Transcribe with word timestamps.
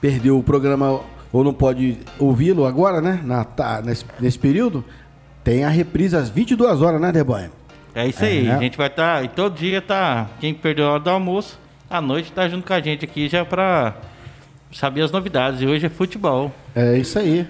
perdeu 0.00 0.38
o 0.38 0.42
programa 0.42 1.00
ou 1.32 1.44
não 1.44 1.52
pode 1.52 1.98
ouvi-lo 2.18 2.64
agora, 2.64 3.00
né? 3.00 3.20
Na, 3.24 3.44
tá, 3.44 3.82
nesse, 3.82 4.04
nesse 4.18 4.38
período, 4.38 4.84
tem 5.44 5.64
a 5.64 5.68
reprise 5.68 6.16
às 6.16 6.28
22 6.30 6.80
horas, 6.82 7.00
né, 7.00 7.12
Debanho? 7.12 7.50
É 7.94 8.06
isso 8.06 8.24
aí, 8.24 8.46
É. 8.46 8.52
a 8.52 8.58
gente 8.58 8.78
vai 8.78 8.86
estar. 8.86 9.24
e 9.24 9.28
todo 9.28 9.54
dia 9.56 9.82
tá. 9.82 10.28
Quem 10.40 10.54
perdeu 10.54 10.86
a 10.86 10.92
hora 10.92 11.00
do 11.00 11.10
almoço, 11.10 11.58
à 11.90 12.00
noite 12.00 12.30
tá 12.32 12.48
junto 12.48 12.66
com 12.66 12.72
a 12.72 12.80
gente 12.80 13.04
aqui 13.04 13.28
já 13.28 13.44
pra 13.44 13.94
saber 14.72 15.02
as 15.02 15.10
novidades. 15.10 15.60
E 15.60 15.66
hoje 15.66 15.86
é 15.86 15.88
futebol. 15.88 16.52
É 16.74 16.96
isso 16.96 17.18
aí. 17.18 17.46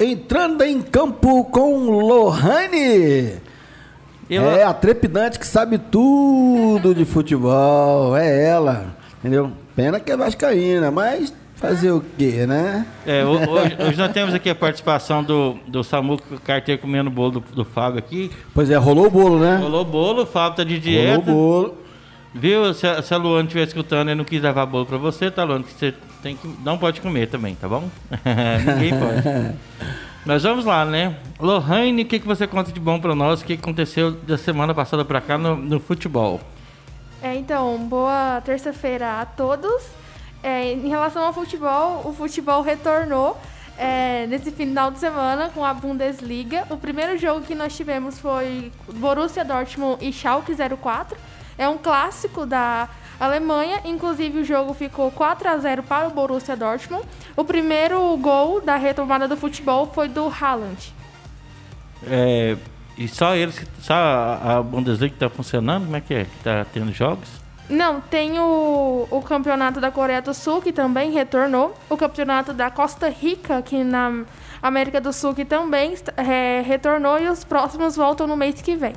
Entrando 0.00 0.62
em 0.62 0.80
campo 0.80 1.44
com 1.46 1.90
Lohane. 1.90 3.34
E 4.32 4.36
É 4.36 4.64
a 4.64 4.72
trepidante 4.72 5.38
que 5.38 5.46
sabe 5.46 5.78
tudo 5.78 6.94
de 6.94 7.04
futebol. 7.04 8.16
É 8.16 8.44
ela. 8.46 8.94
Entendeu? 9.20 9.52
Pena 9.76 9.98
que 10.00 10.10
é 10.10 10.16
vascaína, 10.16 10.90
mas 10.90 11.32
fazer 11.54 11.92
o 11.92 12.02
quê, 12.18 12.44
né? 12.46 12.84
é, 13.06 13.24
ho- 13.24 13.48
hoje, 13.50 13.76
hoje 13.78 13.96
nós 13.98 14.10
temos 14.12 14.34
aqui 14.34 14.50
a 14.50 14.54
participação 14.54 15.22
do, 15.22 15.56
do 15.68 15.84
Samuco 15.84 16.40
Carteiro 16.40 16.80
comendo 16.80 17.08
o 17.08 17.12
bolo 17.12 17.30
do, 17.32 17.40
do 17.54 17.64
Fábio 17.64 17.98
aqui. 18.00 18.30
Pois 18.52 18.68
é, 18.68 18.76
rolou 18.76 19.06
o 19.06 19.10
bolo, 19.10 19.38
né? 19.38 19.56
Rolou 19.62 19.84
bolo, 19.84 20.22
o 20.22 20.26
Fábio 20.26 20.56
tá 20.56 20.64
de 20.64 20.74
Rolou 20.74 20.82
dieta. 20.82 21.18
o 21.30 21.34
bolo. 21.34 21.78
Viu? 22.34 22.74
Se 22.74 22.86
a, 22.86 23.00
se 23.02 23.14
a 23.14 23.16
Luana 23.16 23.42
estiver 23.44 23.66
escutando 23.66 24.10
e 24.10 24.14
não 24.14 24.24
quis 24.24 24.42
levar 24.42 24.66
bolo 24.66 24.86
pra 24.86 24.96
você, 24.98 25.30
tá, 25.30 25.44
Luana? 25.44 25.62
Que 25.62 25.72
você 25.72 25.94
tem 26.22 26.34
que, 26.34 26.48
não 26.64 26.76
pode 26.78 27.00
comer 27.00 27.28
também, 27.28 27.54
tá 27.54 27.68
bom? 27.68 27.84
Ninguém 28.66 28.98
pode. 28.98 29.22
Mas 30.24 30.44
vamos 30.44 30.64
lá, 30.64 30.84
né? 30.84 31.16
Lohane, 31.40 32.02
o 32.02 32.06
que, 32.06 32.20
que 32.20 32.26
você 32.26 32.46
conta 32.46 32.70
de 32.70 32.78
bom 32.78 33.00
pra 33.00 33.14
nós? 33.14 33.42
O 33.42 33.44
que 33.44 33.54
aconteceu 33.54 34.12
da 34.12 34.38
semana 34.38 34.72
passada 34.72 35.04
pra 35.04 35.20
cá 35.20 35.36
no, 35.36 35.56
no 35.56 35.80
futebol? 35.80 36.40
É, 37.20 37.34
então, 37.34 37.76
boa 37.78 38.40
terça-feira 38.44 39.20
a 39.20 39.26
todos. 39.26 39.82
É, 40.40 40.72
em 40.72 40.88
relação 40.88 41.24
ao 41.24 41.32
futebol, 41.32 42.02
o 42.04 42.12
futebol 42.12 42.62
retornou 42.62 43.36
é, 43.76 44.26
nesse 44.28 44.52
final 44.52 44.92
de 44.92 45.00
semana 45.00 45.48
com 45.48 45.64
a 45.64 45.74
Bundesliga. 45.74 46.66
O 46.70 46.76
primeiro 46.76 47.18
jogo 47.18 47.42
que 47.42 47.54
nós 47.54 47.76
tivemos 47.76 48.20
foi 48.20 48.70
Borussia 48.94 49.44
Dortmund 49.44 50.04
e 50.04 50.12
Schalke 50.12 50.52
04. 50.54 51.16
É 51.58 51.68
um 51.68 51.78
clássico 51.78 52.46
da 52.46 52.88
Alemanha, 53.22 53.80
inclusive 53.84 54.40
o 54.40 54.44
jogo 54.44 54.74
ficou 54.74 55.08
4 55.12 55.48
a 55.48 55.56
0 55.56 55.84
para 55.84 56.08
o 56.08 56.10
Borussia 56.10 56.56
Dortmund. 56.56 57.04
O 57.36 57.44
primeiro 57.44 58.16
gol 58.16 58.60
da 58.60 58.74
retomada 58.74 59.28
do 59.28 59.36
futebol 59.36 59.86
foi 59.94 60.08
do 60.08 60.26
Haaland. 60.26 60.92
É, 62.04 62.56
e 62.98 63.06
só 63.06 63.36
eles, 63.36 63.64
só 63.78 63.94
a 63.94 64.60
Bundesliga 64.60 65.14
que 65.14 65.20
tá 65.20 65.30
funcionando? 65.30 65.84
Como 65.84 65.96
é 65.96 66.00
que 66.00 66.12
é? 66.12 66.24
Que 66.24 66.36
tá 66.42 66.66
tendo 66.72 66.92
jogos? 66.92 67.28
Não, 67.68 68.00
tem 68.00 68.40
o, 68.40 69.06
o 69.08 69.22
campeonato 69.22 69.80
da 69.80 69.92
Coreia 69.92 70.20
do 70.20 70.34
Sul, 70.34 70.60
que 70.60 70.72
também 70.72 71.12
retornou. 71.12 71.76
O 71.88 71.96
campeonato 71.96 72.52
da 72.52 72.70
Costa 72.72 73.08
Rica, 73.08 73.62
que 73.62 73.84
na 73.84 74.24
América 74.60 75.00
do 75.00 75.12
Sul, 75.12 75.32
que 75.32 75.44
também 75.44 75.94
é, 76.16 76.60
retornou. 76.66 77.20
E 77.20 77.28
os 77.28 77.44
próximos 77.44 77.94
voltam 77.94 78.26
no 78.26 78.36
mês 78.36 78.60
que 78.60 78.74
vem. 78.74 78.94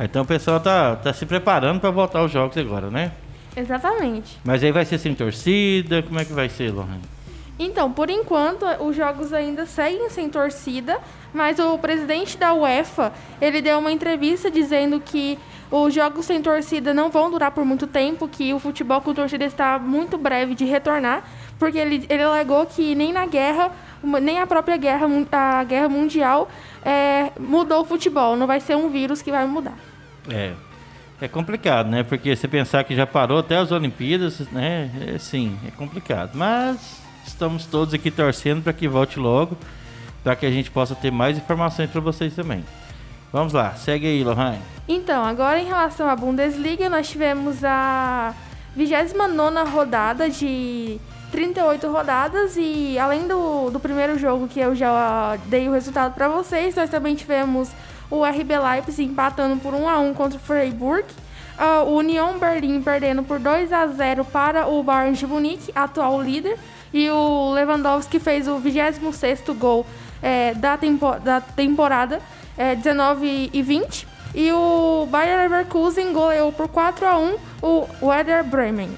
Então 0.00 0.22
o 0.22 0.26
pessoal 0.26 0.58
tá, 0.58 0.96
tá 0.96 1.12
se 1.12 1.24
preparando 1.24 1.78
pra 1.78 1.92
voltar 1.92 2.18
aos 2.18 2.32
jogos 2.32 2.58
agora, 2.58 2.90
né? 2.90 3.12
Exatamente. 3.56 4.38
Mas 4.44 4.62
aí 4.62 4.70
vai 4.70 4.84
ser 4.84 4.98
sem 4.98 5.14
torcida? 5.14 6.02
Como 6.02 6.20
é 6.20 6.24
que 6.24 6.32
vai 6.32 6.48
ser, 6.48 6.70
Lohane? 6.70 7.16
Então, 7.58 7.90
por 7.90 8.10
enquanto, 8.10 8.66
os 8.80 8.94
jogos 8.94 9.32
ainda 9.32 9.64
seguem 9.64 10.10
sem 10.10 10.28
torcida, 10.28 10.98
mas 11.32 11.58
o 11.58 11.78
presidente 11.78 12.36
da 12.36 12.52
UEFA, 12.52 13.12
ele 13.40 13.62
deu 13.62 13.78
uma 13.78 13.90
entrevista 13.90 14.50
dizendo 14.50 15.00
que 15.00 15.38
os 15.70 15.94
jogos 15.94 16.26
sem 16.26 16.42
torcida 16.42 16.92
não 16.92 17.10
vão 17.10 17.30
durar 17.30 17.50
por 17.50 17.64
muito 17.64 17.86
tempo, 17.86 18.28
que 18.28 18.52
o 18.52 18.58
futebol 18.58 19.00
com 19.00 19.14
torcida 19.14 19.44
está 19.44 19.78
muito 19.78 20.18
breve 20.18 20.54
de 20.54 20.66
retornar, 20.66 21.24
porque 21.58 21.78
ele, 21.78 22.04
ele 22.10 22.22
alegou 22.22 22.66
que 22.66 22.94
nem 22.94 23.10
na 23.10 23.24
guerra, 23.24 23.72
nem 24.02 24.38
a 24.38 24.46
própria 24.46 24.76
guerra, 24.76 25.08
a 25.32 25.64
guerra 25.64 25.88
mundial 25.88 26.50
é, 26.84 27.32
mudou 27.40 27.80
o 27.80 27.84
futebol, 27.84 28.36
não 28.36 28.46
vai 28.46 28.60
ser 28.60 28.76
um 28.76 28.90
vírus 28.90 29.22
que 29.22 29.30
vai 29.30 29.46
mudar. 29.46 29.76
É. 30.30 30.52
É 31.20 31.26
complicado, 31.26 31.88
né? 31.88 32.02
Porque 32.02 32.36
você 32.36 32.46
pensar 32.46 32.84
que 32.84 32.94
já 32.94 33.06
parou 33.06 33.38
até 33.38 33.56
as 33.56 33.72
Olimpíadas, 33.72 34.40
né? 34.50 34.90
É, 35.14 35.18
sim, 35.18 35.58
é 35.66 35.70
complicado. 35.70 36.32
Mas 36.34 37.00
estamos 37.26 37.64
todos 37.64 37.94
aqui 37.94 38.10
torcendo 38.10 38.62
para 38.62 38.72
que 38.72 38.86
volte 38.86 39.18
logo, 39.18 39.56
para 40.22 40.36
que 40.36 40.44
a 40.44 40.50
gente 40.50 40.70
possa 40.70 40.94
ter 40.94 41.10
mais 41.10 41.38
informações 41.38 41.90
para 41.90 42.00
vocês 42.00 42.34
também. 42.34 42.62
Vamos 43.32 43.52
lá, 43.52 43.74
segue 43.74 44.06
aí, 44.06 44.22
Lohane. 44.22 44.58
Então, 44.86 45.24
agora 45.24 45.58
em 45.58 45.66
relação 45.66 46.08
à 46.08 46.14
Bundesliga, 46.14 46.88
nós 46.88 47.08
tivemos 47.08 47.64
a 47.64 48.34
29 48.76 49.70
rodada 49.70 50.28
de 50.30 50.98
38 51.32 51.90
rodadas 51.90 52.56
e 52.56 52.98
além 52.98 53.26
do, 53.26 53.70
do 53.70 53.80
primeiro 53.80 54.18
jogo 54.18 54.46
que 54.46 54.60
eu 54.60 54.74
já 54.74 55.36
dei 55.46 55.68
o 55.68 55.72
resultado 55.72 56.14
para 56.14 56.28
vocês, 56.28 56.74
nós 56.74 56.88
também 56.88 57.14
tivemos 57.14 57.70
o 58.10 58.24
RB 58.24 58.58
Leipzig 58.58 59.10
empatando 59.10 59.56
por 59.60 59.74
1 59.74 59.88
a 59.88 59.98
1 59.98 60.14
contra 60.14 60.38
o 60.38 60.40
Freiburg, 60.40 61.04
a 61.58 61.82
Union 61.82 62.38
Berlim 62.38 62.82
perdendo 62.82 63.22
por 63.22 63.38
2 63.38 63.72
a 63.72 63.86
0 63.86 64.24
para 64.24 64.68
o 64.68 64.82
Bayern 64.82 65.16
de 65.16 65.26
Munique, 65.26 65.72
atual 65.74 66.20
líder, 66.20 66.58
e 66.92 67.08
o 67.10 67.52
Lewandowski 67.52 68.18
fez 68.18 68.46
o 68.46 68.60
26º 68.60 69.54
gol 69.54 69.86
é, 70.22 70.54
da, 70.54 70.76
tempo- 70.76 71.18
da 71.20 71.40
temporada, 71.40 72.20
é, 72.56 72.74
19 72.74 73.50
e 73.52 73.62
20. 73.62 74.06
E 74.34 74.52
o 74.52 75.06
Bayer 75.10 75.38
Leverkusen 75.38 76.12
goleou 76.12 76.52
por 76.52 76.68
4 76.68 77.06
a 77.06 77.18
1 77.18 77.36
o 77.62 77.88
Werder 78.02 78.44
Bremen. 78.44 78.90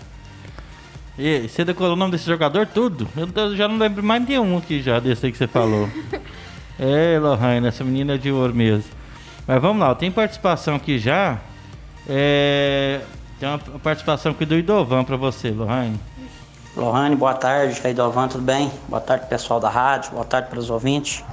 E 1.16 1.48
você 1.48 1.64
decorou 1.64 1.94
o 1.94 1.96
nome 1.96 2.12
desse 2.12 2.26
jogador 2.26 2.66
tudo? 2.66 3.08
Eu 3.16 3.56
já 3.56 3.66
não 3.66 3.76
lembro 3.76 4.02
mais 4.02 4.24
de 4.24 4.38
um 4.38 4.56
aqui 4.56 4.80
já, 4.80 5.00
desse 5.00 5.26
aí 5.26 5.32
que 5.32 5.38
você 5.38 5.48
falou. 5.48 5.88
é, 6.78 7.18
Lohane, 7.20 7.66
essa 7.66 7.82
menina 7.84 8.14
é 8.14 8.18
de 8.18 8.30
ouro 8.30 8.54
mesmo. 8.54 8.97
Mas 9.48 9.62
vamos 9.62 9.80
lá, 9.80 9.94
tem 9.94 10.12
participação 10.12 10.76
aqui 10.76 10.98
já. 10.98 11.38
É, 12.06 13.00
tem 13.40 13.48
uma 13.48 13.58
participação 13.58 14.32
aqui 14.32 14.44
do 14.44 14.54
Idovan 14.54 15.04
para 15.04 15.16
você, 15.16 15.48
Lohane. 15.50 15.98
Lohane, 16.76 17.16
boa 17.16 17.32
tarde. 17.32 17.80
Aí, 17.82 17.94
Dovan, 17.94 18.28
tudo 18.28 18.44
bem? 18.44 18.70
Boa 18.90 19.00
tarde, 19.00 19.24
pessoal 19.26 19.58
da 19.58 19.70
rádio. 19.70 20.12
Boa 20.12 20.24
tarde 20.26 20.50
para 20.50 20.58
os 20.58 20.68
ouvintes. 20.68 21.24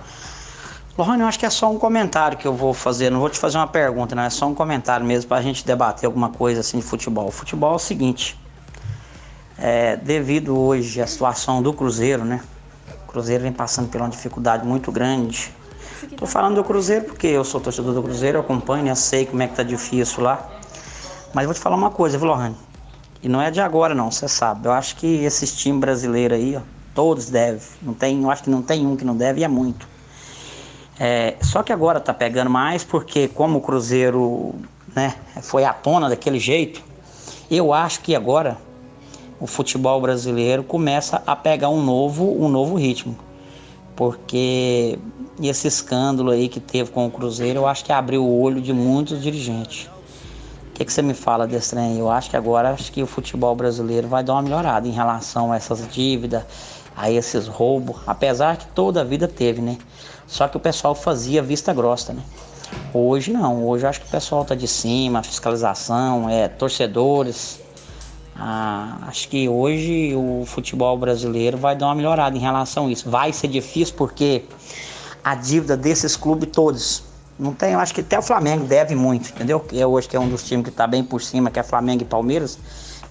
Lohane, 0.97 1.23
eu 1.23 1.27
acho 1.27 1.37
que 1.37 1.45
é 1.45 1.49
só 1.49 1.69
um 1.69 1.77
comentário 1.77 2.37
que 2.37 2.47
eu 2.47 2.53
vou 2.53 2.73
fazer. 2.73 3.09
Não 3.09 3.19
vou 3.19 3.29
te 3.29 3.37
fazer 3.37 3.57
uma 3.57 3.67
pergunta, 3.67 4.15
não. 4.15 4.23
É 4.23 4.29
só 4.29 4.47
um 4.47 4.55
comentário 4.55 5.05
mesmo 5.05 5.27
para 5.27 5.39
a 5.39 5.41
gente 5.41 5.65
debater 5.65 6.07
alguma 6.07 6.29
coisa 6.29 6.61
assim 6.61 6.77
de 6.77 6.85
futebol. 6.85 7.29
Futebol 7.31 7.73
é 7.73 7.75
o 7.75 7.79
seguinte: 7.79 8.39
É, 9.57 9.97
devido 9.97 10.57
hoje 10.57 11.01
à 11.01 11.05
situação 11.05 11.61
do 11.61 11.73
Cruzeiro, 11.73 12.23
né? 12.23 12.39
O 13.03 13.11
Cruzeiro 13.11 13.43
vem 13.43 13.51
passando 13.51 13.89
por 13.89 13.99
uma 13.99 14.09
dificuldade 14.09 14.65
muito 14.65 14.89
grande. 14.89 15.53
Tô 16.17 16.25
falando 16.25 16.55
do 16.55 16.63
Cruzeiro 16.63 17.05
porque 17.05 17.27
eu 17.27 17.43
sou 17.43 17.61
torcedor 17.61 17.93
do 17.93 18.03
Cruzeiro, 18.03 18.37
eu 18.37 18.41
acompanho, 18.41 18.87
eu 18.87 18.95
sei 18.95 19.25
como 19.25 19.41
é 19.41 19.47
que 19.47 19.55
tá 19.55 19.63
difícil 19.63 20.23
lá. 20.23 20.45
Mas 21.33 21.45
vou 21.45 21.53
te 21.53 21.59
falar 21.59 21.75
uma 21.75 21.89
coisa, 21.89 22.17
viu, 22.17 22.27
Lohane? 22.27 22.55
E 23.23 23.29
não 23.29 23.41
é 23.41 23.49
de 23.49 23.61
agora 23.61 23.95
não, 23.95 24.11
você 24.11 24.27
sabe. 24.27 24.67
Eu 24.67 24.71
acho 24.71 24.95
que 24.97 25.23
esses 25.23 25.55
times 25.55 25.79
brasileiros 25.79 26.37
aí, 26.37 26.55
ó, 26.55 26.61
todos 26.93 27.29
devem. 27.29 27.61
Não 27.81 27.93
tem, 27.93 28.23
eu 28.23 28.29
acho 28.29 28.43
que 28.43 28.49
não 28.49 28.61
tem 28.61 28.85
um 28.85 28.95
que 28.95 29.05
não 29.05 29.15
deve 29.15 29.41
e 29.41 29.43
é 29.43 29.47
muito. 29.47 29.87
É, 30.99 31.35
só 31.41 31.63
que 31.63 31.73
agora 31.73 31.99
tá 31.99 32.13
pegando 32.13 32.49
mais 32.49 32.83
porque 32.83 33.27
como 33.27 33.59
o 33.59 33.61
Cruzeiro 33.61 34.55
né, 34.95 35.15
foi 35.41 35.65
à 35.65 35.73
tona 35.73 36.07
daquele 36.07 36.39
jeito, 36.39 36.81
eu 37.49 37.73
acho 37.73 38.01
que 38.01 38.15
agora 38.15 38.57
o 39.39 39.47
futebol 39.47 39.99
brasileiro 39.99 40.63
começa 40.63 41.21
a 41.27 41.35
pegar 41.35 41.69
um 41.69 41.83
novo, 41.83 42.41
um 42.41 42.47
novo 42.47 42.75
ritmo. 42.75 43.17
Porque 43.95 44.97
esse 45.41 45.67
escândalo 45.67 46.31
aí 46.31 46.47
que 46.47 46.59
teve 46.59 46.91
com 46.91 47.05
o 47.05 47.11
Cruzeiro, 47.11 47.59
eu 47.59 47.67
acho 47.67 47.83
que 47.83 47.91
abriu 47.91 48.23
o 48.23 48.41
olho 48.41 48.61
de 48.61 48.71
muitos 48.73 49.21
dirigentes. 49.21 49.89
O 50.69 50.73
que, 50.75 50.85
que 50.85 50.91
você 50.91 51.01
me 51.01 51.13
fala 51.13 51.47
desse 51.47 51.71
trem? 51.71 51.97
Eu 51.97 52.09
acho 52.09 52.29
que 52.29 52.35
agora 52.35 52.71
acho 52.71 52.91
que 52.91 53.01
o 53.01 53.07
futebol 53.07 53.55
brasileiro 53.55 54.07
vai 54.07 54.23
dar 54.23 54.33
uma 54.33 54.41
melhorada 54.41 54.87
em 54.87 54.91
relação 54.91 55.51
a 55.51 55.55
essas 55.55 55.87
dívidas, 55.89 56.43
a 56.95 57.09
esses 57.09 57.47
roubos, 57.47 57.97
apesar 58.05 58.57
que 58.57 58.67
toda 58.67 59.01
a 59.01 59.03
vida 59.03 59.27
teve, 59.27 59.61
né? 59.61 59.77
Só 60.27 60.47
que 60.47 60.57
o 60.57 60.59
pessoal 60.59 60.95
fazia 60.95 61.41
vista 61.41 61.73
grossa, 61.73 62.13
né? 62.13 62.21
Hoje 62.93 63.31
não, 63.31 63.65
hoje 63.67 63.85
eu 63.85 63.89
acho 63.89 64.01
que 64.01 64.07
o 64.07 64.09
pessoal 64.09 64.43
tá 64.43 64.55
de 64.55 64.67
cima, 64.67 65.21
fiscalização, 65.23 66.29
é, 66.29 66.47
torcedores, 66.47 67.59
ah, 68.37 68.97
acho 69.07 69.29
que 69.29 69.47
hoje 69.47 70.13
o 70.13 70.43
futebol 70.45 70.97
brasileiro 70.97 71.57
vai 71.57 71.75
dar 71.75 71.85
uma 71.85 71.95
melhorada 71.95 72.35
em 72.35 72.39
relação 72.39 72.87
a 72.87 72.91
isso. 72.91 73.09
Vai 73.09 73.31
ser 73.31 73.47
difícil 73.47 73.95
porque 73.95 74.43
a 75.25 75.33
dívida 75.33 75.75
desses 75.75 76.15
clubes 76.15 76.49
todos. 76.53 77.03
Não 77.37 77.51
tem, 77.51 77.73
eu 77.73 77.79
acho 77.79 77.93
que 77.93 78.01
até 78.01 78.17
o 78.17 78.21
Flamengo 78.21 78.65
deve 78.65 78.95
muito, 78.95 79.31
entendeu? 79.31 79.65
É 79.73 79.85
hoje 79.85 80.07
que 80.07 80.15
é 80.15 80.19
um 80.19 80.29
dos 80.29 80.43
times 80.43 80.63
que 80.63 80.69
está 80.69 80.85
bem 80.85 81.03
por 81.03 81.21
cima, 81.21 81.49
que 81.49 81.59
é 81.59 81.63
Flamengo 81.63 82.03
e 82.03 82.05
Palmeiras. 82.05 82.59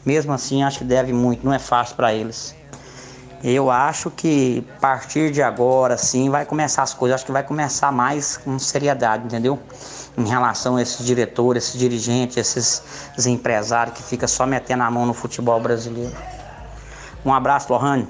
Mesmo 0.06 0.32
assim, 0.32 0.62
acho 0.62 0.78
que 0.78 0.84
deve 0.84 1.12
muito, 1.12 1.44
não 1.44 1.52
é 1.52 1.58
fácil 1.58 1.96
para 1.96 2.14
eles. 2.14 2.54
Eu 3.42 3.70
acho 3.70 4.10
que 4.10 4.64
a 4.76 4.80
partir 4.80 5.30
de 5.32 5.42
agora, 5.42 5.98
sim, 5.98 6.30
vai 6.30 6.46
começar 6.46 6.82
as 6.82 6.94
coisas. 6.94 7.16
Acho 7.16 7.26
que 7.26 7.32
vai 7.32 7.42
começar 7.42 7.92
mais 7.92 8.38
com 8.38 8.58
seriedade, 8.58 9.26
entendeu? 9.26 9.58
em 10.16 10.26
relação 10.26 10.76
a 10.76 10.82
esses 10.82 11.04
diretores, 11.04 11.64
esses 11.64 11.78
dirigentes, 11.78 12.36
esses 12.36 13.26
empresários 13.26 13.96
que 13.96 14.02
ficam 14.02 14.28
só 14.28 14.46
metendo 14.46 14.82
a 14.82 14.90
mão 14.90 15.06
no 15.06 15.14
futebol 15.14 15.60
brasileiro. 15.60 16.12
Um 17.24 17.32
abraço, 17.32 17.72
Lohane. 17.72 18.06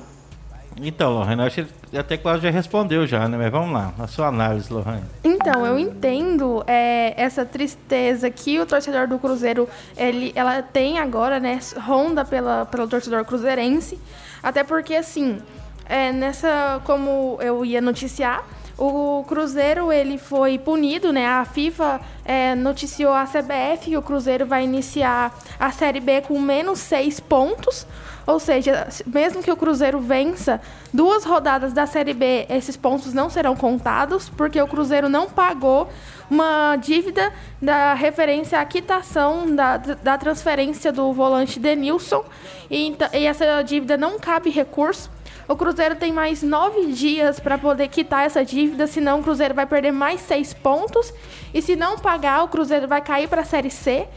Então, 0.76 1.12
Lohane, 1.12 1.42
acho 1.42 1.64
que 1.64 1.70
até 1.98 2.16
quase 2.16 2.42
já 2.42 2.50
respondeu 2.50 3.06
já, 3.06 3.28
né? 3.28 3.36
Mas 3.36 3.50
vamos 3.50 3.72
lá, 3.72 3.92
a 3.98 4.06
sua 4.06 4.28
análise, 4.28 4.72
Lohane. 4.72 5.04
Então, 5.22 5.64
eu 5.66 5.78
entendo 5.78 6.64
é, 6.66 7.14
essa 7.16 7.44
tristeza 7.44 8.30
que 8.30 8.58
o 8.58 8.66
torcedor 8.66 9.06
do 9.06 9.18
Cruzeiro, 9.18 9.68
ele, 9.96 10.32
ela 10.34 10.62
tem 10.62 10.98
agora, 10.98 11.38
né? 11.38 11.58
Ronda 11.78 12.24
pela, 12.24 12.66
pelo 12.66 12.88
torcedor 12.88 13.24
cruzeirense. 13.24 13.98
Até 14.42 14.62
porque, 14.62 14.94
assim, 14.94 15.38
é, 15.86 16.12
nessa, 16.12 16.80
como 16.84 17.38
eu 17.40 17.64
ia 17.64 17.80
noticiar, 17.80 18.44
o 18.76 19.24
Cruzeiro 19.28 19.92
ele 19.92 20.18
foi 20.18 20.58
punido, 20.58 21.12
né? 21.12 21.26
A 21.26 21.44
FIFA 21.44 22.00
é, 22.24 22.54
noticiou 22.54 23.12
a 23.12 23.24
CBF 23.24 23.90
que 23.90 23.96
o 23.96 24.02
Cruzeiro 24.02 24.46
vai 24.46 24.64
iniciar 24.64 25.32
a 25.58 25.70
Série 25.70 26.00
B 26.00 26.22
com 26.22 26.40
menos 26.40 26.80
seis 26.80 27.20
pontos. 27.20 27.86
Ou 28.26 28.38
seja, 28.38 28.88
mesmo 29.06 29.42
que 29.42 29.50
o 29.50 29.56
Cruzeiro 29.56 30.00
vença 30.00 30.60
duas 30.92 31.24
rodadas 31.24 31.72
da 31.72 31.86
Série 31.86 32.14
B, 32.14 32.46
esses 32.48 32.76
pontos 32.76 33.12
não 33.12 33.28
serão 33.28 33.54
contados, 33.54 34.28
porque 34.30 34.60
o 34.60 34.66
Cruzeiro 34.66 35.08
não 35.08 35.28
pagou 35.28 35.88
uma 36.30 36.76
dívida 36.76 37.32
da 37.60 37.94
referência 37.94 38.60
à 38.60 38.64
quitação 38.64 39.54
da, 39.54 39.76
da 39.76 40.16
transferência 40.16 40.90
do 40.90 41.12
volante 41.12 41.60
Denilson. 41.60 42.24
E, 42.70 42.96
e 43.12 43.26
essa 43.26 43.62
dívida 43.62 43.96
não 43.96 44.18
cabe 44.18 44.50
recurso. 44.50 45.10
O 45.46 45.56
Cruzeiro 45.56 45.94
tem 45.94 46.10
mais 46.10 46.42
nove 46.42 46.86
dias 46.86 47.38
para 47.38 47.58
poder 47.58 47.88
quitar 47.88 48.24
essa 48.24 48.42
dívida, 48.42 48.86
senão 48.86 49.20
o 49.20 49.22
Cruzeiro 49.22 49.52
vai 49.52 49.66
perder 49.66 49.92
mais 49.92 50.22
seis 50.22 50.54
pontos. 50.54 51.12
E 51.52 51.60
se 51.60 51.76
não 51.76 51.98
pagar, 51.98 52.42
o 52.42 52.48
Cruzeiro 52.48 52.88
vai 52.88 53.02
cair 53.02 53.28
para 53.28 53.42
a 53.42 53.44
Série 53.44 53.70
C. 53.70 54.08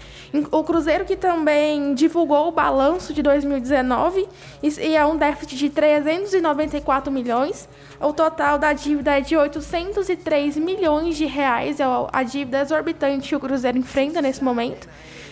O 0.51 0.63
Cruzeiro 0.63 1.03
que 1.03 1.17
também 1.17 1.93
divulgou 1.93 2.47
o 2.47 2.51
balanço 2.51 3.13
de 3.13 3.21
2019 3.21 4.27
e 4.63 4.95
é 4.95 5.05
um 5.05 5.17
déficit 5.17 5.57
de 5.57 5.69
394 5.69 7.11
milhões. 7.11 7.67
O 7.99 8.13
total 8.13 8.57
da 8.57 8.71
dívida 8.71 9.17
é 9.17 9.21
de 9.21 9.35
803 9.35 10.55
milhões 10.55 11.17
de 11.17 11.25
reais, 11.25 11.81
é 11.81 11.85
a 12.11 12.23
dívida 12.23 12.61
exorbitante 12.61 13.27
que 13.29 13.35
o 13.35 13.39
Cruzeiro 13.39 13.77
enfrenta 13.77 14.21
nesse 14.21 14.41
momento. 14.41 14.87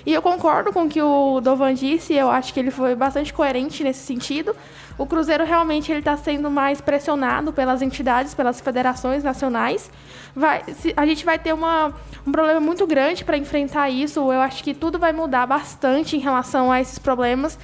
E 0.05 0.13
eu 0.13 0.21
concordo 0.21 0.71
com 0.71 0.83
o 0.83 0.89
que 0.89 1.01
o 1.01 1.41
Dovan 1.41 1.73
disse, 1.73 2.13
eu 2.13 2.29
acho 2.29 2.53
que 2.53 2.59
ele 2.59 2.69
foi 2.69 2.93
bastante 2.93 3.33
coerente 3.33 3.83
nesse 3.83 4.05
sentido. 4.05 4.55
O 4.97 5.05
Cruzeiro 5.05 5.43
realmente 5.43 5.91
ele 5.91 5.99
está 5.99 6.15
sendo 6.15 6.49
mais 6.49 6.79
pressionado 6.79 7.51
pelas 7.51 7.81
entidades, 7.81 8.33
pelas 8.33 8.61
federações 8.61 9.23
nacionais. 9.23 9.89
Vai, 10.35 10.63
se, 10.73 10.93
a 10.95 11.05
gente 11.05 11.25
vai 11.25 11.39
ter 11.39 11.53
uma, 11.53 11.91
um 12.25 12.31
problema 12.31 12.59
muito 12.59 12.85
grande 12.85 13.25
para 13.25 13.35
enfrentar 13.35 13.89
isso. 13.89 14.19
Eu 14.31 14.41
acho 14.41 14.63
que 14.63 14.73
tudo 14.73 14.99
vai 14.99 15.11
mudar 15.11 15.47
bastante 15.47 16.15
em 16.15 16.19
relação 16.19 16.71
a 16.71 16.79
esses 16.79 16.99
problemas 16.99 17.57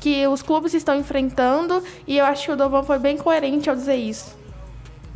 que 0.00 0.26
os 0.28 0.40
clubes 0.40 0.74
estão 0.74 0.94
enfrentando. 0.94 1.82
E 2.06 2.16
eu 2.16 2.24
acho 2.24 2.46
que 2.46 2.52
o 2.52 2.56
Dovan 2.56 2.84
foi 2.84 3.00
bem 3.00 3.18
coerente 3.18 3.68
ao 3.68 3.74
dizer 3.74 3.96
isso. 3.96 4.38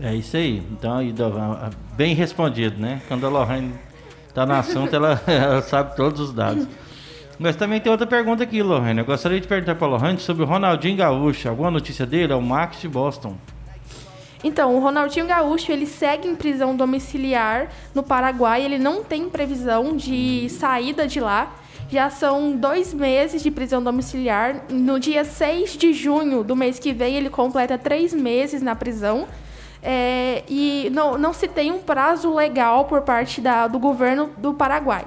É 0.00 0.12
isso 0.14 0.36
aí. 0.36 0.58
Então, 0.72 1.06
Dovan, 1.12 1.70
bem 1.96 2.12
respondido, 2.14 2.80
né? 2.80 3.00
Quando 3.06 3.24
a 3.24 3.30
Lorraine 3.30 3.72
está 4.32 4.46
na 4.46 4.58
assunto, 4.58 4.96
ela, 4.96 5.20
ela, 5.28 5.60
sabe 5.60 5.94
todos 5.94 6.20
os 6.20 6.32
dados. 6.32 6.66
Mas 7.38 7.54
também 7.54 7.80
tem 7.80 7.92
outra 7.92 8.06
pergunta 8.06 8.42
aqui, 8.42 8.62
Lohane. 8.62 9.00
Eu 9.00 9.04
gostaria 9.04 9.40
de 9.40 9.46
perguntar 9.46 9.74
para 9.74 9.86
a 9.86 9.90
Lohane 9.90 10.18
sobre 10.18 10.42
o 10.42 10.46
Ronaldinho 10.46 10.96
Gaúcho. 10.96 11.48
Alguma 11.48 11.70
notícia 11.70 12.06
dele? 12.06 12.32
É 12.32 12.36
o 12.36 12.42
Max 12.42 12.80
de 12.80 12.88
Boston. 12.88 13.36
Então, 14.44 14.74
o 14.74 14.80
Ronaldinho 14.80 15.26
Gaúcho, 15.26 15.70
ele 15.70 15.86
segue 15.86 16.26
em 16.28 16.34
prisão 16.34 16.74
domiciliar 16.74 17.68
no 17.94 18.02
Paraguai. 18.02 18.64
Ele 18.64 18.78
não 18.78 19.04
tem 19.04 19.28
previsão 19.28 19.96
de 19.96 20.48
saída 20.48 21.06
de 21.06 21.20
lá. 21.20 21.52
Já 21.90 22.10
são 22.10 22.56
dois 22.56 22.94
meses 22.94 23.42
de 23.42 23.50
prisão 23.50 23.82
domiciliar. 23.82 24.62
No 24.70 24.98
dia 24.98 25.24
6 25.24 25.76
de 25.76 25.92
junho 25.92 26.42
do 26.42 26.56
mês 26.56 26.78
que 26.78 26.92
vem, 26.92 27.16
ele 27.16 27.28
completa 27.28 27.76
três 27.76 28.14
meses 28.14 28.62
na 28.62 28.74
prisão. 28.74 29.28
É, 29.82 30.44
e 30.48 30.90
não, 30.92 31.18
não 31.18 31.32
se 31.32 31.48
tem 31.48 31.72
um 31.72 31.80
prazo 31.80 32.32
legal 32.32 32.84
por 32.84 33.02
parte 33.02 33.40
da, 33.40 33.66
do 33.66 33.78
governo 33.78 34.30
do 34.38 34.54
Paraguai. 34.54 35.04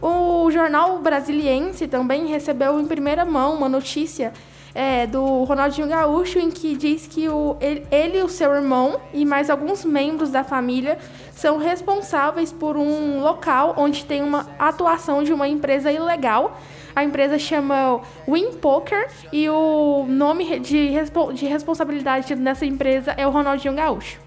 O 0.00 0.50
jornal 0.50 0.98
brasiliense 0.98 1.86
também 1.86 2.26
recebeu 2.26 2.80
em 2.80 2.86
primeira 2.86 3.24
mão 3.24 3.54
uma 3.54 3.68
notícia 3.68 4.32
é, 4.74 5.06
do 5.06 5.44
Ronaldinho 5.44 5.88
Gaúcho 5.88 6.38
em 6.38 6.50
que 6.50 6.76
diz 6.76 7.06
que 7.06 7.28
o, 7.28 7.56
ele, 7.60 7.86
ele 7.90 8.22
o 8.22 8.28
seu 8.28 8.52
irmão 8.54 9.00
e 9.12 9.24
mais 9.24 9.50
alguns 9.50 9.84
membros 9.84 10.30
da 10.30 10.42
família 10.42 10.98
são 11.32 11.58
responsáveis 11.58 12.52
por 12.52 12.76
um 12.76 13.20
local 13.20 13.74
onde 13.76 14.04
tem 14.04 14.22
uma 14.22 14.46
atuação 14.58 15.22
de 15.22 15.32
uma 15.32 15.46
empresa 15.46 15.92
ilegal 15.92 16.58
a 16.94 17.04
empresa 17.04 17.38
chama 17.38 18.00
Win 18.28 18.52
Poker 18.52 19.08
e 19.32 19.48
o 19.48 20.06
nome 20.08 20.60
de, 20.60 20.90
de 21.34 21.46
responsabilidade 21.46 22.34
nessa 22.34 22.66
empresa 22.66 23.12
é 23.12 23.26
o 23.26 23.30
Ronaldinho 23.30 23.74
Gaúcho. 23.74 24.20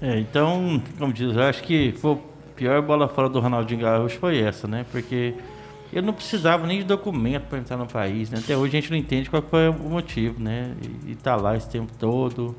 É, 0.00 0.18
então, 0.18 0.82
como 0.98 1.12
diz, 1.12 1.36
eu 1.36 1.42
acho 1.42 1.62
que 1.62 1.92
foi 1.92 2.12
a 2.12 2.18
pior 2.56 2.82
bola 2.82 3.08
fora 3.08 3.28
do 3.28 3.38
Ronaldinho 3.40 3.80
Gaúcho 3.80 4.18
foi 4.18 4.38
essa, 4.38 4.66
né? 4.66 4.86
Porque 4.90 5.34
ele 5.92 6.06
não 6.06 6.14
precisava 6.14 6.66
nem 6.66 6.78
de 6.78 6.84
documento 6.84 7.44
para 7.44 7.58
entrar 7.58 7.76
no 7.76 7.86
país, 7.86 8.30
né? 8.30 8.38
Até 8.42 8.56
hoje 8.56 8.76
a 8.76 8.80
gente 8.80 8.90
não 8.90 8.96
entende 8.96 9.28
qual 9.28 9.42
foi 9.42 9.68
o 9.68 9.74
motivo, 9.74 10.40
né? 10.40 10.74
E, 11.06 11.12
e 11.12 11.14
tá 11.16 11.36
lá 11.36 11.56
esse 11.56 11.68
tempo 11.68 11.92
todo, 11.98 12.56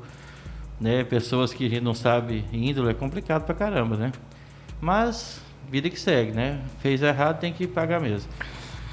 né? 0.80 1.02
Pessoas 1.02 1.52
que 1.52 1.66
a 1.66 1.68
gente 1.68 1.82
não 1.82 1.94
sabe 1.94 2.44
índole, 2.52 2.90
é 2.90 2.94
complicado 2.94 3.44
pra 3.44 3.54
caramba, 3.54 3.96
né? 3.96 4.12
Mas, 4.80 5.40
vida 5.70 5.88
que 5.88 5.98
segue, 5.98 6.32
né? 6.32 6.60
Fez 6.80 7.02
errado, 7.02 7.40
tem 7.40 7.52
que 7.52 7.66
pagar 7.66 8.00
mesmo. 8.00 8.30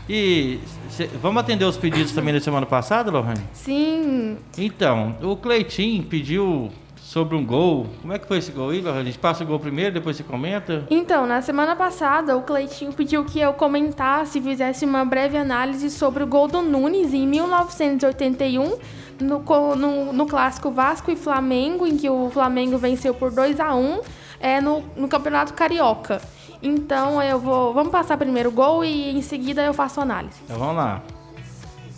E 0.09 0.59
cê, 0.89 1.07
vamos 1.21 1.39
atender 1.39 1.65
os 1.65 1.77
pedidos 1.77 2.11
também 2.11 2.33
da 2.33 2.39
semana 2.39 2.65
passada, 2.65 3.11
Lohane? 3.11 3.43
Sim. 3.53 4.37
Então, 4.57 5.15
o 5.21 5.37
Cleitinho 5.37 6.01
pediu 6.03 6.71
sobre 6.99 7.35
um 7.35 7.45
gol. 7.45 7.85
Como 8.01 8.11
é 8.11 8.17
que 8.17 8.27
foi 8.27 8.39
esse 8.39 8.51
gol 8.51 8.71
aí, 8.71 8.81
Lohane? 8.81 9.01
A 9.01 9.03
gente 9.03 9.19
passa 9.19 9.43
o 9.43 9.47
gol 9.47 9.59
primeiro, 9.59 9.93
depois 9.93 10.17
você 10.17 10.23
comenta? 10.23 10.83
Então, 10.89 11.27
na 11.27 11.43
semana 11.43 11.75
passada, 11.75 12.35
o 12.35 12.41
Cleitinho 12.41 12.91
pediu 12.91 13.23
que 13.23 13.39
eu 13.39 13.53
comentasse, 13.53 14.41
fizesse 14.41 14.83
uma 14.83 15.05
breve 15.05 15.37
análise 15.37 15.91
sobre 15.91 16.23
o 16.23 16.27
gol 16.27 16.47
do 16.47 16.63
Nunes 16.63 17.13
em 17.13 17.27
1981. 17.27 18.79
No, 19.19 19.43
no, 19.75 20.13
no 20.13 20.25
clássico 20.25 20.71
Vasco 20.71 21.11
e 21.11 21.15
Flamengo, 21.15 21.85
em 21.85 21.97
que 21.97 22.09
o 22.09 22.29
Flamengo 22.29 22.77
venceu 22.77 23.13
por 23.13 23.29
2 23.29 23.59
a 23.59 23.75
1 23.75 23.99
é, 24.39 24.61
no, 24.61 24.81
no 24.95 25.09
Campeonato 25.09 25.53
Carioca. 25.53 26.21
Então 26.61 27.21
eu 27.21 27.39
vou. 27.39 27.73
Vamos 27.73 27.91
passar 27.91 28.17
primeiro 28.17 28.49
o 28.49 28.51
gol 28.51 28.83
e 28.83 29.11
em 29.11 29.21
seguida 29.21 29.63
eu 29.63 29.73
faço 29.73 30.01
análise. 30.01 30.39
Então 30.43 30.57
vamos 30.57 30.75
lá. 30.75 31.01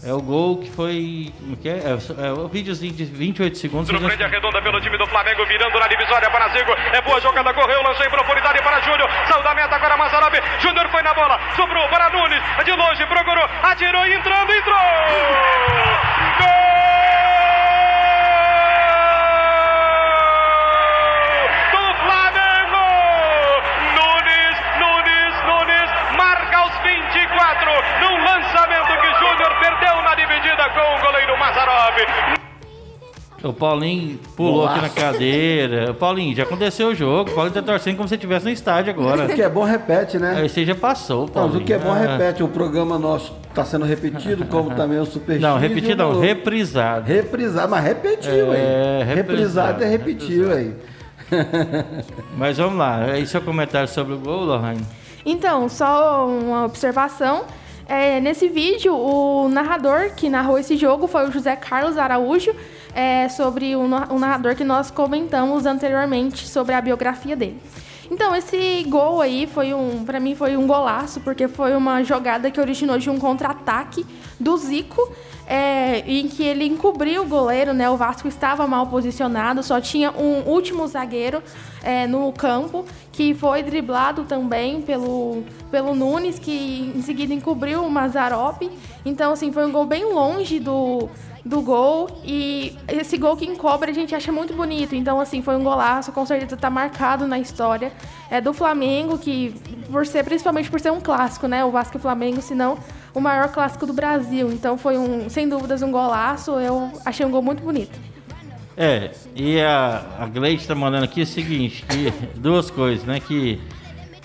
É 0.04 0.12
o 0.12 0.20
gol 0.20 0.58
que 0.58 0.70
foi. 0.72 1.32
Como 1.40 1.56
que 1.58 1.70
é? 1.70 1.78
É, 1.86 2.32
o 2.34 2.48
videozinho 2.48 2.94
de 2.94 3.06
28 3.06 3.58
segundos. 3.58 3.88
Surpreende 3.88 4.24
a 4.24 4.28
redonda 4.28 4.60
pelo 4.62 4.82
time 4.82 4.98
do 4.98 5.06
Flamengo, 5.06 5.46
virando 5.46 5.80
na 5.80 5.88
divisória 5.88 6.30
para 6.30 6.50
Zigo. 6.50 6.72
É 6.92 7.02
boa 7.02 7.22
jogada, 7.22 7.54
correu, 7.54 7.84
lançou 7.84 8.06
em 8.06 8.10
profundidade 8.10 8.64
para 8.64 8.82
Júnior. 8.82 9.08
Saiu 9.30 9.44
da 9.44 9.54
meta 9.54 9.76
agora 9.76 9.98
Mazarabi. 9.98 10.40
Júnior 10.60 10.90
foi 10.90 11.04
na 11.04 11.14
bola, 11.14 11.40
sobrou 11.56 11.88
para 11.90 12.10
Nunes. 12.10 12.42
De 12.66 12.72
longe, 12.72 13.06
procurou, 13.06 13.46
atirou, 13.62 14.06
entrando, 14.08 14.52
entrou! 14.52 14.80
Gol! 16.40 17.31
Com 30.74 30.80
o 30.98 31.02
goleiro 31.02 31.38
Mazarov. 31.38 31.98
O 33.44 33.52
Paulinho 33.52 34.20
pulou 34.38 34.68
aqui 34.68 34.82
na 34.82 34.90
cadeira. 34.90 35.94
Paulinho, 35.96 36.36
já 36.36 36.44
aconteceu 36.44 36.90
o 36.90 36.96
jogo. 36.96 37.32
O 37.32 37.34
Paulinho 37.34 37.56
tá 37.56 37.62
torcendo 37.62 37.98
como 37.98 38.08
se 38.08 38.14
estivesse 38.14 38.46
no 38.46 38.52
estádio 38.52 38.92
agora. 38.94 39.26
O 39.26 39.30
que 39.30 39.42
é 39.42 39.50
bom 39.50 39.64
repete, 39.64 40.20
né? 40.20 40.36
Aí 40.38 40.48
você 40.48 40.64
já 40.64 40.76
passou, 40.76 41.28
Paulinho. 41.28 41.56
Não, 41.56 41.62
o 41.62 41.66
que 41.66 41.74
é 41.74 41.80
bom 41.80 41.92
Ah. 41.92 41.98
repete. 41.98 42.44
O 42.44 42.48
programa 42.48 43.00
nosso 43.00 43.34
tá 43.54 43.66
sendo 43.66 43.84
repetido, 43.84 44.46
como 44.46 44.70
também 44.76 45.00
o 45.00 45.06
Super 45.06 45.40
Não, 45.40 45.56
X 45.56 45.64
e 45.64 45.68
repetir 45.68 45.94
o 45.96 45.98
não, 45.98 46.20
reprisado. 46.20 47.08
Reprisar, 47.08 47.68
mas 47.68 47.84
repetiu, 47.84 48.54
É, 48.54 49.00
hein? 49.00 49.06
reprisado, 49.06 49.16
Reprisado 49.16 49.84
é 49.84 49.88
repetiu, 49.88 50.58
hein? 50.60 50.76
Mas 52.38 52.58
vamos 52.58 52.78
lá. 52.78 53.06
Aí 53.06 53.26
seu 53.26 53.42
comentário 53.42 53.88
sobre 53.88 54.14
o 54.16 54.18
gol, 54.18 54.44
Lohane? 54.44 54.82
Então, 55.26 55.70
só 55.70 56.28
uma 56.28 56.66
observação. 56.66 57.46
É, 57.92 58.22
nesse 58.22 58.48
vídeo, 58.48 58.96
o 58.96 59.50
narrador 59.50 60.12
que 60.16 60.30
narrou 60.30 60.58
esse 60.58 60.78
jogo 60.78 61.08
foi 61.08 61.28
o 61.28 61.32
José 61.32 61.58
Carlos 61.58 61.98
Araújo, 61.98 62.56
é, 62.96 63.28
sobre 63.28 63.76
o, 63.76 63.82
o 63.82 64.18
narrador 64.18 64.56
que 64.56 64.64
nós 64.64 64.90
comentamos 64.90 65.66
anteriormente 65.66 66.48
sobre 66.48 66.74
a 66.74 66.80
biografia 66.80 67.36
dele. 67.36 67.60
Então, 68.12 68.36
esse 68.36 68.84
gol 68.90 69.22
aí 69.22 69.48
foi 69.48 69.74
um, 69.74 70.04
para 70.04 70.20
mim 70.20 70.36
foi 70.36 70.58
um 70.58 70.68
golaço, 70.68 71.22
porque 71.22 71.48
foi 71.48 71.74
uma 71.74 72.04
jogada 72.04 72.52
que 72.52 72.60
originou 72.60 72.98
de 72.98 73.10
um 73.10 73.18
contra-ataque 73.18 74.06
do 74.38 74.58
Zico, 74.58 75.10
é, 75.48 76.00
em 76.00 76.28
que 76.28 76.44
ele 76.44 76.66
encobriu 76.66 77.24
o 77.24 77.26
goleiro, 77.26 77.74
né? 77.74 77.90
O 77.90 77.96
Vasco 77.96 78.28
estava 78.28 78.68
mal 78.68 78.88
posicionado, 78.88 79.64
só 79.64 79.80
tinha 79.80 80.12
um 80.12 80.42
último 80.46 80.86
zagueiro 80.88 81.42
é, 81.82 82.06
no 82.06 82.34
campo, 82.34 82.86
que 83.14 83.34
foi 83.34 83.64
driblado 83.64 84.26
também 84.26 84.82
pelo, 84.82 85.44
pelo 85.72 85.96
Nunes, 85.96 86.38
que 86.38 86.92
em 86.94 87.02
seguida 87.02 87.34
encobriu 87.34 87.82
o 87.82 87.90
Mazarop. 87.90 88.70
Então, 89.06 89.32
assim, 89.32 89.54
foi 89.54 89.66
um 89.66 89.72
gol 89.72 89.86
bem 89.86 90.04
longe 90.04 90.60
do, 90.60 91.10
do 91.46 91.62
gol. 91.62 92.22
E 92.24 92.76
esse 92.88 93.18
gol 93.18 93.36
que 93.36 93.46
encobre 93.46 93.92
a 93.92 93.94
gente 93.94 94.14
acha 94.16 94.32
muito 94.32 94.54
bonito. 94.54 94.96
Então, 94.96 95.20
assim, 95.20 95.42
foi 95.42 95.56
um 95.56 95.64
golaço, 95.64 96.12
com 96.12 96.26
certeza 96.26 96.56
tá 96.58 96.70
marcado 96.70 97.28
na 97.28 97.40
história. 97.40 97.92
É 98.30 98.40
do 98.40 98.54
Flamengo, 98.54 99.18
que 99.18 99.54
por 99.92 100.06
ser, 100.06 100.24
principalmente 100.24 100.70
por 100.70 100.80
ser 100.80 100.92
um 100.92 101.02
clássico, 101.02 101.48
né? 101.48 101.64
O 101.66 101.72
Vasco 101.72 101.98
e 101.98 102.00
o 102.00 102.02
Flamengo, 102.02 102.42
se 102.42 102.56
não 102.56 102.78
o 103.14 103.20
maior 103.20 103.50
clássico 103.50 103.86
do 103.86 103.94
Brasil. 103.94 104.52
Então 104.52 104.78
foi 104.78 104.98
um, 104.98 105.30
sem 105.30 105.48
dúvidas, 105.48 105.82
um 105.82 105.92
golaço. 105.92 106.52
Eu 106.52 106.92
achei 107.06 107.26
um 107.26 107.32
gol 107.32 107.42
muito 107.42 107.62
bonito. 107.62 108.00
É, 108.78 109.12
e 109.36 109.60
a, 109.60 110.04
a 110.20 110.26
Gleide 110.28 110.66
tá 110.66 110.74
mandando 110.74 111.04
aqui 111.04 111.22
o 111.22 111.28
seguinte, 111.28 111.86
que 111.86 112.12
duas 112.40 112.72
coisas, 112.72 113.06
né? 113.06 113.20
Que 113.20 113.60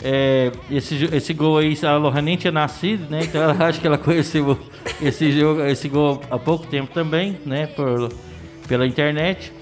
é, 0.08 0.52
esse, 0.70 1.04
esse 1.12 1.34
gol 1.34 1.58
aí, 1.58 1.76
a 1.82 1.96
Lohane 1.96 2.22
nem 2.22 2.36
tinha 2.36 2.52
nascido, 2.52 3.10
né? 3.10 3.25
Então 3.25 3.42
ela 3.42 3.56
acha 3.66 3.80
que 3.80 3.86
ela 3.86 3.98
conheceu 3.98 4.56
esse, 5.02 5.32
jogo, 5.32 5.62
esse 5.64 5.88
gol 5.88 6.22
há 6.30 6.38
pouco 6.38 6.64
tempo 6.68 6.94
também, 6.94 7.40
né? 7.44 7.66
Por, 7.66 8.12
pela 8.68 8.86
internet. 8.86 9.52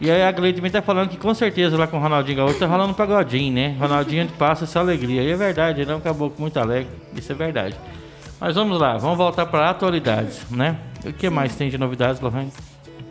E 0.00 0.10
aí 0.10 0.24
a 0.24 0.32
Gleide 0.32 0.56
também 0.56 0.72
tá 0.72 0.82
falando 0.82 1.10
que 1.10 1.16
com 1.16 1.32
certeza 1.32 1.76
lá 1.76 1.86
com 1.86 1.96
o 1.96 2.00
Ronaldinho 2.00 2.38
Gaúcho 2.38 2.58
tá 2.58 2.66
rolando 2.66 2.90
um 2.90 2.94
pagodinho, 2.94 3.54
né? 3.54 3.76
Ronaldinho 3.78 4.28
passa 4.36 4.64
essa 4.64 4.80
alegria. 4.80 5.22
E 5.22 5.30
é 5.30 5.36
verdade, 5.36 5.80
ele 5.80 5.92
é 5.92 5.94
um 5.94 6.00
caboclo 6.00 6.40
muito 6.40 6.58
alegre. 6.58 6.90
Isso 7.14 7.30
é 7.30 7.34
verdade. 7.36 7.76
Mas 8.40 8.56
vamos 8.56 8.80
lá, 8.80 8.96
vamos 8.96 9.16
voltar 9.16 9.46
para 9.46 9.70
atualidades, 9.70 10.42
né? 10.50 10.76
O 11.06 11.12
que 11.12 11.30
mais 11.30 11.54
tem 11.54 11.70
de 11.70 11.78
novidades, 11.78 12.20
Lohane? 12.20 12.52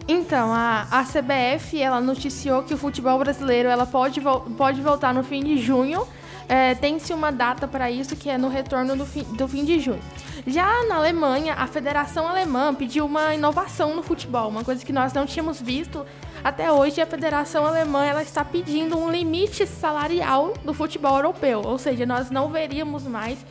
Então, 0.05 0.51
a, 0.53 0.85
a 0.91 1.03
CBF 1.05 1.81
ela 1.81 2.01
noticiou 2.01 2.61
que 2.63 2.73
o 2.73 2.77
futebol 2.77 3.17
brasileiro 3.19 3.69
ela 3.69 3.85
pode, 3.85 4.21
pode 4.57 4.81
voltar 4.81 5.13
no 5.13 5.23
fim 5.23 5.41
de 5.41 5.57
junho. 5.57 6.05
É, 6.53 6.75
Tem-se 6.75 7.11
uma 7.11 7.31
data 7.31 7.67
para 7.67 7.89
isso, 7.89 8.15
que 8.15 8.29
é 8.29 8.37
no 8.37 8.47
retorno 8.47 8.95
do 8.95 9.07
fim, 9.07 9.23
do 9.23 9.47
fim 9.47 9.65
de 9.65 9.79
junho. 9.79 9.99
Já 10.45 10.85
na 10.87 10.97
Alemanha, 10.97 11.55
a 11.55 11.65
Federação 11.65 12.27
Alemã 12.27 12.75
pediu 12.75 13.07
uma 13.07 13.33
inovação 13.33 13.95
no 13.95 14.03
futebol, 14.03 14.49
uma 14.49 14.63
coisa 14.63 14.85
que 14.85 14.93
nós 14.93 15.11
não 15.13 15.25
tínhamos 15.25 15.59
visto 15.59 16.05
até 16.43 16.71
hoje. 16.71 17.01
A 17.01 17.07
Federação 17.07 17.65
Alemã 17.65 18.05
ela 18.05 18.21
está 18.21 18.45
pedindo 18.45 18.95
um 18.95 19.09
limite 19.09 19.65
salarial 19.65 20.53
do 20.63 20.75
futebol 20.75 21.15
europeu, 21.15 21.63
ou 21.65 21.79
seja, 21.79 22.05
nós 22.05 22.29
não 22.29 22.49
veríamos 22.49 23.01
mais 23.01 23.43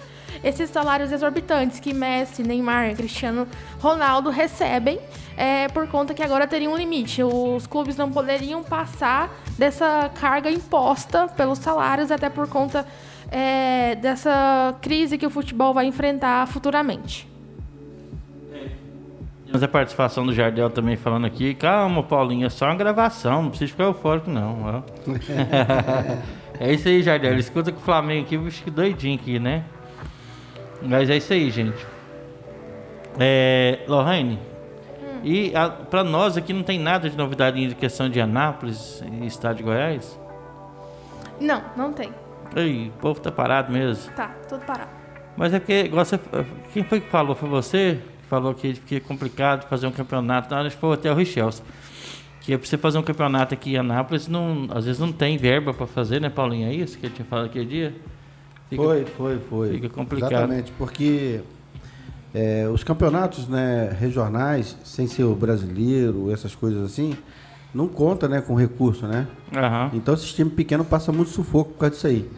esses 0.42 0.70
salários 0.70 1.12
exorbitantes 1.12 1.80
que 1.80 1.92
Messi, 1.92 2.42
Neymar, 2.42 2.94
Cristiano 2.94 3.46
Ronaldo 3.80 4.30
recebem, 4.30 4.98
é, 5.36 5.68
por 5.68 5.86
conta 5.88 6.14
que 6.14 6.22
agora 6.22 6.46
teria 6.46 6.68
um 6.68 6.76
limite. 6.76 7.22
Os 7.22 7.66
clubes 7.66 7.96
não 7.96 8.10
poderiam 8.10 8.62
passar 8.62 9.30
dessa 9.58 10.10
carga 10.20 10.50
imposta 10.50 11.28
pelos 11.28 11.58
salários, 11.58 12.10
até 12.10 12.28
por 12.28 12.48
conta 12.48 12.86
é, 13.30 13.96
dessa 13.96 14.74
crise 14.80 15.16
que 15.16 15.26
o 15.26 15.30
futebol 15.30 15.72
vai 15.72 15.86
enfrentar 15.86 16.46
futuramente. 16.46 17.32
Temos 19.52 19.62
a 19.62 19.68
participação 19.68 20.24
do 20.24 20.32
Jardel 20.32 20.70
também 20.70 20.96
falando 20.96 21.26
aqui. 21.26 21.52
Calma, 21.52 22.02
Paulinho, 22.02 22.46
é 22.46 22.48
só 22.48 22.64
uma 22.64 22.74
gravação, 22.74 23.42
não 23.42 23.50
precisa 23.50 23.70
ficar 23.70 23.84
eufórico, 23.84 24.30
não. 24.30 24.82
é 26.58 26.72
isso 26.72 26.88
aí, 26.88 27.02
Jardel. 27.02 27.38
Escuta 27.38 27.70
que 27.70 27.76
o 27.76 27.82
Flamengo 27.82 28.24
aqui, 28.24 28.38
bicho, 28.38 28.64
que 28.64 28.70
doidinho 28.70 29.14
aqui, 29.16 29.38
né? 29.38 29.62
Mas 30.84 31.10
é 31.10 31.16
isso 31.16 31.32
aí, 31.32 31.50
gente. 31.50 31.86
É, 33.18 33.80
Lohane, 33.86 34.38
e 35.22 35.54
a, 35.54 35.68
pra 35.68 36.02
nós 36.02 36.36
aqui 36.36 36.52
não 36.52 36.62
tem 36.62 36.78
nada 36.78 37.08
de 37.08 37.16
novidade 37.16 37.62
em 37.62 37.70
questão 37.70 38.08
de 38.08 38.20
Anápolis 38.20 39.02
e 39.02 39.26
Estado 39.26 39.58
de 39.58 39.62
Goiás? 39.62 40.18
Não, 41.40 41.62
não 41.76 41.92
tem. 41.92 42.10
Ei, 42.56 42.88
o 42.88 42.92
povo 43.00 43.20
tá 43.20 43.30
parado 43.30 43.72
mesmo. 43.72 44.12
Tá, 44.14 44.34
tudo 44.48 44.64
parado. 44.64 44.90
Mas 45.36 45.54
é 45.54 45.58
porque, 45.58 45.88
você, 45.90 46.18
quem 46.72 46.84
foi 46.84 47.00
que 47.00 47.08
falou? 47.08 47.34
Foi 47.34 47.48
você 47.48 47.98
falou 48.28 48.54
que, 48.54 48.78
é 48.90 49.00
complicado 49.00 49.68
fazer 49.68 49.86
um 49.86 49.92
campeonato? 49.92 50.52
Não, 50.52 50.62
acho 50.62 50.74
que 50.74 50.80
foi 50.80 50.94
até 50.94 51.10
o 51.10 51.14
Richelson. 51.14 51.62
Que 52.40 52.54
é 52.54 52.58
pra 52.58 52.66
você 52.66 52.76
fazer 52.76 52.98
um 52.98 53.02
campeonato 53.02 53.54
aqui 53.54 53.74
em 53.74 53.76
Anápolis, 53.76 54.26
não, 54.26 54.66
às 54.70 54.84
vezes 54.84 55.00
não 55.00 55.12
tem 55.12 55.36
verba 55.36 55.72
pra 55.72 55.86
fazer, 55.86 56.20
né, 56.20 56.28
Paulinho? 56.28 56.68
É 56.68 56.74
isso 56.74 56.98
que 56.98 57.06
ele 57.06 57.14
tinha 57.14 57.24
falado 57.24 57.46
aquele 57.46 57.66
dia? 57.66 57.94
Fica- 58.72 58.82
Foi, 58.82 59.04
foi, 59.04 59.38
foi. 59.48 59.70
fica 59.70 59.88
complicado. 59.88 60.32
Exatamente, 60.32 60.72
porque 60.78 61.40
é, 62.34 62.68
os 62.72 62.82
campeonatos 62.82 63.46
né, 63.48 63.94
regionais, 64.00 64.76
sem 64.84 65.06
ser 65.06 65.24
o 65.24 65.34
brasileiro, 65.34 66.30
essas 66.32 66.54
coisas 66.54 66.82
assim, 66.84 67.14
não 67.74 67.86
conta 67.88 68.28
né, 68.28 68.40
com 68.40 68.54
recurso, 68.54 69.06
né? 69.06 69.26
Aham. 69.54 69.90
Então 69.94 70.14
esses 70.14 70.32
times 70.32 70.52
pequenos 70.54 70.86
passam 70.86 71.14
muito 71.14 71.30
sufoco 71.30 71.72
por 71.72 71.78
causa 71.78 71.94
disso 71.94 72.06
aí. 72.06 72.28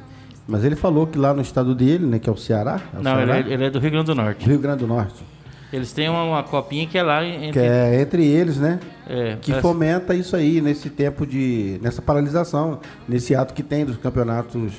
Mas 0.47 0.63
ele 0.65 0.77
falou 0.77 1.07
que 1.07 1.17
lá 1.19 1.33
no 1.33 1.41
estado 1.41 1.75
dele, 1.75 2.05
né, 2.05 2.19
que 2.19 2.29
é 2.29 2.33
o 2.33 2.37
Ceará, 2.37 2.81
é 2.95 2.99
o 2.99 3.03
Não, 3.03 3.19
ele 3.21 3.33
Ceará, 3.33 3.49
é, 3.49 3.53
ele 3.53 3.65
é 3.65 3.71
do 3.71 3.79
Rio 3.79 3.91
Grande 3.91 4.07
do 4.07 4.15
Norte. 4.15 4.47
Rio 4.47 4.59
Grande 4.59 4.79
do 4.81 4.87
Norte, 4.87 5.25
Eles 5.73 5.93
têm 5.93 6.09
uma, 6.09 6.23
uma 6.23 6.43
copinha 6.43 6.87
que 6.87 6.99
é 6.99 7.03
lá 7.03 7.25
entre. 7.25 7.53
que 7.53 7.59
é 7.59 8.01
entre 8.01 8.25
eles, 8.27 8.59
né? 8.59 8.79
é, 9.09 9.37
que 9.41 9.51
parece- 9.53 9.61
fomenta 9.63 10.15
isso 10.15 10.35
aí 10.37 10.61
nesse 10.61 10.89
tempo 10.91 11.27
de 11.27 11.79
nessa 11.83 12.01
paralisação, 12.03 12.81
nesse 13.09 13.35
ato 13.35 13.53
que 13.55 13.63
tem 13.63 13.85
dos 13.85 13.97
campeonatos 13.97 14.73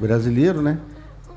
brasileiros, 0.00 0.62
né? 0.62 0.78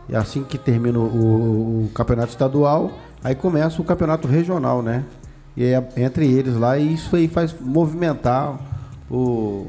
E 0.10 0.16
assim 0.16 0.44
que 0.44 0.58
termina 0.58 0.98
o, 0.98 1.86
o- 1.86 1.92
campeonato 1.94 2.30
estadual, 2.32 2.92
aí 3.24 3.36
começa 3.36 3.82
o 3.82 3.86
campeonato 3.86 4.28
regional, 4.28 4.82
né? 4.82 5.04
E 5.56 5.64
é 5.66 5.88
entre 5.98 6.26
eles 6.32 6.56
lá 6.56 6.78
e 6.78 6.94
isso 6.94 7.16
aí 7.16 7.28
faz 7.28 7.54
movimentar 7.60 8.58
o, 9.10 9.68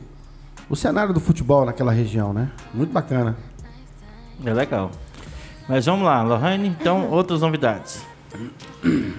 o 0.68 0.76
cenário 0.76 1.12
do 1.12 1.20
futebol 1.20 1.64
naquela 1.64 1.92
região, 1.92 2.32
né? 2.32 2.48
Muito 2.72 2.92
bacana. 2.92 3.36
É 4.44 4.52
legal. 4.54 4.90
Mas 5.68 5.84
vamos 5.86 6.04
lá, 6.04 6.22
Lohane, 6.22 6.68
então 6.68 7.10
outras 7.10 7.40
novidades. 7.42 8.02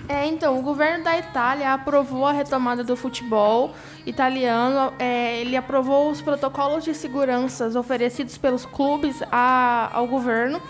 É, 0.07 0.25
então, 0.25 0.57
o 0.57 0.61
governo 0.61 1.03
da 1.03 1.17
Itália 1.17 1.73
aprovou 1.73 2.25
a 2.25 2.31
retomada 2.31 2.83
do 2.83 2.95
futebol 2.95 3.71
italiano. 4.05 4.93
É, 4.97 5.39
ele 5.41 5.55
aprovou 5.57 6.09
os 6.09 6.21
protocolos 6.21 6.83
de 6.83 6.93
segurança 6.95 7.67
oferecidos 7.77 8.37
pelos 8.37 8.65
clubes 8.65 9.21
a- 9.31 9.89
ao 9.93 10.07
governo. 10.07 10.61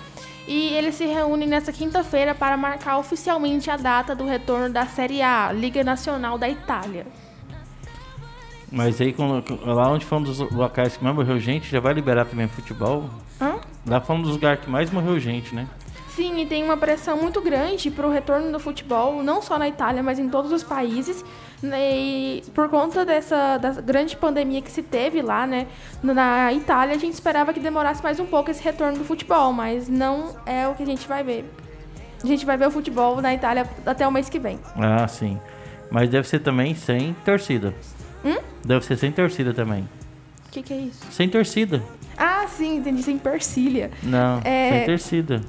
E 0.47 0.73
ele 0.73 0.91
se 0.91 1.05
reúne 1.05 1.45
nesta 1.45 1.71
quinta-feira 1.71 2.33
para 2.33 2.57
marcar 2.57 2.97
oficialmente 2.97 3.69
a 3.69 3.77
data 3.77 4.15
do 4.15 4.25
retorno 4.25 4.69
da 4.69 4.85
Série 4.85 5.21
A, 5.21 5.51
Liga 5.51 5.83
Nacional 5.83 6.37
da 6.37 6.49
Itália. 6.49 7.05
Mas 8.71 9.01
aí, 9.01 9.13
lá 9.65 9.91
onde 9.91 10.05
foi 10.05 10.17
um 10.17 10.23
dos 10.23 10.39
locais 10.39 10.95
que 10.95 11.03
mais 11.03 11.15
morreu 11.15 11.39
gente, 11.39 11.69
já 11.69 11.79
vai 11.79 11.93
liberar 11.93 12.25
também 12.25 12.47
futebol? 12.47 13.09
Hã? 13.39 13.55
Lá 13.85 13.99
foi 13.99 14.15
um 14.15 14.21
dos 14.21 14.31
lugares 14.31 14.63
que 14.63 14.69
mais 14.69 14.89
morreu 14.89 15.19
gente, 15.19 15.53
né? 15.53 15.67
Sim, 16.15 16.41
e 16.41 16.45
tem 16.45 16.63
uma 16.63 16.75
pressão 16.75 17.15
muito 17.17 17.41
grande 17.41 17.89
para 17.89 18.05
o 18.05 18.11
retorno 18.11 18.51
do 18.51 18.59
futebol, 18.59 19.23
não 19.23 19.41
só 19.41 19.57
na 19.57 19.67
Itália, 19.67 20.03
mas 20.03 20.19
em 20.19 20.29
todos 20.29 20.51
os 20.51 20.61
países. 20.63 21.23
Né? 21.61 21.91
E 21.95 22.43
por 22.53 22.69
conta 22.69 23.05
dessa 23.05 23.59
grande 23.85 24.15
pandemia 24.17 24.61
que 24.61 24.71
se 24.71 24.81
teve 24.81 25.21
lá, 25.21 25.45
né, 25.45 25.67
na 26.01 26.51
Itália, 26.51 26.95
a 26.95 26.97
gente 26.97 27.13
esperava 27.13 27.53
que 27.53 27.59
demorasse 27.59 28.01
mais 28.03 28.19
um 28.19 28.25
pouco 28.25 28.49
esse 28.49 28.63
retorno 28.63 28.97
do 28.97 29.03
futebol, 29.05 29.53
mas 29.53 29.87
não 29.87 30.35
é 30.45 30.67
o 30.67 30.73
que 30.73 30.81
a 30.83 30.85
gente 30.85 31.07
vai 31.07 31.23
ver. 31.23 31.45
A 32.23 32.27
gente 32.27 32.45
vai 32.45 32.57
ver 32.57 32.67
o 32.67 32.71
futebol 32.71 33.21
na 33.21 33.33
Itália 33.33 33.69
até 33.85 34.07
o 34.07 34.11
mês 34.11 34.27
que 34.27 34.39
vem. 34.39 34.59
Ah, 34.75 35.07
sim. 35.07 35.39
Mas 35.89 36.09
deve 36.09 36.27
ser 36.27 36.39
também 36.39 36.73
sem 36.75 37.13
torcida. 37.25 37.73
Hum? 38.25 38.37
Deve 38.65 38.83
ser 38.85 38.97
sem 38.97 39.11
torcida 39.11 39.53
também. 39.53 39.87
O 40.47 40.51
que, 40.51 40.61
que 40.61 40.73
é 40.73 40.77
isso? 40.77 41.05
Sem 41.11 41.29
torcida. 41.29 41.81
Ah, 42.17 42.45
sim, 42.47 42.77
entendi, 42.77 43.01
sem 43.01 43.17
persília. 43.17 43.89
Não, 44.03 44.41
É. 44.43 44.69
sem 44.71 44.85
torcida. 44.85 45.41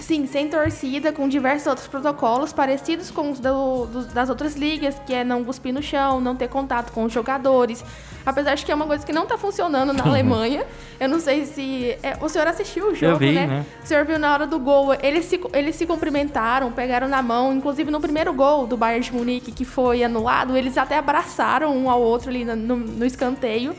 Sim, 0.00 0.26
sem 0.26 0.48
torcida, 0.48 1.12
com 1.12 1.26
diversos 1.28 1.66
outros 1.66 1.86
protocolos 1.86 2.52
parecidos 2.52 3.10
com 3.10 3.30
os 3.30 3.40
do- 3.40 3.86
dos- 3.86 4.06
das 4.08 4.28
outras 4.28 4.54
ligas, 4.54 4.96
que 5.06 5.14
é 5.14 5.24
não 5.24 5.42
cuspir 5.42 5.72
no 5.72 5.82
chão, 5.82 6.20
não 6.20 6.36
ter 6.36 6.48
contato 6.48 6.92
com 6.92 7.04
os 7.04 7.12
jogadores. 7.12 7.82
Apesar 8.26 8.54
de 8.54 8.64
que 8.66 8.72
é 8.72 8.74
uma 8.74 8.86
coisa 8.86 9.04
que 9.04 9.12
não 9.12 9.24
tá 9.26 9.38
funcionando 9.38 9.92
na 9.92 10.04
Alemanha. 10.04 10.64
Eu 11.00 11.08
não 11.08 11.20
sei 11.20 11.44
se. 11.46 11.96
é, 12.02 12.16
o 12.20 12.28
senhor 12.28 12.46
assistiu 12.46 12.88
o 12.90 12.94
jogo, 12.94 13.18
vi, 13.18 13.32
né? 13.32 13.46
né? 13.46 13.66
O 13.82 13.86
senhor 13.86 14.04
viu 14.04 14.18
na 14.18 14.32
hora 14.32 14.46
do 14.46 14.58
gol, 14.58 14.94
eles 15.02 15.24
se, 15.26 15.40
eles 15.52 15.76
se 15.76 15.86
cumprimentaram, 15.86 16.70
pegaram 16.72 17.08
na 17.08 17.22
mão. 17.22 17.52
Inclusive 17.52 17.90
no 17.90 18.00
primeiro 18.00 18.32
gol 18.34 18.66
do 18.66 18.76
Bayern 18.76 19.04
de 19.04 19.12
Munique, 19.14 19.52
que 19.52 19.64
foi 19.64 20.02
anulado, 20.04 20.56
eles 20.56 20.76
até 20.76 20.98
abraçaram 20.98 21.74
um 21.76 21.88
ao 21.88 22.00
outro 22.02 22.28
ali 22.30 22.44
no, 22.44 22.54
no- 22.56 22.76
no 22.76 23.04
escanteio, 23.06 23.74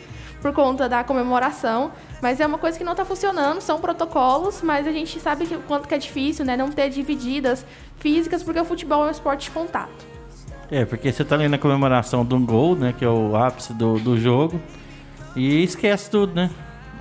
por 0.45 0.53
conta 0.53 0.87
da 0.87 1.03
comemoração. 1.03 1.91
Mas 2.21 2.39
é 2.39 2.45
uma 2.45 2.59
coisa 2.59 2.77
que 2.77 2.83
não 2.83 2.93
tá 2.93 3.03
funcionando, 3.03 3.61
são 3.61 3.79
protocolos, 3.79 4.61
mas 4.61 4.85
a 4.87 4.91
gente 4.91 5.19
sabe 5.19 5.47
que, 5.47 5.55
o 5.55 5.59
quanto 5.61 5.87
que 5.87 5.95
é 5.95 5.97
difícil, 5.97 6.45
né? 6.45 6.55
Não 6.55 6.69
ter 6.69 6.87
divididas 6.91 7.65
físicas, 7.97 8.43
porque 8.43 8.59
o 8.59 8.65
futebol 8.65 9.03
é 9.05 9.07
um 9.07 9.11
esporte 9.11 9.45
de 9.45 9.51
contato. 9.51 10.05
É, 10.69 10.85
porque 10.85 11.11
você 11.11 11.23
tá 11.25 11.33
ali 11.33 11.47
na 11.47 11.57
comemoração 11.57 12.23
de 12.23 12.35
um 12.35 12.45
gol, 12.45 12.75
né? 12.75 12.93
Que 12.95 13.03
é 13.03 13.09
o 13.09 13.35
ápice 13.35 13.73
do, 13.73 13.97
do 13.99 14.19
jogo. 14.19 14.61
E 15.35 15.63
esquece 15.63 16.11
tudo, 16.11 16.35
né? 16.35 16.51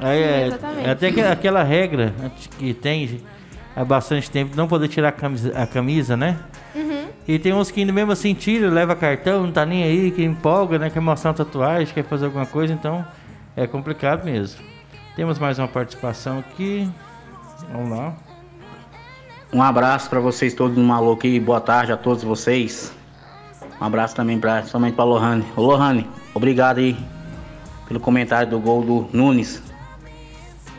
Aí 0.00 0.22
é, 0.22 0.48
é 0.86 0.90
até 0.90 1.12
que- 1.12 1.20
aquela 1.20 1.62
regra 1.62 2.14
que 2.58 2.72
tem 2.72 3.20
há 3.76 3.84
bastante 3.84 4.30
tempo 4.30 4.52
de 4.52 4.56
não 4.56 4.66
poder 4.66 4.88
tirar 4.88 5.08
a 5.08 5.12
camisa, 5.12 5.52
a 5.54 5.66
camisa 5.66 6.16
né? 6.16 6.38
Uhum. 6.74 7.08
E 7.28 7.38
tem 7.38 7.52
uns 7.52 7.70
que 7.70 7.80
ainda 7.80 7.92
mesmo 7.92 8.10
assim 8.10 8.32
tira, 8.34 8.70
leva 8.70 8.96
cartão, 8.96 9.44
não 9.44 9.52
tá 9.52 9.64
nem 9.66 9.82
aí, 9.84 10.10
que 10.10 10.24
empolga, 10.24 10.78
né? 10.78 10.88
Quer 10.88 11.00
mostrar 11.00 11.30
uma 11.30 11.36
tatuagem, 11.36 11.92
quer 11.94 12.04
fazer 12.04 12.24
alguma 12.24 12.46
coisa, 12.46 12.72
então 12.72 13.04
é 13.56 13.66
complicado 13.66 14.24
mesmo. 14.24 14.60
Temos 15.16 15.38
mais 15.38 15.58
uma 15.58 15.68
participação 15.68 16.38
aqui. 16.40 16.90
Vamos 17.72 17.96
lá. 17.96 18.14
Um 19.52 19.62
abraço 19.62 20.10
pra 20.10 20.18
vocês 20.18 20.54
todos 20.54 20.74
do 20.74 20.82
Maluco 20.82 21.26
e 21.26 21.38
boa 21.38 21.60
tarde 21.60 21.92
a 21.92 21.96
todos 21.96 22.24
vocês. 22.24 22.92
Um 23.80 23.84
abraço 23.84 24.14
também 24.14 24.38
pra, 24.38 24.64
somente 24.64 24.94
pra 24.94 25.04
Lohane. 25.04 25.44
Ô 25.56 25.62
Lohane, 25.62 26.08
obrigado 26.34 26.78
aí 26.78 26.96
pelo 27.86 28.00
comentário 28.00 28.50
do 28.50 28.58
gol 28.58 28.82
do 28.82 29.08
Nunes 29.12 29.62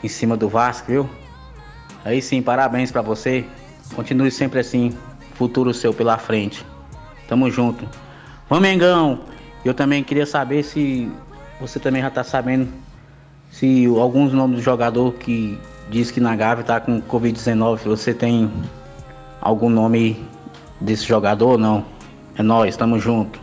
em 0.04 0.08
cima 0.08 0.36
do 0.36 0.50
Vasco, 0.50 0.92
viu? 0.92 1.10
Aí 2.04 2.22
sim, 2.22 2.42
parabéns 2.42 2.92
pra 2.92 3.02
você. 3.02 3.46
Continue 3.96 4.30
sempre 4.30 4.60
assim, 4.60 4.96
futuro 5.36 5.74
seu 5.74 5.94
pela 5.94 6.18
frente. 6.18 6.66
Tamo 7.28 7.50
junto. 7.50 7.88
Flamengo, 8.48 9.20
eu 9.64 9.74
também 9.74 10.04
queria 10.04 10.26
saber 10.26 10.64
se 10.64 11.10
você 11.60 11.80
também 11.80 12.02
já 12.02 12.10
tá 12.10 12.24
sabendo 12.24 12.72
se 13.52 13.86
alguns 13.86 14.34
nomes 14.34 14.58
do 14.58 14.62
jogador 14.62 15.14
que 15.14 15.58
diz 15.90 16.12
que 16.12 16.20
na 16.20 16.36
Gávea 16.36 16.64
tá 16.64 16.80
com 16.80 17.02
Covid-19, 17.02 17.78
você 17.86 18.14
tem 18.14 18.52
algum 19.42 19.70
nome 19.70 20.22
desse 20.82 21.06
jogador 21.06 21.52
ou 21.52 21.58
não? 21.58 21.86
É 22.38 22.44
nóis, 22.44 22.76
tamo 22.76 23.00
junto. 23.00 23.40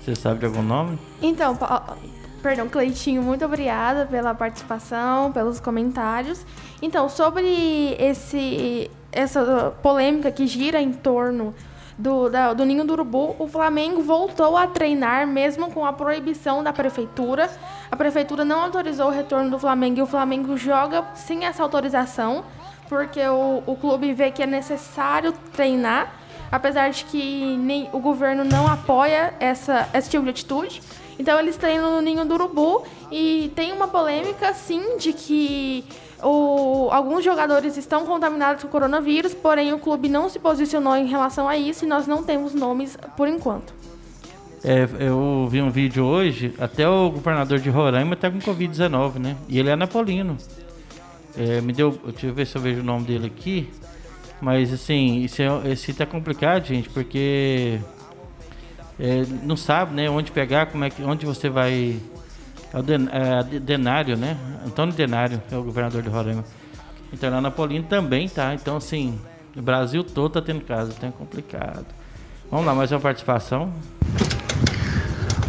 Você 0.00 0.14
sabe 0.14 0.40
de 0.40 0.46
algum 0.46 0.62
nome? 0.62 0.98
Então, 1.20 1.56
pa- 1.56 1.96
perdão, 2.42 2.68
Cleitinho, 2.68 3.22
muito 3.22 3.44
obrigada 3.44 4.06
pela 4.06 4.34
participação, 4.34 5.32
pelos 5.32 5.58
comentários. 5.58 6.46
Então, 6.80 7.08
sobre 7.08 7.96
esse, 7.98 8.88
essa 9.10 9.72
polêmica 9.82 10.30
que 10.30 10.46
gira 10.46 10.80
em 10.80 10.92
torno 10.92 11.52
do, 11.98 12.28
da- 12.28 12.52
do 12.52 12.64
Ninho 12.64 12.84
do 12.84 12.92
Urubu, 12.92 13.34
o 13.38 13.46
Flamengo 13.48 14.02
voltou 14.02 14.56
a 14.56 14.66
treinar 14.66 15.26
mesmo 15.26 15.70
com 15.70 15.84
a 15.86 15.92
proibição 15.92 16.62
da 16.62 16.72
prefeitura. 16.72 17.50
A 17.90 17.96
prefeitura 17.96 18.44
não 18.44 18.60
autorizou 18.62 19.06
o 19.06 19.10
retorno 19.10 19.50
do 19.50 19.58
Flamengo 19.58 19.98
e 19.98 20.02
o 20.02 20.06
Flamengo 20.06 20.56
joga 20.56 21.04
sem 21.14 21.44
essa 21.46 21.62
autorização, 21.62 22.44
porque 22.88 23.20
o, 23.26 23.62
o 23.66 23.76
clube 23.76 24.12
vê 24.12 24.30
que 24.30 24.42
é 24.42 24.46
necessário 24.46 25.32
treinar 25.52 26.12
apesar 26.50 26.90
de 26.90 27.04
que 27.06 27.56
nem 27.56 27.88
o 27.92 27.98
governo 27.98 28.44
não 28.44 28.68
apoia 28.68 29.34
essa, 29.40 29.88
esse 29.92 30.08
tipo 30.08 30.22
de 30.22 30.30
atitude. 30.30 30.80
Então 31.18 31.40
eles 31.40 31.56
treinam 31.56 31.90
no 31.96 32.00
ninho 32.00 32.24
do 32.24 32.34
urubu 32.34 32.84
e 33.10 33.50
tem 33.56 33.72
uma 33.72 33.88
polêmica 33.88 34.54
sim 34.54 34.96
de 34.96 35.12
que 35.12 35.84
o- 36.22 36.88
alguns 36.90 37.24
jogadores 37.24 37.76
estão 37.76 38.06
contaminados 38.06 38.62
com 38.62 38.68
coronavírus, 38.68 39.34
porém 39.34 39.72
o 39.72 39.78
clube 39.78 40.08
não 40.08 40.28
se 40.28 40.38
posicionou 40.38 40.96
em 40.96 41.06
relação 41.06 41.48
a 41.48 41.56
isso 41.56 41.84
e 41.84 41.88
nós 41.88 42.06
não 42.06 42.22
temos 42.22 42.54
nomes 42.54 42.96
por 43.16 43.28
enquanto. 43.28 43.74
É, 44.64 44.88
eu 44.98 45.46
vi 45.50 45.62
um 45.62 45.70
vídeo 45.70 46.04
hoje, 46.04 46.52
até 46.58 46.88
o 46.88 47.10
governador 47.10 47.58
de 47.58 47.70
Roraima 47.70 48.16
tá 48.16 48.30
com 48.30 48.38
Covid-19, 48.38 49.18
né? 49.18 49.36
E 49.48 49.58
ele 49.58 49.68
é 49.70 49.76
napolino. 49.76 50.36
É, 51.38 51.60
me 51.60 51.72
deu. 51.72 51.90
Deixa 52.06 52.26
eu 52.26 52.34
ver 52.34 52.46
se 52.46 52.56
eu 52.56 52.62
vejo 52.62 52.80
o 52.80 52.84
nome 52.84 53.04
dele 53.04 53.26
aqui. 53.26 53.68
Mas 54.40 54.72
assim, 54.72 55.22
esse, 55.24 55.42
é- 55.42 55.62
esse 55.70 55.92
tá 55.94 56.04
complicado, 56.06 56.64
gente, 56.66 56.88
porque 56.90 57.78
é, 58.98 59.24
não 59.42 59.56
sabe, 59.56 59.94
né, 59.94 60.08
onde 60.10 60.32
pegar, 60.32 60.66
como 60.66 60.84
é 60.84 60.90
que, 60.90 61.02
onde 61.02 61.24
você 61.26 61.48
vai. 61.48 61.96
É 62.76 62.78
o 62.78 62.82
Den- 62.82 63.08
é, 63.10 63.42
De- 63.42 63.58
Denário, 63.60 64.18
né? 64.18 64.36
Antônio 64.66 64.94
Denário 64.94 65.40
é 65.50 65.56
o 65.56 65.62
governador 65.62 66.02
de 66.02 66.10
Roraima. 66.10 66.44
Então 67.10 67.30
lá 67.30 67.40
Napolino 67.40 67.86
também 67.88 68.28
tá. 68.28 68.52
Então, 68.54 68.76
assim, 68.76 69.18
o 69.56 69.62
Brasil 69.62 70.04
todo 70.04 70.32
tá 70.32 70.42
tendo 70.42 70.60
caso, 70.62 70.92
tá 70.92 71.08
complicado. 71.10 71.86
Vamos 72.50 72.66
lá, 72.66 72.74
mais 72.74 72.92
uma 72.92 73.00
participação. 73.00 73.72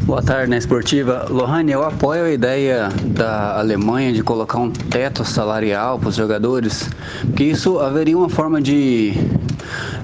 Boa 0.03 0.23
tarde, 0.23 0.49
na 0.49 0.55
esportiva. 0.57 1.25
Lohane, 1.29 1.73
eu 1.73 1.83
apoio 1.83 2.23
a 2.23 2.29
ideia 2.31 2.87
da 3.07 3.59
Alemanha 3.59 4.13
de 4.13 4.23
colocar 4.23 4.57
um 4.59 4.71
teto 4.71 5.25
salarial 5.25 5.99
para 5.99 6.07
os 6.07 6.15
jogadores, 6.15 6.89
porque 7.25 7.43
isso 7.43 7.77
haveria 7.79 8.17
uma 8.17 8.29
forma 8.29 8.61
de 8.61 9.11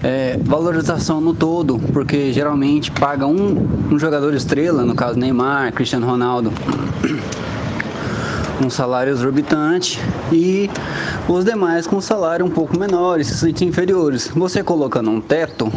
é, 0.04 0.38
valorização 0.42 1.22
no 1.22 1.34
todo, 1.34 1.80
porque 1.92 2.32
geralmente 2.34 2.92
paga 2.92 3.26
um, 3.26 3.68
um 3.92 4.00
jogador 4.00 4.34
estrela, 4.34 4.84
no 4.84 4.96
caso 4.96 5.18
Neymar, 5.18 5.74
Cristiano 5.74 6.06
Ronaldo, 6.06 6.52
um 8.64 8.70
salário 8.70 9.12
exorbitante 9.12 10.00
e 10.32 10.70
os 11.28 11.44
demais 11.44 11.88
com 11.88 12.00
salário 12.02 12.46
um 12.46 12.50
pouco 12.50 12.78
menores, 12.78 13.28
se 13.28 13.38
sentem 13.38 13.68
inferiores. 13.68 14.32
Você 14.36 14.64
colocando 14.64 15.10
um 15.10 15.22
teto, 15.22 15.72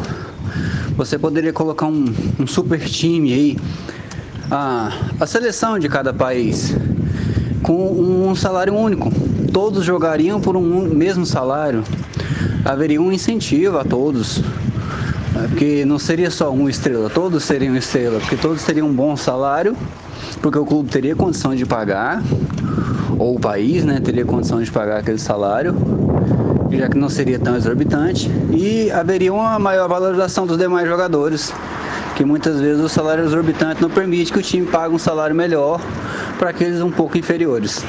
você 0.96 1.18
poderia 1.18 1.52
colocar 1.52 1.86
um, 1.86 2.12
um 2.38 2.46
super 2.46 2.80
time 2.80 3.32
aí, 3.32 3.58
a, 4.50 4.92
a 5.20 5.26
seleção 5.26 5.78
de 5.78 5.88
cada 5.88 6.12
país, 6.12 6.74
com 7.62 7.90
um 7.90 8.34
salário 8.34 8.74
único. 8.74 9.10
Todos 9.52 9.84
jogariam 9.84 10.40
por 10.40 10.56
um 10.56 10.88
mesmo 10.88 11.24
salário. 11.26 11.82
Haveria 12.66 13.00
um 13.00 13.12
incentivo 13.12 13.78
a 13.78 13.84
todos. 13.84 14.38
né, 14.38 15.46
Porque 15.48 15.84
não 15.84 16.00
seria 16.00 16.32
só 16.32 16.50
uma 16.50 16.68
estrela, 16.68 17.08
todos 17.08 17.44
seriam 17.44 17.76
estrela, 17.76 18.18
porque 18.18 18.34
todos 18.34 18.64
teriam 18.64 18.88
um 18.88 18.92
bom 18.92 19.16
salário, 19.16 19.76
porque 20.42 20.58
o 20.58 20.66
clube 20.66 20.90
teria 20.90 21.14
condição 21.14 21.54
de 21.54 21.64
pagar, 21.64 22.24
ou 23.16 23.36
o 23.36 23.40
país 23.40 23.84
né, 23.84 24.00
teria 24.00 24.24
condição 24.24 24.60
de 24.60 24.68
pagar 24.68 24.98
aquele 24.98 25.18
salário, 25.18 25.76
já 26.72 26.88
que 26.88 26.98
não 26.98 27.08
seria 27.08 27.38
tão 27.38 27.56
exorbitante, 27.56 28.28
e 28.50 28.90
haveria 28.90 29.32
uma 29.32 29.60
maior 29.60 29.88
valorização 29.88 30.44
dos 30.44 30.58
demais 30.58 30.88
jogadores, 30.88 31.52
que 32.16 32.24
muitas 32.24 32.60
vezes 32.60 32.82
o 32.82 32.88
salário 32.88 33.24
exorbitante 33.24 33.80
não 33.80 33.90
permite 33.90 34.32
que 34.32 34.40
o 34.40 34.42
time 34.42 34.66
pague 34.66 34.92
um 34.92 34.98
salário 34.98 35.36
melhor 35.36 35.80
para 36.36 36.50
aqueles 36.50 36.80
um 36.80 36.90
pouco 36.90 37.16
inferiores. 37.16 37.84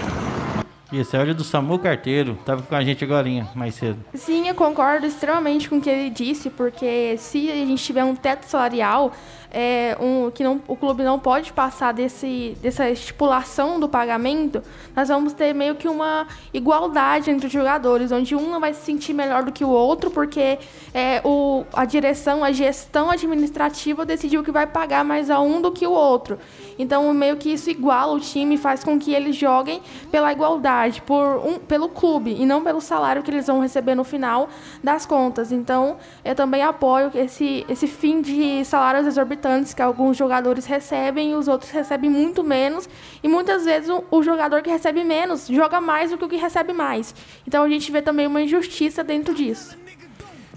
Esse 0.92 1.18
é 1.18 1.22
o 1.22 1.36
do 1.36 1.44
Samu 1.44 1.78
Carteiro, 1.80 2.40
tava 2.46 2.62
com 2.62 2.74
a 2.74 2.82
gente 2.82 3.04
agora, 3.04 3.28
mais 3.54 3.76
cedo. 3.76 4.00
Sim, 4.14 4.48
eu 4.48 4.56
concordo 4.56 5.06
extremamente 5.06 5.70
com 5.70 5.78
o 5.78 5.82
que 5.82 5.90
ele 5.90 6.10
disse, 6.10 6.50
porque 6.50 7.18
se 7.18 7.52
a 7.52 7.56
gente 7.56 7.84
tiver 7.84 8.06
um 8.06 8.16
teto 8.16 8.46
salarial, 8.46 9.12
é, 9.52 9.98
um, 10.00 10.32
que 10.32 10.44
não, 10.44 10.62
o 10.66 10.78
clube 10.78 11.04
não 11.04 11.20
pode 11.20 11.52
passar 11.52 11.92
desse, 11.92 12.58
dessa 12.62 12.90
estipulação 12.90 13.80
do 13.80 13.90
pagamento, 13.90 14.64
nós 14.96 15.10
vamos 15.10 15.34
ter 15.34 15.54
meio 15.54 15.76
que 15.76 15.90
uma 15.90 16.26
igualdade 16.54 17.32
entre 17.32 17.48
os 17.48 17.54
jogadores, 17.54 18.12
onde 18.12 18.34
um 18.34 18.50
não 18.50 18.60
vai 18.60 18.74
se 18.74 18.86
sentir 18.86 19.14
melhor 19.14 19.44
do 19.44 19.52
que 19.52 19.66
o 19.66 19.70
outro, 19.70 20.10
porque 20.10 20.58
é, 20.94 21.22
o, 21.26 21.66
a 21.74 21.84
direção, 21.84 22.46
a 22.46 22.52
gestão 22.54 23.10
administrativa 23.10 24.06
decidiu 24.06 24.42
que 24.42 24.52
vai 24.52 24.66
pagar 24.66 25.04
mais 25.04 25.30
a 25.30 25.40
um 25.42 25.62
do 25.62 25.72
que 25.72 25.86
o 25.86 25.92
outro. 25.92 26.40
Então, 26.78 27.14
meio 27.14 27.38
que 27.38 27.50
isso 27.50 27.70
iguala 27.70 28.14
o 28.14 28.20
time, 28.20 28.58
faz 28.58 28.84
com 28.84 29.00
que 29.00 29.14
eles 29.14 29.36
joguem 29.36 29.82
pela 30.12 30.32
igualdade, 30.32 31.02
por 31.02 31.38
um, 31.46 31.58
pelo 31.58 31.90
clube, 31.90 32.36
e 32.38 32.46
não 32.46 32.64
pelo 32.64 32.82
salário 32.82 33.24
que 33.24 33.32
eles 33.32 33.48
vão 33.48 33.62
receber 33.62 33.96
no 33.96 34.04
final 34.04 34.50
das 34.84 35.06
contas. 35.06 35.52
Então, 35.52 35.98
eu 36.24 36.36
também 36.36 36.62
apoio 36.62 37.12
esse, 37.16 37.66
esse 37.68 37.88
fim 37.88 38.22
de 38.22 38.64
salários 38.66 39.08
exorbitantes 39.08 39.74
que 39.74 39.82
alguns 39.82 40.18
jogadores 40.18 40.66
recebem 40.66 41.32
e 41.32 41.36
os 41.36 41.48
outros 41.48 41.72
recebem 41.72 42.10
muito 42.10 42.44
menos. 42.44 42.88
E 43.24 43.28
muitas 43.28 43.66
vezes 43.66 43.90
o, 43.90 44.04
o 44.12 44.24
jogador 44.24 44.62
que 44.62 44.70
recebe 44.70 45.04
menos 45.04 45.48
joga 45.48 45.82
mais 45.82 46.12
do 46.12 46.18
que 46.18 46.26
o 46.26 46.30
que 46.30 46.38
recebe 46.38 46.74
mais. 46.74 47.14
Então, 47.48 47.64
a 47.64 47.70
gente 47.70 47.92
vê 47.92 48.02
também 48.02 48.28
uma 48.28 48.42
injustiça 48.42 49.04
dentro 49.04 49.34
disso. 49.34 49.78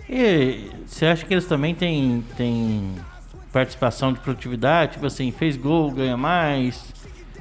E 0.09 0.71
você 0.87 1.07
acha 1.07 1.25
que 1.25 1.33
eles 1.33 1.47
também 1.47 1.73
têm, 1.73 2.25
têm 2.37 2.97
participação 3.53 4.13
de 4.13 4.21
produtividade, 4.21 4.93
tipo 4.93 5.07
assim, 5.07 5.31
fez 5.33 5.57
gol, 5.57 5.91
ganha 5.91 6.17
mais. 6.17 6.93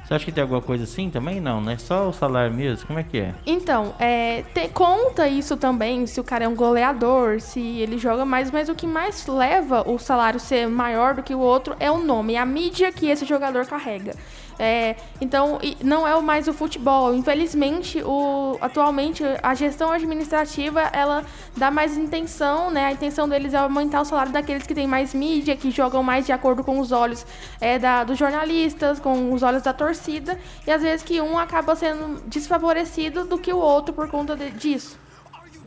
Você 0.04 0.14
acha 0.14 0.24
que 0.24 0.32
tem 0.32 0.42
alguma 0.42 0.60
coisa 0.60 0.82
assim 0.82 1.08
também? 1.08 1.40
Não, 1.40 1.60
né? 1.60 1.76
Só 1.78 2.08
o 2.08 2.12
salário 2.12 2.52
mesmo? 2.52 2.84
Como 2.84 2.98
é 2.98 3.04
que 3.04 3.18
é? 3.18 3.32
Então, 3.46 3.94
é, 3.96 4.42
te, 4.52 4.66
conta 4.70 5.28
isso 5.28 5.56
também, 5.56 6.04
se 6.04 6.18
o 6.18 6.24
cara 6.24 6.46
é 6.46 6.48
um 6.48 6.54
goleador, 6.56 7.40
se 7.40 7.60
ele 7.60 7.96
joga 7.96 8.24
mais, 8.24 8.50
mas 8.50 8.68
o 8.68 8.74
que 8.74 8.88
mais 8.88 9.24
leva 9.28 9.88
o 9.88 10.00
salário 10.00 10.40
ser 10.40 10.66
maior 10.68 11.14
do 11.14 11.22
que 11.22 11.32
o 11.32 11.38
outro 11.38 11.76
é 11.78 11.88
o 11.88 11.98
nome, 11.98 12.36
a 12.36 12.44
mídia 12.44 12.90
que 12.90 13.06
esse 13.06 13.24
jogador 13.24 13.64
carrega. 13.66 14.16
É, 14.62 14.94
então, 15.22 15.58
não 15.82 16.06
é 16.06 16.20
mais 16.20 16.46
o 16.46 16.52
futebol. 16.52 17.14
Infelizmente, 17.14 18.02
o, 18.02 18.58
atualmente, 18.60 19.24
a 19.42 19.54
gestão 19.54 19.90
administrativa, 19.90 20.82
ela 20.92 21.24
dá 21.56 21.70
mais 21.70 21.96
intenção, 21.96 22.70
né? 22.70 22.84
A 22.84 22.92
intenção 22.92 23.26
deles 23.26 23.54
é 23.54 23.56
aumentar 23.56 24.02
o 24.02 24.04
salário 24.04 24.30
daqueles 24.30 24.66
que 24.66 24.74
têm 24.74 24.86
mais 24.86 25.14
mídia, 25.14 25.56
que 25.56 25.70
jogam 25.70 26.02
mais 26.02 26.26
de 26.26 26.32
acordo 26.32 26.62
com 26.62 26.78
os 26.78 26.92
olhos 26.92 27.26
é, 27.58 27.78
da, 27.78 28.04
dos 28.04 28.18
jornalistas, 28.18 29.00
com 29.00 29.32
os 29.32 29.42
olhos 29.42 29.62
da 29.62 29.72
torcida. 29.72 30.38
E 30.66 30.70
às 30.70 30.82
vezes 30.82 31.02
que 31.02 31.22
um 31.22 31.38
acaba 31.38 31.74
sendo 31.74 32.20
desfavorecido 32.28 33.24
do 33.24 33.38
que 33.38 33.54
o 33.54 33.58
outro 33.58 33.94
por 33.94 34.08
conta 34.08 34.36
de, 34.36 34.50
disso. 34.50 34.98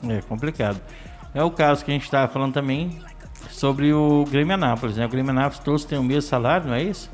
É 0.08 0.22
complicado. 0.22 0.80
É 1.34 1.42
o 1.44 1.50
caso 1.50 1.84
que 1.84 1.90
a 1.90 1.96
gente 1.96 2.04
estava 2.04 2.32
falando 2.32 2.54
também 2.54 3.02
sobre 3.50 3.92
o 3.92 4.24
Grêmio 4.30 4.54
Anápolis, 4.54 4.98
né? 4.98 5.06
O 5.08 5.10
Grêmio 5.10 5.32
Anápolis 5.32 5.58
todos 5.64 5.84
têm 5.84 5.98
o 5.98 6.04
mesmo 6.04 6.30
salário, 6.30 6.68
não 6.68 6.76
é 6.76 6.84
isso? 6.84 7.10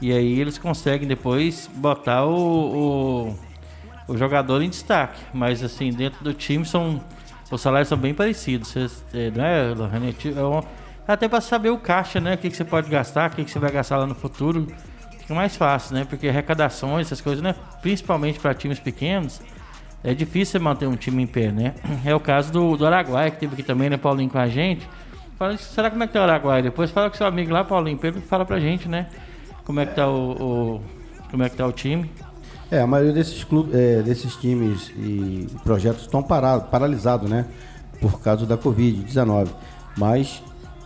E 0.00 0.12
aí 0.12 0.40
eles 0.40 0.58
conseguem 0.58 1.08
depois 1.08 1.68
botar 1.74 2.24
o, 2.24 3.34
o, 4.06 4.12
o 4.12 4.16
jogador 4.16 4.62
em 4.62 4.68
destaque. 4.68 5.20
Mas 5.32 5.62
assim, 5.62 5.90
dentro 5.90 6.22
do 6.22 6.32
time 6.32 6.64
são. 6.64 7.00
Os 7.50 7.60
salários 7.60 7.88
são 7.88 7.96
bem 7.96 8.12
parecidos. 8.12 8.74
É, 9.12 9.30
não 9.30 9.44
é, 9.44 9.74
Lohane? 9.74 10.14
É 11.06 11.12
até 11.12 11.26
para 11.26 11.40
saber 11.40 11.70
o 11.70 11.78
caixa, 11.78 12.20
né? 12.20 12.34
O 12.34 12.38
que, 12.38 12.50
que 12.50 12.56
você 12.56 12.64
pode 12.64 12.90
gastar, 12.90 13.30
o 13.30 13.34
que, 13.34 13.42
que 13.42 13.50
você 13.50 13.58
vai 13.58 13.72
gastar 13.72 13.96
lá 13.96 14.06
no 14.06 14.14
futuro. 14.14 14.66
Fica 15.18 15.34
mais 15.34 15.56
fácil, 15.56 15.94
né? 15.94 16.04
Porque 16.04 16.28
arrecadações, 16.28 17.06
essas 17.06 17.22
coisas, 17.22 17.42
né? 17.42 17.54
Principalmente 17.80 18.38
para 18.38 18.52
times 18.52 18.78
pequenos, 18.78 19.40
é 20.04 20.12
difícil 20.12 20.60
manter 20.60 20.86
um 20.86 20.96
time 20.96 21.22
em 21.22 21.26
pé, 21.26 21.50
né? 21.50 21.74
É 22.04 22.14
o 22.14 22.20
caso 22.20 22.52
do, 22.52 22.76
do 22.76 22.86
Araguaia, 22.86 23.30
que 23.30 23.38
teve 23.38 23.54
aqui 23.54 23.62
também, 23.62 23.88
né, 23.88 23.96
Paulinho, 23.96 24.30
com 24.30 24.38
a 24.38 24.48
gente. 24.48 24.86
Fala, 25.38 25.56
será 25.56 25.90
como 25.90 26.02
é 26.04 26.06
que 26.06 26.12
tá 26.12 26.20
o 26.20 26.22
Araguaia? 26.24 26.62
Depois 26.62 26.90
fala 26.90 27.08
com 27.08 27.16
seu 27.16 27.26
amigo 27.26 27.52
lá, 27.52 27.64
Paulinho, 27.64 27.96
Pedro, 27.96 28.20
fala 28.20 28.44
pra 28.44 28.60
gente, 28.60 28.88
né? 28.88 29.06
Como 29.68 29.80
é 29.80 29.84
que 29.84 29.94
tá 29.94 30.08
o, 30.08 30.30
o 30.32 30.80
como 31.30 31.42
é 31.42 31.50
que 31.50 31.56
tá 31.56 31.66
o 31.66 31.72
time? 31.72 32.10
É, 32.70 32.80
a 32.80 32.86
maioria 32.86 33.12
desses 33.12 33.44
clubes, 33.44 33.74
é, 33.74 34.00
desses 34.00 34.34
times 34.36 34.90
e 34.96 35.46
projetos 35.62 36.04
estão 36.04 36.22
parados, 36.22 36.70
paralisados, 36.70 37.28
né? 37.28 37.44
Por 38.00 38.18
causa 38.18 38.46
da 38.46 38.56
Covid-19. 38.56 39.48
Mas 39.94 40.42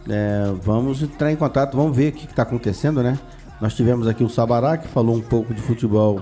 é, 0.08 0.52
vamos 0.64 1.00
entrar 1.00 1.30
em 1.30 1.36
contato, 1.36 1.76
vamos 1.76 1.96
ver 1.96 2.12
o 2.12 2.16
que 2.16 2.26
está 2.26 2.42
acontecendo, 2.42 3.04
né? 3.04 3.16
Nós 3.60 3.72
tivemos 3.76 4.08
aqui 4.08 4.24
o 4.24 4.28
Sabará, 4.28 4.76
que 4.76 4.88
falou 4.88 5.14
um 5.14 5.22
pouco 5.22 5.54
de 5.54 5.62
futebol 5.62 6.20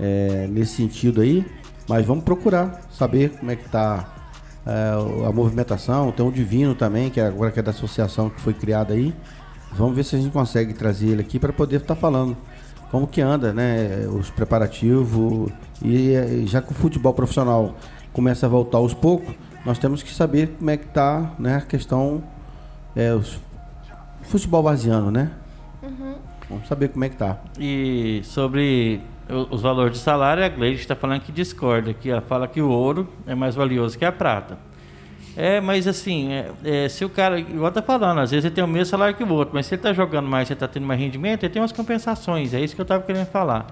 é, 0.00 0.46
nesse 0.48 0.76
sentido 0.76 1.20
aí, 1.20 1.44
mas 1.86 2.06
vamos 2.06 2.24
procurar 2.24 2.80
saber 2.90 3.32
como 3.38 3.50
é 3.50 3.56
que 3.56 3.66
está 3.66 4.08
é, 4.64 5.26
a 5.28 5.30
movimentação. 5.30 6.10
Tem 6.10 6.26
o 6.26 6.32
Divino 6.32 6.74
também, 6.74 7.10
que 7.10 7.20
agora 7.20 7.50
que 7.50 7.60
é 7.60 7.62
da 7.62 7.70
associação 7.70 8.30
que 8.30 8.40
foi 8.40 8.54
criada 8.54 8.94
aí. 8.94 9.14
Vamos 9.74 9.96
ver 9.96 10.04
se 10.04 10.16
a 10.16 10.18
gente 10.18 10.32
consegue 10.32 10.74
trazer 10.74 11.08
ele 11.08 11.22
aqui 11.22 11.38
para 11.38 11.52
poder 11.52 11.76
estar 11.76 11.94
tá 11.94 12.00
falando 12.00 12.36
como 12.90 13.06
que 13.06 13.22
anda, 13.22 13.54
né, 13.54 14.06
os 14.06 14.30
preparativos 14.30 15.50
e 15.82 16.44
já 16.46 16.60
que 16.60 16.72
o 16.72 16.74
futebol 16.74 17.14
profissional 17.14 17.74
começa 18.12 18.44
a 18.44 18.48
voltar 18.48 18.78
aos 18.78 18.92
poucos, 18.92 19.34
nós 19.64 19.78
temos 19.78 20.02
que 20.02 20.12
saber 20.12 20.48
como 20.58 20.70
é 20.70 20.76
que 20.76 20.86
tá, 20.88 21.32
né, 21.38 21.56
a 21.56 21.60
questão 21.62 22.22
é, 22.94 23.14
os, 23.14 23.40
futebol 24.24 24.62
vaziano, 24.62 25.10
né? 25.10 25.30
Uhum. 25.82 26.14
Vamos 26.48 26.68
saber 26.68 26.88
como 26.88 27.04
é 27.04 27.08
que 27.08 27.16
tá. 27.16 27.38
E 27.58 28.20
sobre 28.24 29.00
os 29.50 29.62
valores 29.62 29.98
de 29.98 30.02
salário, 30.02 30.44
a 30.44 30.48
Gleide 30.48 30.80
está 30.80 30.94
falando 30.94 31.22
que 31.22 31.32
discorda, 31.32 31.94
que 31.94 32.10
ela 32.10 32.20
fala 32.20 32.46
que 32.46 32.60
o 32.60 32.68
ouro 32.68 33.08
é 33.26 33.34
mais 33.34 33.54
valioso 33.54 33.98
que 33.98 34.04
a 34.04 34.12
prata. 34.12 34.58
É, 35.36 35.60
mas 35.60 35.86
assim, 35.88 36.30
é, 36.32 36.50
é, 36.64 36.88
se 36.88 37.04
o 37.04 37.08
cara, 37.08 37.40
igual 37.40 37.72
tá 37.72 37.80
falando, 37.80 38.20
às 38.20 38.30
vezes 38.30 38.44
ele 38.44 38.54
tem 38.54 38.62
o 38.62 38.68
mesmo 38.68 38.86
salário 38.86 39.14
que 39.14 39.24
o 39.24 39.32
outro, 39.32 39.54
mas 39.54 39.66
se 39.66 39.74
ele 39.74 39.82
tá 39.82 39.92
jogando 39.92 40.28
mais, 40.28 40.50
ele 40.50 40.60
tá 40.60 40.68
tendo 40.68 40.86
mais 40.86 41.00
rendimento, 41.00 41.44
ele 41.44 41.52
tem 41.52 41.62
umas 41.62 41.72
compensações, 41.72 42.52
é 42.52 42.60
isso 42.60 42.74
que 42.74 42.80
eu 42.80 42.84
tava 42.84 43.02
querendo 43.02 43.26
falar. 43.26 43.66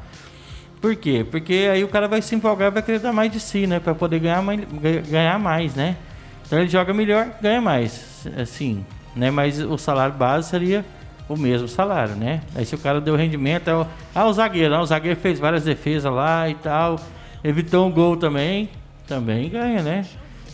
Por 0.80 0.96
quê? 0.96 1.26
Porque 1.30 1.68
aí 1.70 1.84
o 1.84 1.88
cara 1.88 2.08
vai 2.08 2.22
se 2.22 2.34
empolgar, 2.34 2.72
vai 2.72 2.82
querer 2.82 3.00
dar 3.00 3.12
mais 3.12 3.30
de 3.30 3.38
si, 3.38 3.66
né, 3.66 3.78
para 3.78 3.94
poder 3.94 4.18
ganhar 4.20 4.42
mais, 4.42 4.60
ganhar 5.08 5.38
mais, 5.38 5.74
né? 5.74 5.96
Então 6.46 6.58
ele 6.58 6.68
joga 6.68 6.94
melhor, 6.94 7.28
ganha 7.42 7.60
mais, 7.60 8.26
assim, 8.38 8.84
né? 9.14 9.30
Mas 9.30 9.60
o 9.60 9.76
salário 9.76 10.14
base 10.14 10.48
seria 10.48 10.84
o 11.28 11.36
mesmo 11.36 11.68
salário, 11.68 12.14
né? 12.14 12.40
Aí 12.54 12.64
se 12.64 12.74
o 12.74 12.78
cara 12.78 13.00
deu 13.00 13.14
rendimento, 13.14 13.68
é 13.68 13.74
o, 13.74 13.86
ah, 14.14 14.26
o 14.26 14.32
zagueiro, 14.32 14.74
o 14.76 14.86
zagueiro 14.86 15.20
fez 15.20 15.38
várias 15.38 15.64
defesas 15.64 16.10
lá 16.10 16.48
e 16.48 16.54
tal, 16.54 16.98
evitou 17.44 17.86
um 17.86 17.90
gol 17.90 18.16
também, 18.16 18.70
também 19.06 19.50
ganha, 19.50 19.82
né? 19.82 20.06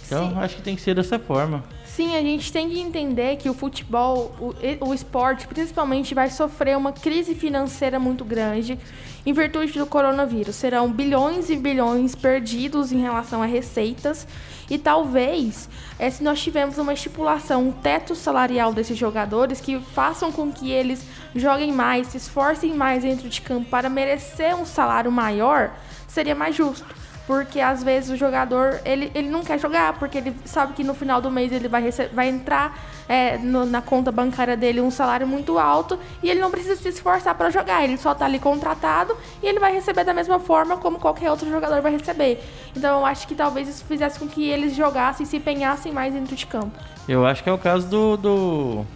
Então, 0.07 0.31
Sim. 0.31 0.39
acho 0.39 0.57
que 0.57 0.63
tem 0.63 0.77
que 0.77 0.83
ser 0.83 0.95
dessa 0.95 1.19
forma. 1.19 1.65
Sim, 1.85 2.15
a 2.15 2.21
gente 2.21 2.53
tem 2.53 2.69
que 2.71 2.79
entender 2.79 3.37
que 3.37 3.51
o 3.51 3.55
futebol, 3.55 4.35
o, 4.39 4.55
o 4.89 4.95
esporte, 4.95 5.47
principalmente, 5.49 6.15
vai 6.15 6.31
sofrer 6.31 6.77
uma 6.77 6.93
crise 6.93 7.35
financeira 7.35 7.99
muito 7.99 8.25
grande 8.25 8.79
em 9.25 9.33
virtude 9.33 9.77
do 9.79 9.87
coronavírus. 9.87 10.55
Serão 10.55 10.91
bilhões 10.93 11.51
e 11.51 11.57
bilhões 11.57 12.15
perdidos 12.15 12.93
em 12.93 13.01
relação 13.01 13.43
a 13.43 13.47
receitas. 13.47 14.29
E 14.71 14.79
talvez, 14.79 15.69
é, 15.99 16.09
se 16.09 16.23
nós 16.23 16.41
tivermos 16.41 16.79
uma 16.79 16.93
estipulação, 16.93 17.69
um 17.69 17.73
teto 17.73 18.15
salarial 18.15 18.73
desses 18.73 18.97
jogadores 18.97 19.61
que 19.61 19.81
façam 19.81 20.31
com 20.31 20.53
que 20.53 20.71
eles 20.71 21.05
joguem 21.35 21.73
mais, 21.73 22.09
se 22.09 22.17
esforcem 22.17 22.75
mais 22.75 23.03
dentro 23.03 23.29
de 23.29 23.41
campo 23.41 23.69
para 23.69 23.89
merecer 23.89 24.55
um 24.55 24.67
salário 24.67 25.11
maior, 25.11 25.75
seria 26.07 26.35
mais 26.35 26.55
justo 26.55 27.06
porque 27.27 27.61
às 27.61 27.83
vezes 27.83 28.11
o 28.11 28.17
jogador 28.17 28.81
ele, 28.85 29.11
ele 29.15 29.29
não 29.29 29.43
quer 29.43 29.59
jogar, 29.59 29.95
porque 29.95 30.19
ele 30.19 30.37
sabe 30.45 30.75
que 30.75 30.85
no 30.85 30.95
final 30.95 31.21
do 31.21 31.31
mês 31.31 31.51
ele 31.51 31.69
vai, 31.69 31.91
vai 32.13 32.29
entrar 32.29 32.79
é, 33.09 33.37
no, 33.39 33.67
na 33.67 33.83
conta 33.83 34.13
bancária 34.13 34.57
dele 34.57 34.81
um 34.81 34.91
salário 34.91 35.27
muito 35.27 35.59
alto 35.59 35.99
e 36.23 36.31
ele 36.31 36.41
não 36.41 36.51
precisa 36.51 36.77
se 36.77 36.89
esforçar 36.89 37.35
para 37.35 37.51
jogar, 37.51 37.83
ele 37.83 37.97
só 37.99 38.13
está 38.13 38.27
ali 38.27 38.39
contratado 38.39 39.17
e 39.43 39.47
ele 39.47 39.59
vai 39.59 39.73
receber 39.73 40.05
da 40.05 40.15
mesma 40.15 40.39
forma 40.39 40.77
como 40.77 40.99
qualquer 40.99 41.31
outro 41.31 41.51
jogador 41.51 41.83
vai 41.83 41.93
receber. 41.93 42.43
Então 42.77 43.01
eu 43.01 43.07
acho 43.07 43.27
que 43.27 43.35
talvez 43.35 43.69
isso 43.69 43.85
fizesse 43.85 44.19
com 44.19 44.29
que 44.29 44.49
eles 44.49 44.75
jogassem 44.77 45.25
e 45.25 45.27
se 45.29 45.37
empenhassem 45.37 45.93
mais 45.93 46.15
dentro 46.15 46.37
de 46.37 46.47
campo. 46.47 46.79
Eu 47.09 47.27
acho 47.27 47.43
que 47.43 47.49
é 47.49 47.53
o 47.53 47.59
caso 47.59 47.89
do, 47.89 48.17
do, 48.17 48.87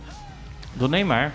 do 0.77 0.89
Neymar. 0.89 1.33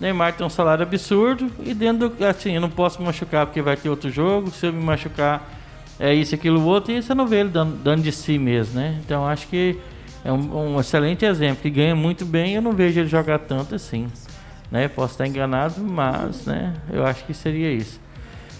Neymar 0.00 0.32
tem 0.32 0.44
um 0.44 0.50
salário 0.50 0.82
absurdo 0.82 1.50
e 1.60 1.72
dentro 1.72 2.08
do, 2.08 2.24
assim, 2.24 2.52
eu 2.52 2.60
não 2.60 2.70
posso 2.70 3.00
machucar 3.00 3.46
porque 3.46 3.62
vai 3.62 3.76
ter 3.76 3.88
outro 3.88 4.10
jogo, 4.10 4.50
se 4.50 4.66
eu 4.66 4.72
me 4.72 4.82
machucar 4.82 5.53
é 5.98 6.12
isso, 6.12 6.34
aquilo, 6.34 6.64
outro, 6.64 6.92
e 6.92 7.02
você 7.02 7.14
não 7.14 7.26
vê 7.26 7.40
ele 7.40 7.50
dando, 7.50 7.76
dando 7.82 8.02
de 8.02 8.10
si 8.10 8.38
mesmo, 8.38 8.80
né? 8.80 8.98
Então 9.04 9.26
acho 9.26 9.46
que 9.46 9.78
é 10.24 10.32
um, 10.32 10.74
um, 10.74 10.80
excelente 10.80 11.24
exemplo, 11.24 11.62
que 11.62 11.70
ganha 11.70 11.94
muito 11.94 12.24
bem 12.24 12.54
eu 12.54 12.62
não 12.62 12.72
vejo 12.72 13.00
ele 13.00 13.08
jogar 13.08 13.38
tanto 13.40 13.74
assim. 13.74 14.08
Né? 14.70 14.88
Posso 14.88 15.12
estar 15.12 15.26
enganado, 15.26 15.80
mas 15.82 16.46
né, 16.46 16.74
eu 16.90 17.06
acho 17.06 17.24
que 17.24 17.34
seria 17.34 17.70
isso. 17.70 18.00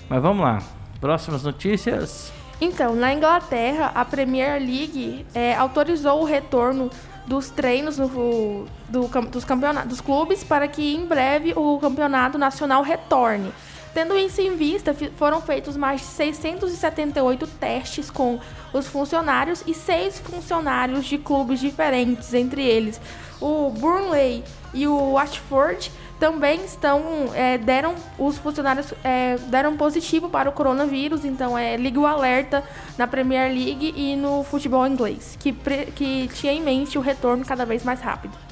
Mas 0.09 0.23
vamos 0.23 0.45
lá, 0.45 0.63
próximas 1.01 1.43
notícias. 1.43 2.33
Então, 2.61 2.95
na 2.95 3.13
Inglaterra, 3.13 3.91
a 3.95 4.05
Premier 4.05 4.61
League 4.61 5.27
é, 5.35 5.55
autorizou 5.57 6.21
o 6.21 6.25
retorno 6.25 6.91
dos 7.27 7.51
treinos 7.51 7.99
no, 7.99 8.67
do, 8.89 9.09
dos, 9.31 9.45
campeonatos, 9.45 9.89
dos 9.89 10.01
clubes 10.01 10.45
para 10.45 10.69
que 10.69 10.95
em 10.95 11.07
breve 11.07 11.53
o 11.57 11.79
campeonato 11.79 12.39
nacional 12.39 12.83
retorne. 12.83 13.51
Tendo 13.95 14.19
isso 14.19 14.41
em 14.41 14.57
vista, 14.57 14.93
foram 15.17 15.41
feitos 15.41 15.77
mais 15.77 16.01
de 16.01 16.07
678 16.09 17.47
testes 17.47 18.11
com 18.11 18.41
os 18.73 18.89
funcionários 18.89 19.63
e 19.67 19.73
seis 19.73 20.19
funcionários 20.19 21.07
de 21.07 21.17
clubes 21.17 21.61
diferentes, 21.61 22.35
entre 22.35 22.63
eles 22.63 23.01
o 23.41 23.71
Burnley 23.71 24.43
e 24.73 24.87
o 24.87 25.13
Watford, 25.13 25.91
também 26.19 26.65
estão 26.65 27.03
é, 27.35 27.59
deram 27.59 27.95
os 28.19 28.39
funcionários 28.39 28.95
é, 29.03 29.37
deram 29.49 29.77
positivo 29.77 30.29
para 30.29 30.49
o 30.49 30.53
coronavírus, 30.53 31.25
então 31.25 31.57
é 31.57 31.77
liga 31.77 32.01
o 32.01 32.07
alerta 32.07 32.65
na 32.97 33.07
Premier 33.07 33.53
League 33.53 33.93
e 33.97 34.17
no 34.17 34.43
futebol 34.45 34.87
inglês, 34.87 35.37
que, 35.39 35.53
que 35.95 36.29
tinha 36.35 36.53
em 36.53 36.63
mente 36.63 36.97
o 36.97 37.01
retorno 37.01 37.45
cada 37.45 37.67
vez 37.67 37.85
mais 37.85 38.01
rápido. 38.01 38.44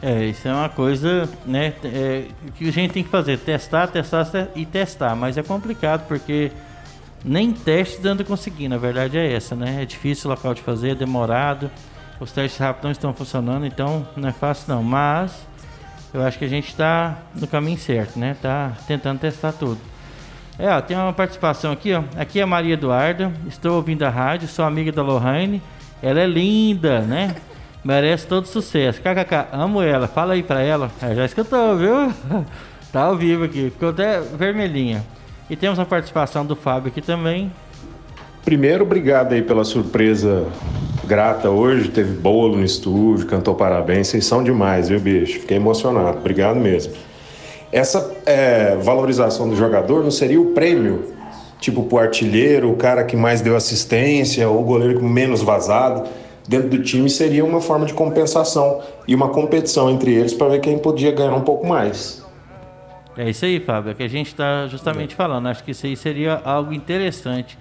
É, 0.00 0.26
isso 0.26 0.46
é 0.46 0.52
uma 0.52 0.68
coisa, 0.68 1.28
né, 1.44 1.74
é, 1.82 2.26
que 2.54 2.68
a 2.68 2.72
gente 2.72 2.92
tem 2.92 3.02
que 3.02 3.10
fazer, 3.10 3.36
testar, 3.38 3.88
testar 3.88 4.48
e 4.54 4.64
testar, 4.64 5.16
mas 5.16 5.36
é 5.36 5.42
complicado 5.42 6.06
porque 6.06 6.52
nem 7.24 7.52
teste 7.52 8.00
dando 8.00 8.24
conseguir, 8.24 8.68
na 8.68 8.78
verdade 8.78 9.18
é 9.18 9.32
essa, 9.32 9.56
né? 9.56 9.82
É 9.82 9.84
difícil 9.84 10.30
o 10.30 10.34
local 10.34 10.54
de 10.54 10.62
fazer, 10.62 10.90
é 10.90 10.94
demorado, 10.94 11.68
os 12.20 12.30
testes 12.30 12.58
rápidos 12.60 12.84
não 12.84 12.90
estão 12.92 13.14
funcionando, 13.14 13.66
então 13.66 14.06
não 14.16 14.28
é 14.28 14.32
fácil 14.32 14.72
não, 14.72 14.84
mas 14.84 15.46
eu 16.14 16.22
acho 16.22 16.38
que 16.38 16.44
a 16.44 16.48
gente 16.48 16.68
está 16.68 17.18
no 17.34 17.48
caminho 17.48 17.78
certo, 17.78 18.18
né? 18.18 18.36
Tá 18.40 18.72
tentando 18.86 19.18
testar 19.18 19.52
tudo. 19.52 19.80
É, 20.58 20.70
ó, 20.70 20.80
tem 20.80 20.96
uma 20.96 21.12
participação 21.12 21.72
aqui, 21.72 21.92
ó. 21.92 22.02
Aqui 22.16 22.40
é 22.40 22.42
a 22.42 22.46
Maria 22.46 22.74
Eduarda, 22.74 23.32
estou 23.46 23.76
ouvindo 23.76 24.04
a 24.04 24.10
rádio, 24.10 24.48
sou 24.48 24.64
amiga 24.64 24.90
da 24.90 25.02
Lohane, 25.02 25.62
ela 26.02 26.20
é 26.20 26.26
linda, 26.26 27.00
né? 27.00 27.34
Merece 27.84 28.26
todo 28.26 28.46
sucesso. 28.46 29.00
KKK, 29.00 29.48
amo 29.52 29.80
ela. 29.80 30.08
Fala 30.08 30.34
aí 30.34 30.42
pra 30.42 30.60
ela. 30.60 30.90
É, 31.00 31.14
já 31.14 31.24
escutou, 31.24 31.76
viu? 31.76 32.12
tá 32.92 33.02
ao 33.02 33.16
vivo 33.16 33.44
aqui. 33.44 33.70
Ficou 33.70 33.90
até 33.90 34.20
vermelhinha. 34.20 35.04
E 35.48 35.56
temos 35.56 35.78
a 35.78 35.84
participação 35.84 36.44
do 36.44 36.56
Fábio 36.56 36.88
aqui 36.88 37.00
também. 37.00 37.52
Primeiro, 38.44 38.84
obrigado 38.84 39.32
aí 39.32 39.42
pela 39.42 39.64
surpresa 39.64 40.46
grata 41.04 41.50
hoje. 41.50 41.88
Teve 41.88 42.14
bolo 42.16 42.56
no 42.56 42.64
estúdio, 42.64 43.26
cantou 43.26 43.54
parabéns. 43.54 44.08
Vocês 44.08 44.26
são 44.26 44.42
demais, 44.42 44.88
viu, 44.88 44.98
bicho? 44.98 45.40
Fiquei 45.40 45.56
emocionado. 45.56 46.18
Obrigado 46.18 46.56
mesmo. 46.56 46.94
Essa 47.70 48.16
é, 48.26 48.76
valorização 48.76 49.48
do 49.48 49.54
jogador 49.54 50.02
não 50.02 50.10
seria 50.10 50.40
o 50.40 50.46
prêmio? 50.46 51.12
Tipo, 51.60 51.82
pro 51.84 51.98
artilheiro, 51.98 52.70
o 52.70 52.76
cara 52.76 53.04
que 53.04 53.16
mais 53.16 53.40
deu 53.40 53.56
assistência, 53.56 54.48
ou 54.48 54.60
o 54.60 54.64
goleiro 54.64 55.02
menos 55.02 55.42
vazado 55.42 56.08
dentro 56.48 56.70
do 56.70 56.82
time 56.82 57.08
seria 57.10 57.44
uma 57.44 57.60
forma 57.60 57.84
de 57.84 57.92
compensação 57.92 58.80
e 59.06 59.14
uma 59.14 59.28
competição 59.28 59.90
entre 59.90 60.14
eles 60.14 60.32
para 60.32 60.48
ver 60.48 60.60
quem 60.60 60.78
podia 60.78 61.12
ganhar 61.12 61.34
um 61.34 61.42
pouco 61.42 61.66
mais. 61.66 62.26
É 63.16 63.28
isso 63.28 63.44
aí, 63.44 63.60
Fábio, 63.60 63.90
é 63.90 63.94
que 63.94 64.02
a 64.02 64.08
gente 64.08 64.28
está 64.28 64.66
justamente 64.66 65.12
é. 65.12 65.16
falando. 65.16 65.48
Acho 65.48 65.62
que 65.62 65.72
isso 65.72 65.84
aí 65.86 65.96
seria 65.96 66.40
algo 66.44 66.72
interessante. 66.72 67.58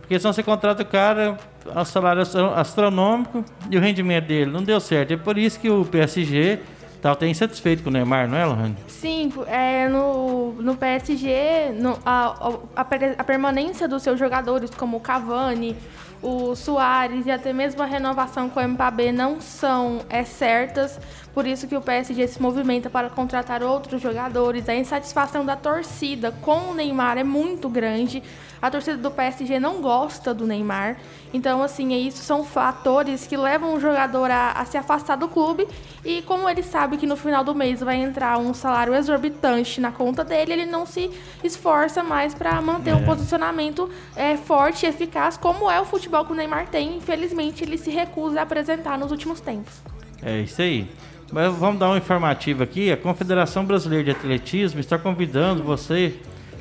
Porque 0.00 0.18
senão 0.18 0.32
você 0.32 0.42
contrata 0.42 0.82
o 0.82 0.86
cara, 0.86 1.36
o 1.74 1.84
salário 1.84 2.22
astronômico 2.56 3.44
e 3.70 3.76
o 3.76 3.80
rendimento 3.80 4.26
dele 4.26 4.50
não 4.50 4.62
deu 4.62 4.80
certo. 4.80 5.12
É 5.12 5.16
por 5.16 5.36
isso 5.36 5.60
que 5.60 5.68
o 5.68 5.84
PSG 5.84 6.60
tá 7.02 7.12
até 7.12 7.26
insatisfeito 7.26 7.82
com 7.82 7.90
o 7.90 7.92
Neymar, 7.92 8.28
não 8.28 8.38
é, 8.38 8.46
Lohane? 8.46 8.76
Sim, 8.86 9.32
é, 9.48 9.88
no, 9.88 10.52
no 10.52 10.76
PSG, 10.76 11.72
no, 11.74 11.98
a, 12.06 12.54
a, 12.76 12.80
a 13.18 13.24
permanência 13.24 13.88
dos 13.88 14.04
seus 14.04 14.18
jogadores, 14.18 14.70
como 14.70 14.98
o 14.98 15.00
Cavani, 15.00 15.76
o 16.22 16.54
Soares 16.54 17.26
e 17.26 17.30
até 17.30 17.52
mesmo 17.52 17.82
a 17.82 17.86
renovação 17.86 18.48
com 18.48 18.60
o 18.60 18.68
Mbappé 18.68 19.10
não 19.10 19.40
são 19.40 20.00
é, 20.08 20.24
certas, 20.24 20.98
por 21.34 21.46
isso 21.46 21.66
que 21.66 21.76
o 21.76 21.80
PSG 21.80 22.28
se 22.28 22.42
movimenta 22.42 22.90
para 22.90 23.08
contratar 23.08 23.62
outros 23.62 24.02
jogadores. 24.02 24.68
A 24.68 24.74
insatisfação 24.74 25.46
da 25.46 25.56
torcida 25.56 26.30
com 26.30 26.70
o 26.70 26.74
Neymar 26.74 27.16
é 27.16 27.24
muito 27.24 27.70
grande. 27.70 28.22
A 28.60 28.70
torcida 28.70 28.98
do 28.98 29.10
PSG 29.10 29.58
não 29.58 29.80
gosta 29.80 30.34
do 30.34 30.46
Neymar. 30.46 30.98
Então, 31.32 31.62
assim, 31.62 31.94
isso 31.94 32.22
são 32.22 32.44
fatores 32.44 33.26
que 33.26 33.36
levam 33.36 33.74
o 33.74 33.80
jogador 33.80 34.30
a, 34.30 34.52
a 34.52 34.64
se 34.66 34.76
afastar 34.76 35.16
do 35.16 35.26
clube. 35.26 35.66
E 36.04 36.20
como 36.22 36.48
ele 36.48 36.62
sabe 36.62 36.98
que 36.98 37.06
no 37.06 37.16
final 37.16 37.42
do 37.42 37.54
mês 37.54 37.80
vai 37.80 37.96
entrar 37.96 38.38
um 38.38 38.52
salário 38.52 38.94
exorbitante 38.94 39.80
na 39.80 39.90
conta 39.90 40.22
dele, 40.22 40.52
ele 40.52 40.66
não 40.66 40.84
se 40.84 41.10
esforça 41.42 42.02
mais 42.02 42.34
para 42.34 42.60
manter 42.60 42.90
é. 42.90 42.94
um 42.94 43.04
posicionamento 43.04 43.88
é, 44.14 44.36
forte 44.36 44.84
e 44.84 44.88
eficaz, 44.88 45.38
como 45.38 45.70
é 45.70 45.80
o 45.80 45.86
futebol 45.86 46.26
que 46.26 46.32
o 46.32 46.34
Neymar 46.34 46.68
tem. 46.68 46.98
Infelizmente, 46.98 47.64
ele 47.64 47.78
se 47.78 47.90
recusa 47.90 48.40
a 48.40 48.42
apresentar 48.42 48.98
nos 48.98 49.10
últimos 49.10 49.40
tempos. 49.40 49.80
É 50.22 50.40
isso 50.40 50.60
aí. 50.60 50.88
Mas 51.32 51.50
vamos 51.54 51.80
dar 51.80 51.90
um 51.90 51.96
informativo 51.96 52.62
aqui. 52.62 52.92
A 52.92 52.96
Confederação 52.96 53.64
Brasileira 53.64 54.04
de 54.04 54.10
Atletismo 54.10 54.78
está 54.78 54.98
convidando 54.98 55.62
você 55.62 56.14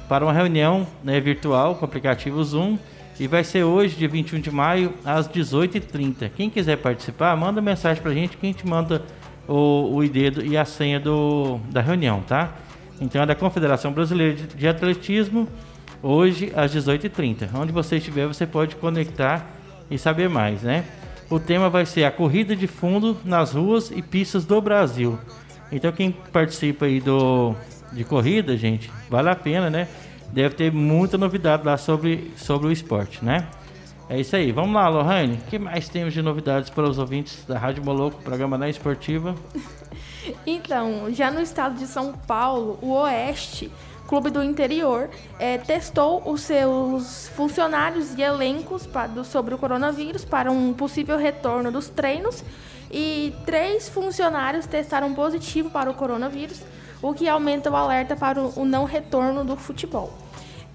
para 0.07 0.23
uma 0.23 0.31
reunião 0.31 0.87
né, 1.03 1.19
virtual 1.19 1.75
com 1.75 1.81
o 1.81 1.85
aplicativo 1.85 2.41
Zoom 2.41 2.77
e 3.19 3.27
vai 3.27 3.43
ser 3.43 3.65
hoje, 3.65 3.97
dia 3.97 4.07
21 4.07 4.39
de 4.39 4.49
maio, 4.49 4.93
às 5.03 5.27
18h30. 5.27 6.31
Quem 6.37 6.49
quiser 6.49 6.77
participar, 6.77 7.35
manda 7.35 7.61
mensagem 7.61 8.01
pra 8.01 8.13
gente 8.13 8.37
que 8.37 8.45
a 8.45 8.49
gente 8.49 8.65
manda 8.65 9.03
o, 9.45 9.93
o 9.93 10.03
ID 10.05 10.37
e 10.45 10.55
a 10.55 10.63
senha 10.63 11.01
do, 11.01 11.59
da 11.69 11.81
reunião, 11.81 12.21
tá? 12.21 12.55
Então 13.01 13.21
é 13.21 13.25
da 13.25 13.35
Confederação 13.35 13.91
Brasileira 13.91 14.35
de 14.55 14.67
Atletismo, 14.69 15.49
hoje 16.01 16.53
às 16.55 16.73
18h30. 16.73 17.49
Onde 17.53 17.73
você 17.73 17.97
estiver, 17.97 18.25
você 18.25 18.47
pode 18.47 18.77
conectar 18.77 19.45
e 19.89 19.97
saber 19.97 20.29
mais, 20.29 20.61
né? 20.61 20.85
O 21.31 21.39
tema 21.39 21.69
vai 21.69 21.85
ser 21.85 22.03
a 22.03 22.11
corrida 22.11 22.55
de 22.55 22.67
fundo 22.67 23.17
nas 23.25 23.53
ruas 23.53 23.89
e 23.89 24.03
pistas 24.03 24.45
do 24.45 24.61
Brasil. 24.61 25.17
Então 25.71 25.91
quem 25.91 26.11
participa 26.11 26.85
aí 26.85 26.99
do 26.99 27.55
de 27.91 28.03
corrida, 28.03 28.55
gente, 28.55 28.91
vale 29.09 29.29
a 29.29 29.35
pena, 29.35 29.69
né? 29.69 29.87
deve 30.31 30.55
ter 30.55 30.71
muita 30.71 31.17
novidade 31.17 31.65
lá 31.65 31.77
sobre, 31.77 32.31
sobre 32.37 32.67
o 32.67 32.71
esporte, 32.71 33.23
né? 33.23 33.47
É 34.09 34.19
isso 34.19 34.35
aí. 34.35 34.51
Vamos 34.51 34.73
lá, 34.73 34.89
Lohane. 34.89 35.35
O 35.35 35.49
que 35.49 35.57
mais 35.57 35.87
temos 35.87 36.13
de 36.13 36.21
novidades 36.21 36.69
para 36.69 36.83
os 36.83 36.97
ouvintes 36.97 37.45
da 37.45 37.57
Rádio 37.57 37.83
Moloco, 37.83 38.21
programa 38.21 38.57
na 38.57 38.69
Esportiva? 38.69 39.35
então, 40.45 41.07
já 41.13 41.31
no 41.31 41.39
estado 41.39 41.77
de 41.77 41.87
São 41.87 42.13
Paulo, 42.13 42.77
o 42.81 42.91
Oeste, 42.91 43.71
clube 44.11 44.29
do 44.29 44.43
interior, 44.43 45.09
é, 45.39 45.57
testou 45.57 46.21
os 46.29 46.41
seus 46.41 47.29
funcionários 47.29 48.13
e 48.17 48.21
elencos 48.21 48.85
pra, 48.85 49.07
do, 49.07 49.23
sobre 49.23 49.55
o 49.55 49.57
coronavírus 49.57 50.25
para 50.25 50.51
um 50.51 50.73
possível 50.73 51.17
retorno 51.17 51.71
dos 51.71 51.87
treinos. 51.87 52.43
E 52.91 53.33
três 53.45 53.87
funcionários 53.87 54.65
testaram 54.65 55.13
positivo 55.13 55.69
para 55.69 55.89
o 55.89 55.93
coronavírus 55.93 56.61
o 57.01 57.13
que 57.13 57.25
aumenta 57.25 57.71
o 57.71 57.75
alerta 57.75 58.13
para 58.13 58.41
o 58.41 58.65
não 58.65 58.83
retorno 58.83 59.45
do 59.45 59.55
futebol. 59.55 60.11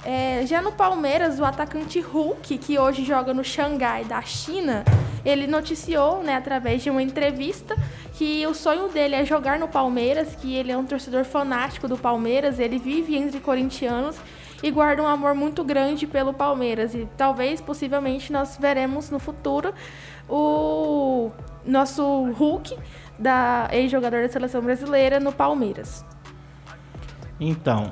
É, 0.08 0.46
já 0.46 0.62
no 0.62 0.70
Palmeiras, 0.70 1.40
o 1.40 1.44
atacante 1.44 1.98
Hulk, 1.98 2.58
que 2.58 2.78
hoje 2.78 3.04
joga 3.04 3.34
no 3.34 3.42
Xangai 3.42 4.04
da 4.04 4.22
China, 4.22 4.84
ele 5.24 5.48
noticiou, 5.48 6.22
né, 6.22 6.36
através 6.36 6.80
de 6.80 6.88
uma 6.88 7.02
entrevista, 7.02 7.74
que 8.12 8.46
o 8.46 8.54
sonho 8.54 8.88
dele 8.88 9.16
é 9.16 9.24
jogar 9.24 9.58
no 9.58 9.66
Palmeiras, 9.66 10.36
que 10.36 10.54
ele 10.54 10.70
é 10.70 10.78
um 10.78 10.86
torcedor 10.86 11.24
fanático 11.24 11.88
do 11.88 11.98
Palmeiras, 11.98 12.60
ele 12.60 12.78
vive 12.78 13.16
entre 13.16 13.40
corintianos 13.40 14.16
e 14.62 14.70
guarda 14.70 15.02
um 15.02 15.08
amor 15.08 15.34
muito 15.34 15.64
grande 15.64 16.06
pelo 16.06 16.32
Palmeiras. 16.32 16.94
E 16.94 17.08
talvez, 17.16 17.60
possivelmente, 17.60 18.32
nós 18.32 18.56
veremos 18.56 19.10
no 19.10 19.18
futuro 19.18 19.74
o 20.28 21.32
nosso 21.64 22.30
Hulk, 22.30 22.78
da 23.18 23.68
ex-jogador 23.72 24.22
da 24.22 24.28
seleção 24.28 24.62
brasileira, 24.62 25.18
no 25.18 25.32
Palmeiras. 25.32 26.04
Então, 27.40 27.90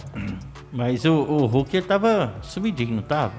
mas 0.75 1.05
o, 1.05 1.15
o 1.15 1.47
Hulk 1.47 1.77
ele 1.77 1.87
tava 1.87 2.35
sumidinho, 2.43 2.97
não 2.97 3.03
tava? 3.03 3.33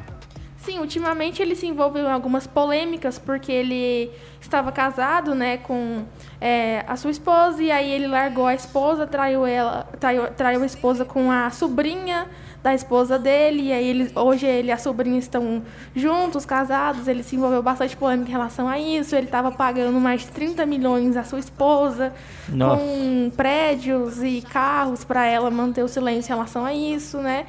Sim, 0.57 0.79
ultimamente 0.79 1.41
ele 1.41 1.53
se 1.53 1.67
envolveu 1.67 2.05
em 2.05 2.11
algumas 2.11 2.47
polêmicas 2.47 3.19
porque 3.19 3.51
ele 3.51 4.09
estava 4.39 4.71
casado, 4.71 5.35
né, 5.35 5.57
com 5.57 6.05
é, 6.39 6.83
a 6.87 6.95
sua 6.95 7.11
esposa 7.11 7.61
e 7.61 7.69
aí 7.69 7.91
ele 7.91 8.07
largou 8.07 8.47
a 8.47 8.55
esposa, 8.55 9.05
traiu 9.05 9.45
ela, 9.45 9.83
traiu, 9.99 10.31
traiu 10.31 10.63
a 10.63 10.65
esposa 10.65 11.03
com 11.03 11.29
a 11.29 11.51
sobrinha 11.51 12.25
da 12.65 12.73
esposa 12.73 13.19
dele, 13.19 13.67
e 13.67 13.71
aí 13.71 13.87
ele, 13.87 14.11
hoje 14.15 14.47
ele 14.47 14.69
e 14.69 14.71
a 14.71 14.77
sobrinha 14.79 15.19
estão 15.19 15.61
juntos, 15.95 16.47
casados, 16.47 17.07
ele 17.07 17.21
se 17.21 17.35
envolveu 17.35 17.61
bastante 17.61 17.95
polêmica 17.95 18.27
em 18.27 18.31
relação 18.31 18.67
a 18.67 18.79
isso, 18.79 19.15
ele 19.15 19.27
estava 19.27 19.51
pagando 19.51 19.99
mais 19.99 20.21
de 20.21 20.29
30 20.29 20.65
milhões 20.65 21.15
à 21.15 21.23
sua 21.23 21.37
esposa, 21.37 22.11
Nossa. 22.49 22.81
com 22.81 23.31
prédios 23.37 24.23
e 24.23 24.41
carros 24.41 25.03
para 25.03 25.27
ela 25.27 25.51
manter 25.51 25.83
o 25.83 25.87
silêncio 25.87 26.31
em 26.31 26.35
relação 26.35 26.65
a 26.65 26.73
isso, 26.73 27.19
né? 27.19 27.45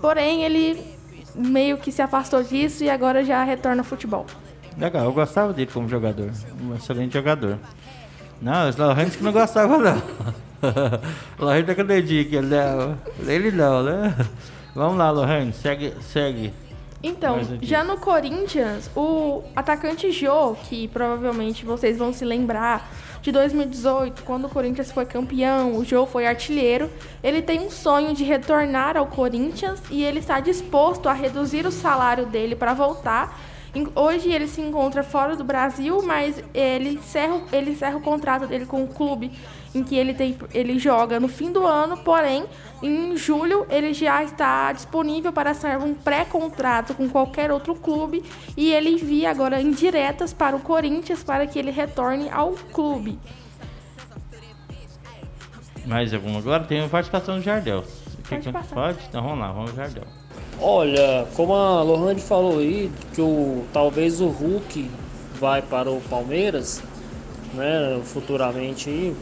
Porém, 0.00 0.44
ele 0.44 0.80
meio 1.34 1.76
que 1.76 1.90
se 1.90 2.00
afastou 2.00 2.44
disso 2.44 2.84
e 2.84 2.88
agora 2.88 3.24
já 3.24 3.42
retorna 3.42 3.80
ao 3.80 3.84
futebol. 3.84 4.24
Legal, 4.78 5.04
eu 5.04 5.12
gostava 5.12 5.52
dele 5.52 5.68
como 5.72 5.88
jogador, 5.88 6.30
um 6.62 6.76
excelente 6.76 7.14
jogador. 7.14 7.58
Não, 8.40 8.68
os 8.68 8.76
Lohane 8.76 9.10
que 9.10 9.20
não 9.20 9.32
gostava 9.32 9.76
não. 9.78 10.00
Lohane 11.40 11.64
tá 11.64 11.74
com 11.74 11.82
o 11.82 11.84
dedinho 11.84 12.22
aqui, 12.22 12.40
não. 12.40 12.96
Ele 13.26 13.50
não, 13.50 13.82
né? 13.82 14.14
Vamos 14.74 14.98
lá, 14.98 15.10
Lohane, 15.10 15.52
segue, 15.52 15.94
segue. 16.00 16.52
Então, 17.02 17.38
já 17.62 17.82
no 17.82 17.96
Corinthians, 17.96 18.90
o 18.94 19.42
atacante 19.56 20.12
Jô, 20.12 20.54
que 20.68 20.86
provavelmente 20.88 21.64
vocês 21.64 21.96
vão 21.96 22.12
se 22.12 22.26
lembrar 22.26 22.90
de 23.22 23.32
2018, 23.32 24.22
quando 24.22 24.46
o 24.46 24.48
Corinthians 24.50 24.92
foi 24.92 25.06
campeão, 25.06 25.76
o 25.76 25.84
Jô 25.84 26.04
foi 26.04 26.26
artilheiro, 26.26 26.90
ele 27.22 27.40
tem 27.40 27.60
um 27.60 27.70
sonho 27.70 28.14
de 28.14 28.22
retornar 28.22 28.98
ao 28.98 29.06
Corinthians 29.06 29.80
e 29.90 30.04
ele 30.04 30.18
está 30.18 30.40
disposto 30.40 31.08
a 31.08 31.14
reduzir 31.14 31.66
o 31.66 31.72
salário 31.72 32.26
dele 32.26 32.54
para 32.54 32.74
voltar. 32.74 33.38
Hoje 33.94 34.32
ele 34.32 34.48
se 34.48 34.60
encontra 34.60 35.02
fora 35.02 35.36
do 35.36 35.44
Brasil, 35.44 36.02
mas 36.02 36.42
ele 36.52 36.94
encerra, 36.94 37.40
ele 37.52 37.70
encerra 37.70 37.96
o 37.96 38.00
contrato 38.00 38.46
dele 38.46 38.66
com 38.66 38.82
o 38.82 38.88
clube 38.88 39.30
em 39.74 39.84
que 39.84 39.94
ele, 39.94 40.12
tem, 40.12 40.36
ele 40.52 40.78
joga 40.78 41.20
no 41.20 41.28
fim 41.28 41.52
do 41.52 41.64
ano, 41.64 41.96
porém, 41.98 42.44
em 42.82 43.16
julho 43.16 43.66
ele 43.70 43.92
já 43.92 44.22
está 44.24 44.72
disponível 44.72 45.32
para 45.32 45.50
assinar 45.50 45.82
um 45.82 45.94
pré-contrato 45.94 46.94
com 46.94 47.08
qualquer 47.08 47.50
outro 47.50 47.74
clube 47.74 48.22
e 48.56 48.72
ele 48.72 48.90
envia 48.90 49.30
agora 49.30 49.60
indiretas 49.60 50.32
para 50.32 50.56
o 50.56 50.60
Corinthians 50.60 51.22
para 51.22 51.46
que 51.46 51.58
ele 51.58 51.70
retorne 51.70 52.30
ao 52.30 52.52
clube. 52.72 53.18
Mais 55.86 56.12
alguma 56.14 56.38
agora? 56.38 56.64
Tem 56.64 56.80
uma 56.80 56.88
participação 56.88 57.36
do 57.36 57.42
Jardel. 57.42 57.84
Pode 58.28 58.42
que 58.42 58.52
passar. 58.52 58.74
Pode? 58.74 58.98
Então 59.08 59.22
vamos 59.22 59.38
lá, 59.38 59.52
vamos 59.52 59.74
Jardel. 59.74 60.04
Olha, 60.60 61.26
como 61.34 61.54
a 61.54 61.82
Lohane 61.82 62.20
falou 62.20 62.58
aí, 62.58 62.90
que 63.14 63.20
o, 63.20 63.64
talvez 63.72 64.20
o 64.20 64.28
Hulk 64.28 64.90
vai 65.40 65.62
para 65.62 65.90
o 65.90 66.00
Palmeiras, 66.02 66.82
né, 67.54 68.00
futuramente 68.04 68.90
aí, 68.90 69.16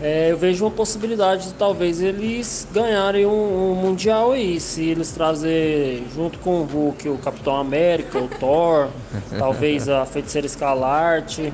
é, 0.00 0.30
eu 0.30 0.38
vejo 0.38 0.64
uma 0.64 0.70
possibilidade 0.70 1.48
de 1.48 1.54
talvez 1.54 2.00
eles 2.00 2.66
ganharem 2.72 3.26
um, 3.26 3.72
um 3.72 3.74
Mundial 3.74 4.32
aí, 4.32 4.60
se 4.60 4.84
eles 4.84 5.10
trazerem 5.12 6.04
junto 6.14 6.38
com 6.38 6.60
o 6.60 6.64
Hulk 6.64 7.08
o 7.08 7.18
Capitão 7.18 7.56
América, 7.56 8.18
o 8.18 8.28
Thor, 8.38 8.88
talvez 9.38 9.88
a 9.88 10.06
Feiticeira 10.06 10.46
Escalarte. 10.46 11.52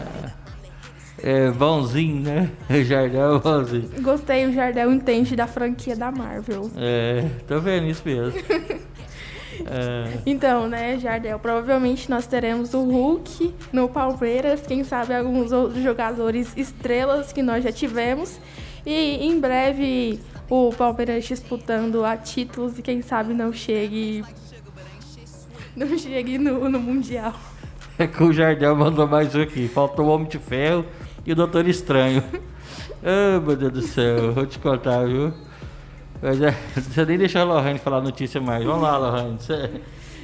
É 1.23 1.51
bonzinho, 1.51 2.21
né? 2.21 2.51
Jardel 2.85 3.37
é 3.37 3.39
bonzinho. 3.39 3.91
Gostei, 4.03 4.47
o 4.47 4.53
Jardel 4.53 4.93
entende 4.93 5.35
da 5.35 5.47
franquia 5.47 5.97
da 5.97 6.11
Marvel. 6.11 6.71
É, 6.77 7.25
tô 7.49 7.61
vendo 7.61 7.87
isso 7.87 8.03
mesmo. 8.05 8.39
É, 9.67 10.19
Então, 10.27 10.69
né, 10.69 10.99
Jardel, 10.99 11.39
provavelmente 11.39 12.11
nós 12.11 12.27
teremos 12.27 12.75
o 12.75 12.83
Hulk 12.83 13.55
no 13.73 13.89
Palmeiras, 13.89 14.63
quem 14.67 14.85
sabe 14.85 15.15
alguns 15.15 15.53
outros 15.53 15.83
jogadores 15.83 16.53
estrelas 16.57 17.33
que 17.33 17.43
nós 17.43 17.63
já 17.65 17.73
tivemos. 17.73 18.39
E 18.87 19.27
em 19.27 19.41
breve 19.41 20.21
o 20.49 20.71
Palmeiras 20.73 21.25
disputando 21.25 22.05
a 22.05 22.17
títulos 22.17 22.79
e 22.79 22.83
quem 22.83 23.01
sabe 23.03 23.33
não 23.33 23.53
chegue. 23.53 24.25
Não 25.75 25.99
chegue 25.99 26.39
no, 26.39 26.69
no 26.69 26.79
Mundial. 26.79 27.35
é 27.99 28.07
que 28.07 28.23
o 28.23 28.33
Jardel 28.33 28.77
mandou 28.77 29.09
mais 29.09 29.35
um 29.35 29.43
aqui. 29.43 29.67
Faltou 29.69 30.07
o 30.07 30.09
Homem 30.09 30.29
de 30.29 30.39
Ferro 30.39 30.85
e 31.27 31.33
o 31.33 31.35
Doutor 31.35 31.67
Estranho. 31.67 32.23
Ah, 33.07 33.39
meu 33.39 33.55
Deus 33.55 33.73
do 33.73 33.83
céu, 33.83 34.33
vou 34.33 34.47
te 34.47 34.59
contar, 34.59 35.05
viu? 35.07 35.31
É, 36.25 36.53
você 36.81 37.05
nem 37.05 37.19
deixou 37.19 37.43
a 37.43 37.45
Lohane 37.45 37.79
falar 37.79 38.01
notícia 38.01 38.41
mais. 38.41 38.65
Vamos 38.65 38.83
lá, 38.83 38.97
Lohane. 38.97 39.37
Você... 39.39 39.83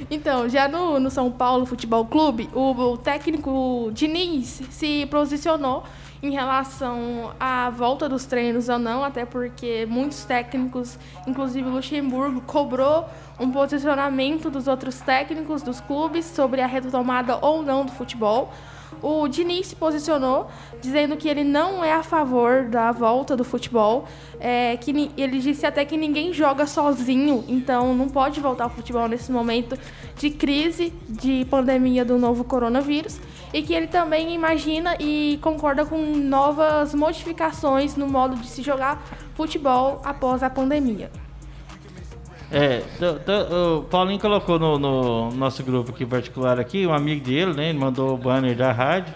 Então, 0.09 0.49
já 0.49 0.67
no, 0.67 0.99
no 0.99 1.11
São 1.11 1.31
Paulo 1.31 1.65
Futebol 1.65 2.03
Clube, 2.05 2.49
o, 2.53 2.71
o 2.71 2.97
técnico 2.97 3.91
Diniz 3.93 4.63
se 4.71 5.05
posicionou 5.11 5.83
em 6.23 6.31
relação 6.31 7.31
à 7.39 7.69
volta 7.69 8.09
dos 8.09 8.25
treinos 8.25 8.67
ou 8.67 8.79
não, 8.79 9.03
até 9.03 9.25
porque 9.25 9.85
muitos 9.87 10.23
técnicos, 10.23 10.97
inclusive 11.27 11.67
o 11.67 11.71
Luxemburgo, 11.71 12.41
cobrou 12.41 13.07
um 13.39 13.51
posicionamento 13.51 14.49
dos 14.49 14.67
outros 14.67 14.99
técnicos 15.01 15.61
dos 15.61 15.79
clubes 15.81 16.25
sobre 16.25 16.61
a 16.61 16.67
retomada 16.67 17.37
ou 17.41 17.61
não 17.61 17.85
do 17.85 17.91
futebol. 17.91 18.51
O 19.01 19.27
Diniz 19.27 19.67
se 19.67 19.75
posicionou 19.75 20.47
dizendo 20.81 21.15
que 21.17 21.27
ele 21.27 21.43
não 21.43 21.83
é 21.83 21.93
a 21.93 22.03
favor 22.03 22.65
da 22.65 22.91
volta 22.91 23.35
do 23.35 23.43
futebol, 23.43 24.05
é, 24.39 24.77
que 24.77 25.11
ele 25.17 25.39
disse 25.39 25.65
até 25.65 25.85
que 25.85 25.97
ninguém 25.97 26.33
joga 26.33 26.65
sozinho, 26.65 27.43
então 27.47 27.93
não 27.95 28.09
pode 28.09 28.39
voltar 28.39 28.65
ao 28.65 28.69
futebol 28.69 29.07
nesse 29.07 29.31
momento 29.31 29.77
de 30.15 30.29
crise, 30.29 30.93
de 31.07 31.45
pandemia 31.49 32.03
do 32.05 32.17
novo 32.17 32.43
coronavírus, 32.43 33.19
e 33.53 33.61
que 33.61 33.73
ele 33.73 33.87
também 33.87 34.33
imagina 34.33 34.95
e 34.99 35.39
concorda 35.41 35.85
com 35.85 35.97
novas 35.97 36.93
modificações 36.93 37.95
no 37.95 38.07
modo 38.07 38.35
de 38.35 38.47
se 38.47 38.61
jogar 38.61 39.03
futebol 39.35 40.01
após 40.03 40.43
a 40.43 40.49
pandemia. 40.49 41.11
É, 42.51 42.81
o 43.77 43.83
Paulinho 43.83 44.19
colocou 44.19 44.59
no, 44.59 44.77
no 44.77 45.31
nosso 45.31 45.63
grupo 45.63 45.91
aqui 45.91 46.05
particular 46.05 46.59
aqui, 46.59 46.85
um 46.85 46.93
amigo 46.93 47.23
dele, 47.25 47.53
né? 47.53 47.69
Ele 47.69 47.79
mandou 47.79 48.13
o 48.13 48.17
banner 48.17 48.55
da 48.55 48.71
rádio 48.71 49.13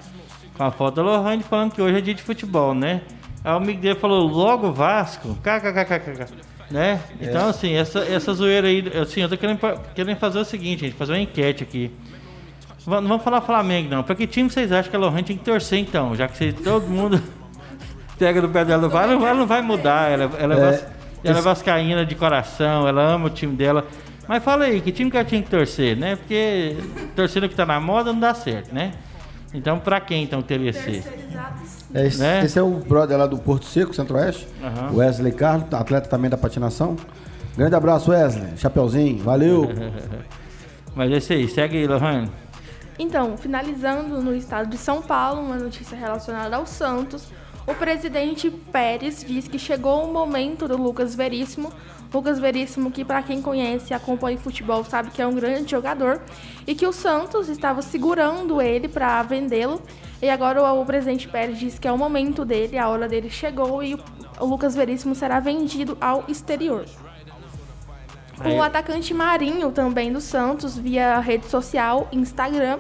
com 0.58 0.64
a 0.64 0.72
foto 0.72 0.96
da 0.96 1.02
Lohane 1.04 1.44
falando 1.44 1.74
que 1.74 1.82
hoje 1.82 1.98
é 1.98 2.02
dia 2.02 2.14
de 2.14 2.24
futebol, 2.24 2.74
né? 2.74 3.02
Aí 3.44 3.52
o 3.54 3.58
amigo 3.58 3.82
dele 3.82 3.96
falou, 4.00 4.26
logo 4.26 4.72
Vasco, 4.72 5.36
kkkk, 5.44 6.34
né? 6.72 7.00
Então, 7.20 7.50
assim, 7.50 7.74
essa, 7.74 8.00
essa 8.00 8.34
zoeira 8.34 8.68
aí, 8.68 8.84
assim, 9.02 9.22
eu 9.22 9.30
tô 9.30 9.38
querendo, 9.38 9.60
querendo 9.94 10.18
fazer 10.18 10.40
o 10.40 10.46
seguinte, 10.46 10.82
gente, 10.86 10.96
fazer 10.96 11.12
uma 11.12 11.20
enquete 11.20 11.62
aqui. 11.64 11.92
Não 12.88 13.02
vamos 13.02 13.24
falar 13.24 13.42
Flamengo, 13.42 13.90
não. 13.90 14.02
Pra 14.04 14.16
que 14.16 14.26
time 14.28 14.50
vocês 14.50 14.72
acham 14.72 14.90
que 14.90 14.96
a 14.96 15.00
Lohane 15.00 15.24
tem 15.24 15.38
que 15.38 15.44
torcer, 15.44 15.80
então? 15.80 16.16
Já 16.16 16.28
que 16.28 16.38
vocês, 16.38 16.54
todo 16.54 16.88
mundo 16.88 17.22
pega 18.18 18.42
no 18.42 18.50
pé 18.50 18.64
dela, 18.64 18.88
vai, 18.88 19.08
não 19.08 19.20
vai, 19.20 19.34
não 19.34 19.46
vai 19.46 19.62
mudar. 19.62 20.10
Ela, 20.10 20.32
ela 20.40 20.56
é, 20.56 20.58
É, 20.58 20.72
vas- 20.72 20.86
ela 21.28 21.40
é 21.40 21.42
vascaína 21.42 22.06
de 22.06 22.16
coração, 22.16 22.88
ela 22.88 23.02
ama 23.02 23.28
o 23.28 23.30
time 23.30 23.56
dela. 23.56 23.86
Mas 24.28 24.44
fala 24.44 24.66
aí, 24.66 24.82
que 24.82 24.92
time 24.92 25.12
que 25.12 25.18
ela 25.18 25.26
tinha 25.26 25.42
que 25.42 25.50
torcer, 25.50 25.96
né? 25.96 26.16
Porque 26.16 26.76
torcendo 27.16 27.48
que 27.48 27.56
tá 27.56 27.66
na 27.66 27.80
moda 27.80 28.12
não 28.12 28.20
dá 28.20 28.34
certo, 28.34 28.74
né? 28.74 28.94
Então, 29.54 29.80
pra 29.80 30.02
quem 30.02 30.24
então 30.24 30.42
teria 30.42 30.74
ser? 30.74 31.04
É, 31.94 32.08
esse, 32.08 32.20
Né? 32.20 32.44
esse 32.44 32.60
é 32.60 32.62
o 32.62 32.72
brother 32.72 33.18
lá 33.18 33.26
do 33.26 33.38
Porto 33.38 33.66
Seco, 33.66 33.94
Centro-Oeste. 33.94 34.48
Aham. 34.62 34.96
Wesley 34.96 35.32
Carlos, 35.32 35.74
atleta 35.74 36.10
também 36.10 36.30
da 36.30 36.38
patinação. 36.38 36.98
Grande 37.56 37.74
abraço, 37.76 38.12
Wesley. 38.12 38.58
Chapeuzinho, 38.58 39.24
valeu. 39.24 39.70
Mas 40.94 41.12
é 41.12 41.18
isso 41.18 41.34
aí, 41.34 41.48
segue 41.48 41.78
aí, 41.78 41.88
Lohane. 41.88 42.30
Então, 42.98 43.38
finalizando 43.38 44.22
no 44.22 44.34
estado 44.36 44.70
de 44.70 44.78
São 44.78 45.02
Paulo, 45.02 45.42
uma 45.42 45.56
notícia 45.58 45.98
relacionada 45.98 46.56
ao 46.56 46.66
Santos, 46.66 47.28
o 47.68 47.74
presidente 47.74 48.50
Pérez 48.50 49.24
diz 49.28 49.48
que 49.48 49.58
chegou 49.58 50.04
o 50.04 50.14
momento 50.14 50.68
do 50.68 50.78
Lucas 50.78 51.16
Veríssimo. 51.16 51.72
Lucas 52.14 52.40
Veríssimo, 52.40 52.92
que 52.92 53.04
para 53.04 53.24
quem 53.24 53.42
conhece 53.42 53.92
e 53.92 53.94
acompanha 53.94 54.38
futebol, 54.38 54.84
sabe 54.84 55.10
que 55.10 55.22
é 55.22 55.28
um 55.28 55.34
grande 55.34 55.72
jogador, 55.72 56.22
e 56.66 56.74
que 56.74 56.86
o 56.86 56.94
Santos 56.94 57.50
estava 57.50 57.82
segurando 57.82 58.62
ele 58.62 58.88
para 58.88 59.22
vendê-lo. 59.24 59.82
E 60.22 60.30
agora 60.30 60.72
o, 60.74 60.86
presidente 60.86 61.28
Pérez 61.28 61.60
diz 61.60 61.78
que 61.78 61.88
é 61.88 61.92
o 61.92 61.98
momento 61.98 62.46
dele, 62.46 62.78
a 62.78 62.88
hora 62.88 63.08
dele 63.08 63.30
chegou 63.30 63.84
e 63.84 63.96
o, 63.96 64.00
o 64.40 64.46
Lucas 64.46 64.76
Veríssimo 64.76 65.14
será 65.14 65.40
vendido 65.40 65.98
ao 66.00 66.24
exterior. 66.28 66.86
O 68.44 68.62
atacante 68.62 69.14
Marinho, 69.14 69.72
também 69.72 70.12
do 70.12 70.20
Santos, 70.20 70.78
via 70.78 71.20
rede 71.20 71.48
social, 71.48 72.08
Instagram, 72.12 72.80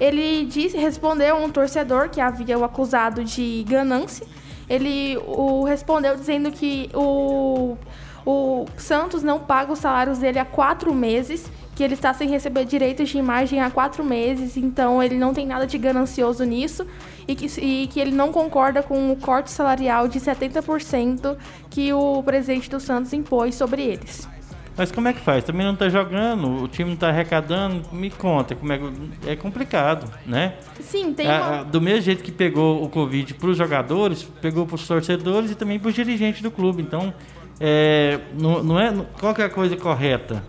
ele 0.00 0.44
disse, 0.46 0.76
respondeu 0.76 1.36
um 1.36 1.50
torcedor 1.50 2.08
que 2.08 2.20
havia 2.20 2.58
o 2.58 2.64
acusado 2.64 3.24
de 3.24 3.64
ganância. 3.68 4.26
Ele 4.68 5.16
o 5.26 5.64
respondeu 5.64 6.16
dizendo 6.16 6.50
que 6.50 6.90
o, 6.94 7.76
o 8.24 8.66
Santos 8.76 9.22
não 9.22 9.38
paga 9.38 9.72
os 9.72 9.78
salários 9.78 10.18
dele 10.18 10.38
há 10.38 10.44
quatro 10.44 10.94
meses, 10.94 11.50
que 11.74 11.82
ele 11.82 11.94
está 11.94 12.14
sem 12.14 12.28
receber 12.28 12.64
direitos 12.64 13.08
de 13.08 13.18
imagem 13.18 13.60
há 13.60 13.70
quatro 13.70 14.04
meses, 14.04 14.56
então 14.56 15.02
ele 15.02 15.16
não 15.16 15.34
tem 15.34 15.46
nada 15.46 15.66
de 15.66 15.76
ganancioso 15.76 16.44
nisso 16.44 16.86
e 17.26 17.34
que, 17.34 17.46
e 17.60 17.86
que 17.88 18.00
ele 18.00 18.12
não 18.12 18.32
concorda 18.32 18.82
com 18.82 19.12
o 19.12 19.16
corte 19.16 19.50
salarial 19.50 20.06
de 20.06 20.20
70% 20.20 21.36
que 21.68 21.92
o 21.92 22.22
presidente 22.22 22.70
do 22.70 22.78
Santos 22.78 23.12
impôs 23.12 23.54
sobre 23.54 23.82
eles. 23.82 24.28
Mas 24.76 24.90
como 24.90 25.06
é 25.06 25.12
que 25.12 25.20
faz? 25.20 25.44
Também 25.44 25.64
não 25.64 25.76
tá 25.76 25.88
jogando, 25.88 26.62
o 26.62 26.66
time 26.66 26.90
não 26.90 26.96
tá 26.96 27.08
arrecadando. 27.08 27.82
Me 27.92 28.10
conta, 28.10 28.54
como 28.56 28.72
é, 28.72 28.78
que- 28.78 29.30
é 29.30 29.36
complicado, 29.36 30.10
né? 30.26 30.54
Sim, 30.80 31.12
tem 31.14 31.28
Ah, 31.30 31.30
uma... 31.48 31.60
ah, 31.60 31.62
do 31.62 31.80
mesmo 31.80 32.02
jeito 32.02 32.24
que 32.24 32.32
pegou 32.32 32.82
o 32.82 32.88
Covid 32.88 33.34
para 33.34 33.48
os 33.50 33.56
jogadores, 33.56 34.24
pegou 34.42 34.66
para 34.66 34.74
os 34.74 34.86
torcedores 34.86 35.52
e 35.52 35.54
também 35.54 35.78
para 35.78 35.88
os 35.90 35.94
dirigentes 35.94 36.42
do 36.42 36.50
clube. 36.50 36.82
Então, 36.82 37.14
é, 37.60 38.18
não, 38.36 38.64
não 38.64 38.80
é. 38.80 38.92
Qual 39.20 39.32
que 39.32 39.42
é 39.42 39.44
a 39.44 39.50
coisa 39.50 39.76
correta? 39.76 40.42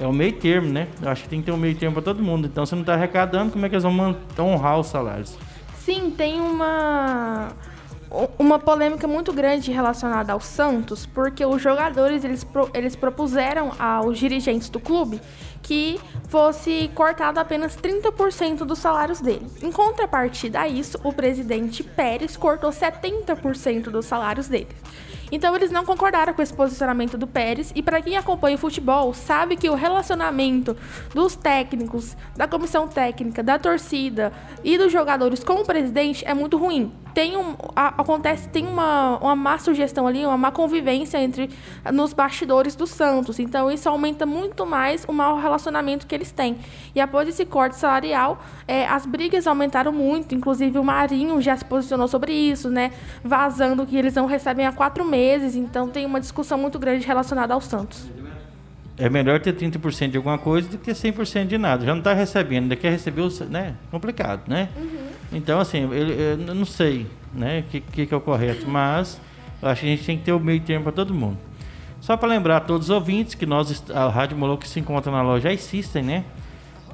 É 0.00 0.06
o 0.06 0.12
meio 0.12 0.32
termo, 0.32 0.68
né? 0.68 0.88
Eu 1.00 1.08
acho 1.10 1.22
que 1.24 1.28
tem 1.28 1.40
que 1.40 1.46
ter 1.46 1.52
um 1.52 1.56
meio 1.58 1.74
termo 1.76 1.94
para 1.94 2.02
todo 2.02 2.22
mundo. 2.22 2.46
Então, 2.48 2.64
se 2.66 2.74
não 2.74 2.82
tá 2.82 2.94
arrecadando, 2.94 3.52
como 3.52 3.66
é 3.66 3.68
que 3.68 3.74
eles 3.76 3.84
vão 3.84 4.16
honrar 4.38 4.80
os 4.80 4.86
salários? 4.88 5.38
Sim, 5.78 6.10
tem 6.10 6.40
uma 6.40 7.48
uma 8.38 8.58
polêmica 8.58 9.06
muito 9.06 9.32
grande 9.32 9.70
relacionada 9.70 10.32
ao 10.32 10.40
Santos, 10.40 11.06
porque 11.06 11.44
os 11.46 11.62
jogadores 11.62 12.24
eles, 12.24 12.46
eles 12.74 12.96
propuseram 12.96 13.72
aos 13.78 14.18
dirigentes 14.18 14.68
do 14.68 14.80
clube 14.80 15.20
que 15.62 16.00
fosse 16.28 16.90
cortado 16.94 17.38
apenas 17.38 17.76
30% 17.76 18.64
dos 18.64 18.78
salários 18.78 19.20
dele. 19.20 19.46
Em 19.62 19.70
contrapartida 19.70 20.60
a 20.60 20.68
isso, 20.68 20.98
o 21.04 21.12
presidente 21.12 21.82
Pérez 21.82 22.36
cortou 22.36 22.70
70% 22.70 23.84
dos 23.84 24.06
salários 24.06 24.48
dele. 24.48 24.68
Então 25.30 25.54
eles 25.54 25.70
não 25.70 25.84
concordaram 25.84 26.32
com 26.32 26.42
esse 26.42 26.52
posicionamento 26.52 27.16
do 27.16 27.26
Pérez. 27.26 27.72
E 27.74 27.82
para 27.82 28.00
quem 28.02 28.16
acompanha 28.16 28.56
o 28.56 28.58
futebol, 28.58 29.12
sabe 29.14 29.56
que 29.56 29.68
o 29.68 29.74
relacionamento 29.74 30.76
dos 31.14 31.36
técnicos, 31.36 32.16
da 32.36 32.46
comissão 32.48 32.88
técnica, 32.88 33.42
da 33.42 33.58
torcida 33.58 34.32
e 34.64 34.76
dos 34.76 34.92
jogadores 34.92 35.44
com 35.44 35.54
o 35.54 35.64
presidente 35.64 36.24
é 36.26 36.34
muito 36.34 36.56
ruim 36.56 36.92
tem 37.14 37.36
um, 37.36 37.54
a, 37.74 37.88
acontece 38.00 38.48
tem 38.48 38.66
uma, 38.66 39.18
uma 39.18 39.36
má 39.36 39.58
sugestão 39.58 40.06
ali, 40.06 40.24
uma 40.24 40.36
má 40.36 40.50
convivência 40.50 41.18
entre 41.18 41.50
nos 41.92 42.12
bastidores 42.12 42.74
do 42.74 42.86
Santos. 42.86 43.38
Então 43.38 43.70
isso 43.70 43.88
aumenta 43.88 44.24
muito 44.24 44.64
mais 44.66 45.04
o 45.08 45.12
mau 45.12 45.38
relacionamento 45.38 46.06
que 46.06 46.14
eles 46.14 46.30
têm. 46.30 46.58
E 46.94 47.00
após 47.00 47.28
esse 47.28 47.44
corte 47.44 47.76
salarial, 47.76 48.40
é, 48.66 48.86
as 48.86 49.06
brigas 49.06 49.46
aumentaram 49.46 49.92
muito. 49.92 50.34
Inclusive 50.34 50.78
o 50.78 50.84
Marinho 50.84 51.40
já 51.40 51.56
se 51.56 51.64
posicionou 51.64 52.08
sobre 52.08 52.32
isso, 52.32 52.70
né? 52.70 52.92
Vazando 53.22 53.86
que 53.86 53.96
eles 53.96 54.14
não 54.14 54.26
recebem 54.26 54.66
há 54.66 54.72
quatro 54.72 55.04
meses. 55.04 55.19
Então 55.56 55.88
tem 55.88 56.06
uma 56.06 56.20
discussão 56.20 56.58
muito 56.58 56.78
grande 56.78 57.06
relacionada 57.06 57.54
ao 57.54 57.60
Santos. 57.60 58.08
É 58.98 59.08
melhor 59.08 59.40
ter 59.40 59.54
30% 59.54 60.10
de 60.10 60.16
alguma 60.18 60.36
coisa 60.36 60.68
do 60.68 60.76
que 60.76 60.90
100% 60.90 61.46
de 61.46 61.56
nada. 61.56 61.86
Já 61.86 61.92
não 61.92 62.00
está 62.00 62.12
recebendo, 62.12 62.64
ainda 62.64 62.76
quer 62.76 62.90
receber, 62.90 63.22
né? 63.48 63.74
Complicado, 63.90 64.42
né? 64.46 64.68
Uhum. 64.76 65.08
Então, 65.32 65.58
assim, 65.58 65.82
eu, 65.84 65.92
eu, 65.92 66.36
não 66.36 66.66
sei 66.66 67.06
né, 67.32 67.60
o 67.60 67.62
que, 67.70 67.80
que, 67.80 68.06
que, 68.06 68.12
é 68.12 68.16
o 68.16 68.20
correto, 68.20 68.68
mas 68.68 69.18
eu 69.62 69.68
acho 69.68 69.80
que 69.80 69.86
a 69.86 69.90
gente 69.90 70.04
tem 70.04 70.18
que 70.18 70.24
ter 70.24 70.32
o 70.32 70.40
meio 70.40 70.60
termo 70.60 70.84
para 70.84 70.92
todo 70.92 71.14
mundo. 71.14 71.38
Só 72.00 72.16
para 72.16 72.28
lembrar 72.28 72.58
a 72.58 72.60
todos 72.60 72.88
os 72.88 72.94
ouvintes 72.94 73.34
que 73.34 73.46
nós, 73.46 73.82
a 73.90 74.08
Rádio 74.08 74.36
Moloco 74.36 74.66
se 74.66 74.80
encontra 74.80 75.10
na 75.10 75.22
loja 75.22 75.52
iSystem, 75.52 76.02
né? 76.02 76.24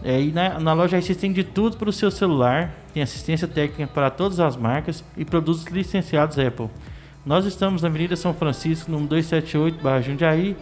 É, 0.04 0.20
e 0.20 0.30
na, 0.30 0.60
na 0.60 0.72
loja 0.74 0.98
iSystem 0.98 1.32
tem 1.32 1.42
de 1.42 1.50
tudo 1.50 1.76
para 1.76 1.88
o 1.88 1.92
seu 1.92 2.10
celular, 2.10 2.72
tem 2.92 3.02
assistência 3.02 3.48
técnica 3.48 3.90
para 3.92 4.10
todas 4.10 4.38
as 4.38 4.56
marcas 4.56 5.02
e 5.16 5.24
produtos 5.24 5.64
licenciados 5.64 6.38
Apple. 6.38 6.68
Nós 7.26 7.44
estamos 7.44 7.82
na 7.82 7.88
Avenida 7.88 8.16
São 8.16 8.32
Francisco, 8.32 8.90
número 8.90 9.10
278, 9.10 9.82
Barra 9.82 10.00
Jundiaí, 10.00 10.56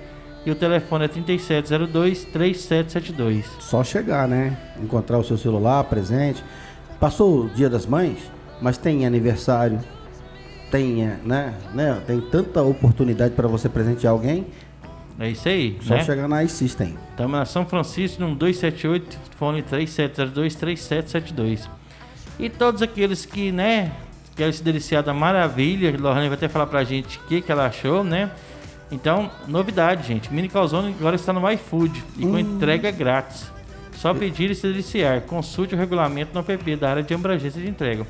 e 0.46 0.50
o 0.50 0.54
telefone 0.54 1.04
é 1.04 1.08
3702-3772. 1.08 3.44
Só 3.60 3.84
chegar, 3.84 4.26
né? 4.26 4.56
Encontrar 4.82 5.18
o 5.18 5.24
seu 5.24 5.36
celular 5.38 5.84
presente 5.84 6.42
Passou 6.98 7.44
o 7.44 7.50
Dia 7.50 7.68
das 7.68 7.84
Mães, 7.84 8.16
mas 8.62 8.78
tem 8.78 9.04
aniversário, 9.04 9.78
tem, 10.70 11.04
né, 11.22 11.52
né, 11.74 12.00
tem 12.06 12.18
tanta 12.18 12.62
oportunidade 12.62 13.34
para 13.34 13.46
você 13.46 13.68
presentear 13.68 14.10
alguém. 14.12 14.46
É 15.18 15.28
isso 15.28 15.46
aí, 15.46 15.76
Só 15.82 15.96
né? 15.96 16.04
chegar 16.04 16.26
na 16.26 16.42
iSystem. 16.42 16.96
Estamos 17.10 17.32
na 17.32 17.44
São 17.44 17.66
Francisco, 17.66 18.22
no 18.22 18.34
278, 18.34 19.18
fone 19.36 19.62
3702-3772. 19.62 21.68
E 22.38 22.48
todos 22.48 22.80
aqueles 22.80 23.26
que, 23.26 23.52
né, 23.52 23.92
querem 24.35 24.53
se 24.53 24.62
deliciar 24.62 25.03
da 25.03 25.14
maravilha, 25.14 25.95
Lohane 25.99 26.28
vai 26.28 26.37
até 26.37 26.49
falar 26.49 26.66
pra 26.66 26.85
gente 26.85 27.18
o 27.18 27.22
que, 27.22 27.41
que 27.41 27.51
ela 27.51 27.66
achou, 27.66 28.03
né? 28.05 28.30
Então, 28.91 29.30
novidade, 29.49 30.07
gente. 30.07 30.32
Mini 30.32 30.49
Calzone 30.49 30.95
agora 30.99 31.16
está 31.16 31.32
no 31.32 31.51
iFood 31.51 32.05
e 32.16 32.24
hum. 32.24 32.30
com 32.32 32.39
entrega 32.39 32.91
grátis. 32.91 33.51
Só 33.97 34.12
pedir 34.12 34.51
e 34.51 34.55
se 34.55 34.66
deliciar. 34.66 35.22
Consulte 35.22 35.74
o 35.74 35.78
regulamento 35.78 36.30
no 36.35 36.41
app 36.41 36.76
da 36.76 36.91
área 36.91 37.03
de 37.03 37.14
abrangência 37.14 37.61
de 37.61 37.68
entrega. 37.68 38.07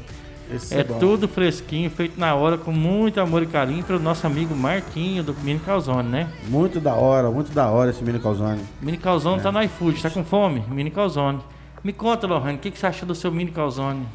Esse 0.53 0.75
é, 0.75 0.81
é 0.81 0.85
tudo 0.85 1.27
fresquinho, 1.27 1.91
feito 1.91 2.21
na 2.21 2.35
hora, 2.35 2.59
com 2.59 2.71
muito 2.71 3.19
amor 3.21 3.43
e 3.43 3.47
carinho 3.47 3.83
para 3.83 3.97
o 3.97 3.99
nosso 3.99 4.27
amigo 4.27 4.55
Marquinho 4.55 5.23
do 5.23 5.35
Mini 5.43 5.59
Calzone, 5.59 6.09
né? 6.09 6.29
Muito 6.49 6.81
da 6.81 6.95
hora, 6.95 7.31
muito 7.31 7.51
da 7.53 7.71
hora 7.71 7.91
esse 7.91 8.05
Mini 8.05 8.19
Calzone. 8.19 8.61
Mini 8.83 8.99
Calzone 8.99 9.39
é. 9.39 9.43
tá 9.43 9.51
no 9.51 9.63
iFood, 9.63 10.03
tá 10.03 10.11
com 10.11 10.25
fome? 10.25 10.63
Mini 10.69 10.91
Calzone. 10.91 11.41
Me 11.83 11.93
conta, 11.93 12.27
Lohane, 12.27 12.57
o 12.57 12.61
que, 12.61 12.71
que 12.71 12.79
você 12.79 12.87
achou 12.87 13.07
do 13.07 13.15
seu 13.15 13.31
Mini 13.31 13.51
Calzone? 13.51 14.07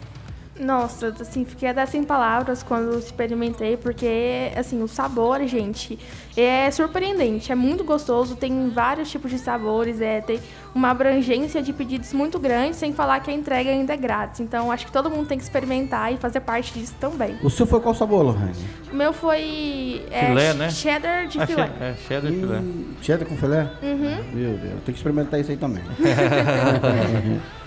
Nossa, 0.59 1.15
assim, 1.19 1.45
fiquei 1.45 1.69
até 1.69 1.85
sem 1.85 2.03
palavras 2.03 2.61
quando 2.61 2.99
experimentei, 2.99 3.77
porque, 3.77 4.51
assim, 4.57 4.83
o 4.83 4.87
sabor, 4.89 5.39
gente, 5.47 5.97
é 6.35 6.69
surpreendente, 6.69 7.49
é 7.51 7.55
muito 7.55 7.83
gostoso, 7.85 8.35
tem 8.35 8.69
vários 8.69 9.09
tipos 9.09 9.31
de 9.31 9.39
sabores, 9.39 10.01
é, 10.01 10.19
tem 10.19 10.39
uma 10.75 10.89
abrangência 10.89 11.61
de 11.61 11.71
pedidos 11.71 12.11
muito 12.11 12.37
grande, 12.37 12.75
sem 12.75 12.93
falar 12.93 13.21
que 13.21 13.31
a 13.31 13.33
entrega 13.33 13.69
ainda 13.69 13.93
é 13.93 13.97
grátis. 13.97 14.41
Então, 14.41 14.69
acho 14.69 14.85
que 14.85 14.91
todo 14.91 15.09
mundo 15.09 15.27
tem 15.27 15.37
que 15.37 15.43
experimentar 15.45 16.13
e 16.13 16.17
fazer 16.17 16.41
parte 16.41 16.77
disso 16.77 16.95
também. 16.99 17.37
O 17.41 17.49
seu 17.49 17.65
foi 17.65 17.79
qual 17.79 17.95
sabor, 17.95 18.23
Lohane? 18.23 18.51
O 18.91 18.95
meu 18.95 19.13
foi 19.13 20.05
é, 20.11 20.27
filé, 20.27 20.53
né? 20.53 20.69
cheddar 20.69 21.27
de 21.27 21.39
ah, 21.39 21.47
filé. 21.47 21.71
É, 21.79 21.93
cheddar 22.05 22.31
de 22.31 22.37
filé. 22.37 22.57
Hum, 22.57 22.93
cheddar 23.01 23.27
com 23.27 23.37
filé? 23.37 23.71
Uhum. 23.81 24.23
Meu 24.33 24.57
Deus, 24.57 24.73
tem 24.83 24.93
que 24.93 24.99
experimentar 24.99 25.39
isso 25.39 25.51
aí 25.51 25.57
também. 25.57 25.83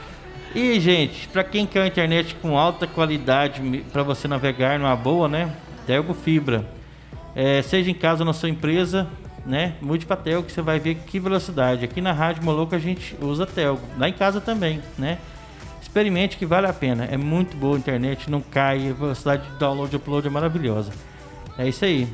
E, 0.55 0.79
gente, 0.81 1.29
para 1.29 1.43
quem 1.43 1.65
quer 1.65 1.81
uma 1.81 1.87
internet 1.87 2.35
com 2.35 2.59
alta 2.59 2.87
qualidade 2.87 3.63
para 3.91 4.03
você 4.03 4.29
navegar 4.29 4.79
numa 4.79 4.95
boa, 4.95 5.27
né? 5.27 5.51
Telgo 5.87 6.13
Fibra. 6.13 6.69
É, 7.35 7.63
seja 7.63 7.91
em 7.91 7.95
casa 7.95 8.21
ou 8.21 8.27
na 8.27 8.35
sua 8.35 8.51
empresa, 8.51 9.09
né? 9.47 9.75
Mude 9.81 10.05
para 10.05 10.17
Telgo 10.17 10.47
que 10.47 10.53
você 10.53 10.61
vai 10.61 10.79
ver 10.79 10.97
que 11.07 11.19
velocidade. 11.19 11.87
Aqui 11.87 12.03
na 12.03 12.13
Rádio 12.13 12.45
Moloco 12.45 12.75
a 12.75 12.79
gente 12.79 13.17
usa 13.23 13.47
Telgo. 13.47 13.81
Lá 13.97 14.11
em 14.11 14.13
casa 14.13 14.43
também, 14.43 14.83
né? 14.99 15.17
Experimente 15.81 16.37
que 16.37 16.45
vale 16.45 16.67
a 16.67 16.73
pena. 16.73 17.07
É 17.07 17.17
muito 17.17 17.57
boa 17.57 17.77
a 17.77 17.79
internet, 17.79 18.31
não 18.31 18.43
cai, 18.43 18.91
a 18.91 18.93
velocidade 18.93 19.49
de 19.49 19.57
download 19.57 19.95
e 19.95 19.97
upload 19.97 20.27
é 20.27 20.31
maravilhosa. 20.31 20.93
É 21.57 21.67
isso 21.67 21.83
aí. 21.83 22.07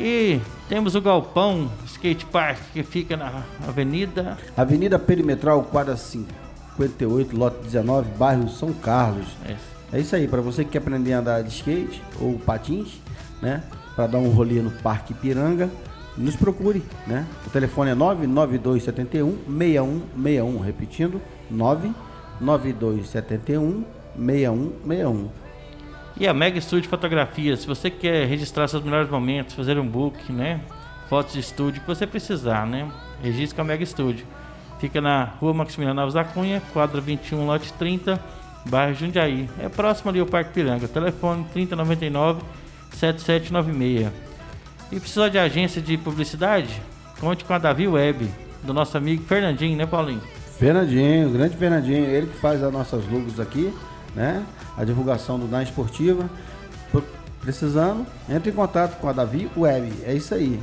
E 0.00 0.40
temos 0.66 0.94
o 0.94 1.00
Galpão 1.02 1.70
Skate 1.84 2.24
Park 2.24 2.58
que 2.72 2.82
fica 2.82 3.18
na 3.18 3.42
Avenida 3.68 4.38
Avenida 4.56 4.98
Perimetral, 4.98 5.62
quadra 5.64 5.94
5 5.94 6.51
58, 6.76 7.36
lote 7.36 7.62
19, 7.62 8.10
bairro 8.16 8.48
São 8.48 8.72
Carlos. 8.72 9.26
É, 9.44 9.56
é 9.92 10.00
isso 10.00 10.16
aí, 10.16 10.26
para 10.26 10.40
você 10.40 10.64
que 10.64 10.70
quer 10.70 10.78
aprender 10.78 11.12
a 11.12 11.18
andar 11.18 11.42
de 11.42 11.50
skate 11.50 12.02
ou 12.20 12.38
patins, 12.38 12.98
né? 13.40 13.62
Para 13.94 14.06
dar 14.06 14.16
um 14.18 14.30
rolê 14.30 14.62
no 14.62 14.70
Parque 14.70 15.12
Piranga, 15.12 15.68
nos 16.16 16.34
procure, 16.36 16.82
né? 17.06 17.26
O 17.46 17.50
telefone 17.50 17.90
é 17.90 17.94
99271 17.94 19.36
6161, 19.46 20.58
repetindo, 20.60 21.20
99271 21.50 23.84
6161. 24.16 25.28
E 26.18 26.26
a 26.28 26.34
Mega 26.34 26.60
Studio 26.60 26.90
Fotografia, 26.90 27.56
se 27.56 27.66
você 27.66 27.90
quer 27.90 28.26
registrar 28.26 28.68
seus 28.68 28.84
melhores 28.84 29.10
momentos, 29.10 29.54
fazer 29.54 29.78
um 29.78 29.86
book, 29.86 30.30
né? 30.30 30.60
Fotos 31.08 31.32
de 31.32 31.40
estúdio 31.40 31.80
que 31.80 31.86
você 31.86 32.06
precisar, 32.06 32.66
né? 32.66 32.86
Registre 33.22 33.56
com 33.56 33.62
a 33.62 33.64
Mega 33.64 33.84
Studio. 33.84 34.26
Fica 34.82 35.00
na 35.00 35.26
rua 35.40 35.54
Maximiliano 35.54 36.00
Alves 36.00 36.14
da 36.14 36.24
Cunha, 36.24 36.60
quadra 36.72 37.00
21, 37.00 37.46
lote 37.46 37.72
30, 37.74 38.20
bairro 38.66 38.92
Jundiaí. 38.96 39.48
É 39.60 39.68
próximo 39.68 40.10
ali 40.10 40.18
ao 40.18 40.26
Parque 40.26 40.52
Piranga. 40.52 40.88
Telefone 40.88 41.46
3099 41.52 42.42
7796. 42.90 44.12
E 44.90 44.98
precisa 44.98 45.30
de 45.30 45.38
agência 45.38 45.80
de 45.80 45.96
publicidade? 45.96 46.82
Conte 47.20 47.44
com 47.44 47.54
a 47.54 47.58
Davi 47.58 47.86
Web, 47.86 48.28
do 48.64 48.74
nosso 48.74 48.98
amigo 48.98 49.22
Fernandinho, 49.22 49.76
né, 49.76 49.86
Paulinho? 49.86 50.20
Fernandinho, 50.58 51.30
grande 51.30 51.56
Fernandinho, 51.56 52.04
ele 52.04 52.26
que 52.26 52.38
faz 52.38 52.60
as 52.60 52.72
nossas 52.72 53.06
logos 53.06 53.38
aqui, 53.38 53.72
né? 54.16 54.44
A 54.76 54.82
divulgação 54.82 55.38
do 55.38 55.46
Na 55.46 55.62
Esportiva. 55.62 56.28
Precisando, 57.40 58.04
entre 58.28 58.50
em 58.50 58.52
contato 58.52 58.98
com 58.98 59.08
a 59.08 59.12
Davi 59.12 59.48
Web. 59.56 59.92
É 60.02 60.12
isso 60.12 60.34
aí. 60.34 60.60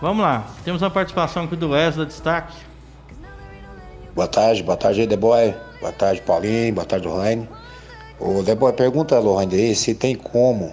Vamos 0.00 0.22
lá, 0.22 0.46
temos 0.64 0.80
uma 0.80 0.90
participação 0.90 1.44
aqui 1.44 1.54
do 1.54 1.72
Wesley 1.72 2.06
Destaque. 2.06 2.56
Boa 4.16 4.26
tarde, 4.26 4.62
boa 4.62 4.78
tarde 4.78 5.02
aí, 5.02 5.06
Deboy. 5.06 5.54
Boa 5.78 5.92
tarde, 5.92 6.22
Paulinho. 6.22 6.72
Boa 6.72 6.86
tarde, 6.86 7.06
Lohane. 7.06 7.46
Ô, 8.18 8.42
Deboy, 8.42 8.72
pergunta 8.72 9.14
a 9.14 9.18
Lohane 9.18 9.54
aí 9.54 9.76
se 9.76 9.94
tem 9.94 10.14
como 10.14 10.72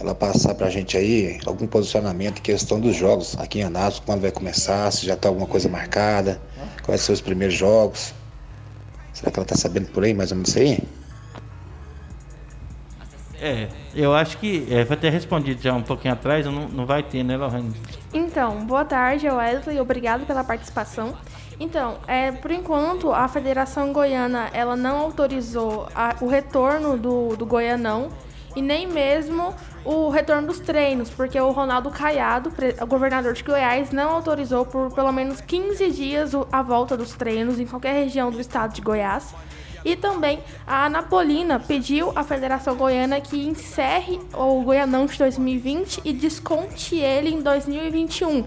ela 0.00 0.14
passar 0.14 0.54
pra 0.54 0.70
gente 0.70 0.96
aí 0.96 1.38
algum 1.44 1.66
posicionamento 1.66 2.38
em 2.38 2.40
questão 2.40 2.80
dos 2.80 2.96
jogos 2.96 3.38
aqui 3.38 3.58
em 3.58 3.64
Anápolis, 3.64 4.00
quando 4.00 4.22
vai 4.22 4.30
começar, 4.30 4.90
se 4.90 5.04
já 5.04 5.14
tá 5.14 5.28
alguma 5.28 5.46
coisa 5.46 5.68
marcada, 5.68 6.40
quais 6.82 7.02
são 7.02 7.12
os 7.12 7.20
primeiros 7.20 7.54
jogos. 7.54 8.14
Será 9.12 9.30
que 9.30 9.38
ela 9.38 9.46
tá 9.46 9.54
sabendo 9.54 9.88
por 9.88 10.02
aí 10.02 10.14
mais 10.14 10.30
ou 10.30 10.38
menos 10.38 10.48
isso 10.48 10.58
aí? 10.58 10.82
É, 13.38 13.68
eu 13.94 14.14
acho 14.14 14.38
que 14.38 14.66
é, 14.70 14.82
vai 14.82 14.96
ter 14.96 15.10
respondido 15.10 15.60
já 15.60 15.74
um 15.74 15.82
pouquinho 15.82 16.14
atrás, 16.14 16.46
não, 16.46 16.68
não 16.68 16.86
vai 16.86 17.02
ter, 17.02 17.22
né, 17.22 17.36
Lohane? 17.36 17.74
Então, 18.14 18.64
boa 18.64 18.84
tarde, 18.86 19.28
Wesley, 19.28 19.78
obrigado 19.78 20.24
pela 20.24 20.42
participação. 20.42 21.14
Então, 21.62 21.98
é, 22.08 22.32
por 22.32 22.50
enquanto, 22.50 23.12
a 23.12 23.28
Federação 23.28 23.92
Goiana 23.92 24.50
ela 24.52 24.74
não 24.74 24.98
autorizou 24.98 25.88
a, 25.94 26.16
o 26.20 26.26
retorno 26.26 26.98
do, 26.98 27.36
do 27.36 27.46
Goianão 27.46 28.10
e 28.56 28.60
nem 28.60 28.84
mesmo 28.84 29.54
o 29.84 30.08
retorno 30.08 30.48
dos 30.48 30.58
treinos, 30.58 31.08
porque 31.10 31.40
o 31.40 31.52
Ronaldo 31.52 31.88
Caiado, 31.88 32.52
o 32.80 32.86
governador 32.86 33.32
de 33.32 33.44
Goiás, 33.44 33.92
não 33.92 34.10
autorizou 34.10 34.66
por 34.66 34.92
pelo 34.92 35.12
menos 35.12 35.40
15 35.40 35.88
dias 35.92 36.32
a 36.50 36.62
volta 36.62 36.96
dos 36.96 37.12
treinos 37.12 37.60
em 37.60 37.66
qualquer 37.66 37.94
região 37.94 38.28
do 38.32 38.40
estado 38.40 38.74
de 38.74 38.80
Goiás. 38.80 39.32
E 39.84 39.94
também 39.94 40.40
a 40.66 40.86
Anapolina 40.86 41.60
pediu 41.60 42.12
à 42.16 42.24
Federação 42.24 42.74
Goiana 42.74 43.20
que 43.20 43.36
encerre 43.46 44.18
o 44.34 44.62
Goianão 44.62 45.06
de 45.06 45.16
2020 45.16 46.00
e 46.04 46.12
desconte 46.12 46.96
ele 46.96 47.30
em 47.30 47.40
2021 47.40 48.44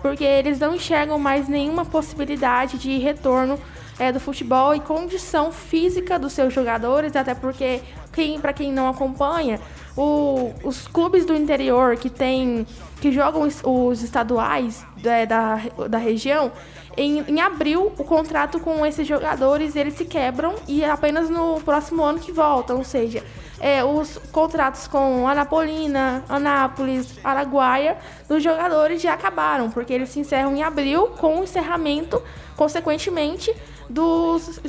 porque 0.00 0.24
eles 0.24 0.58
não 0.58 0.74
enxergam 0.74 1.18
mais 1.18 1.48
nenhuma 1.48 1.84
possibilidade 1.84 2.78
de 2.78 2.98
retorno 2.98 3.58
é, 3.98 4.12
do 4.12 4.20
futebol 4.20 4.74
e 4.74 4.80
condição 4.80 5.50
física 5.50 6.18
dos 6.18 6.32
seus 6.32 6.54
jogadores, 6.54 7.16
até 7.16 7.34
porque 7.34 7.80
quem, 8.12 8.40
para 8.40 8.52
quem 8.52 8.72
não 8.72 8.88
acompanha, 8.88 9.60
o, 9.96 10.52
os 10.62 10.86
clubes 10.86 11.26
do 11.26 11.34
interior 11.34 11.96
que 11.96 12.08
tem 12.08 12.66
que 13.00 13.12
jogam 13.12 13.42
os, 13.42 14.02
estaduais 14.02 14.84
da, 14.96 15.24
da, 15.24 15.60
da 15.88 15.98
região, 15.98 16.50
em, 16.96 17.20
em, 17.20 17.40
abril, 17.40 17.92
o 17.96 18.04
contrato 18.04 18.58
com 18.58 18.84
esses 18.84 19.06
jogadores 19.06 19.76
eles 19.76 19.94
se 19.94 20.04
quebram 20.04 20.54
e 20.66 20.82
é 20.82 20.90
apenas 20.90 21.30
no 21.30 21.60
próximo 21.60 22.02
ano 22.02 22.18
que 22.18 22.32
voltam. 22.32 22.78
Ou 22.78 22.84
seja, 22.84 23.22
é, 23.60 23.84
os 23.84 24.18
contratos 24.32 24.86
com 24.86 25.26
Anapolina, 25.26 26.24
Anápolis, 26.28 27.18
Araguaia 27.22 27.98
dos 28.28 28.42
jogadores 28.42 29.02
já 29.02 29.14
acabaram, 29.14 29.70
porque 29.70 29.92
eles 29.92 30.08
se 30.08 30.20
encerram 30.20 30.56
em 30.56 30.62
abril 30.62 31.08
com 31.18 31.40
o 31.40 31.44
encerramento, 31.44 32.22
consequentemente, 32.56 33.54
dos, 33.88 34.60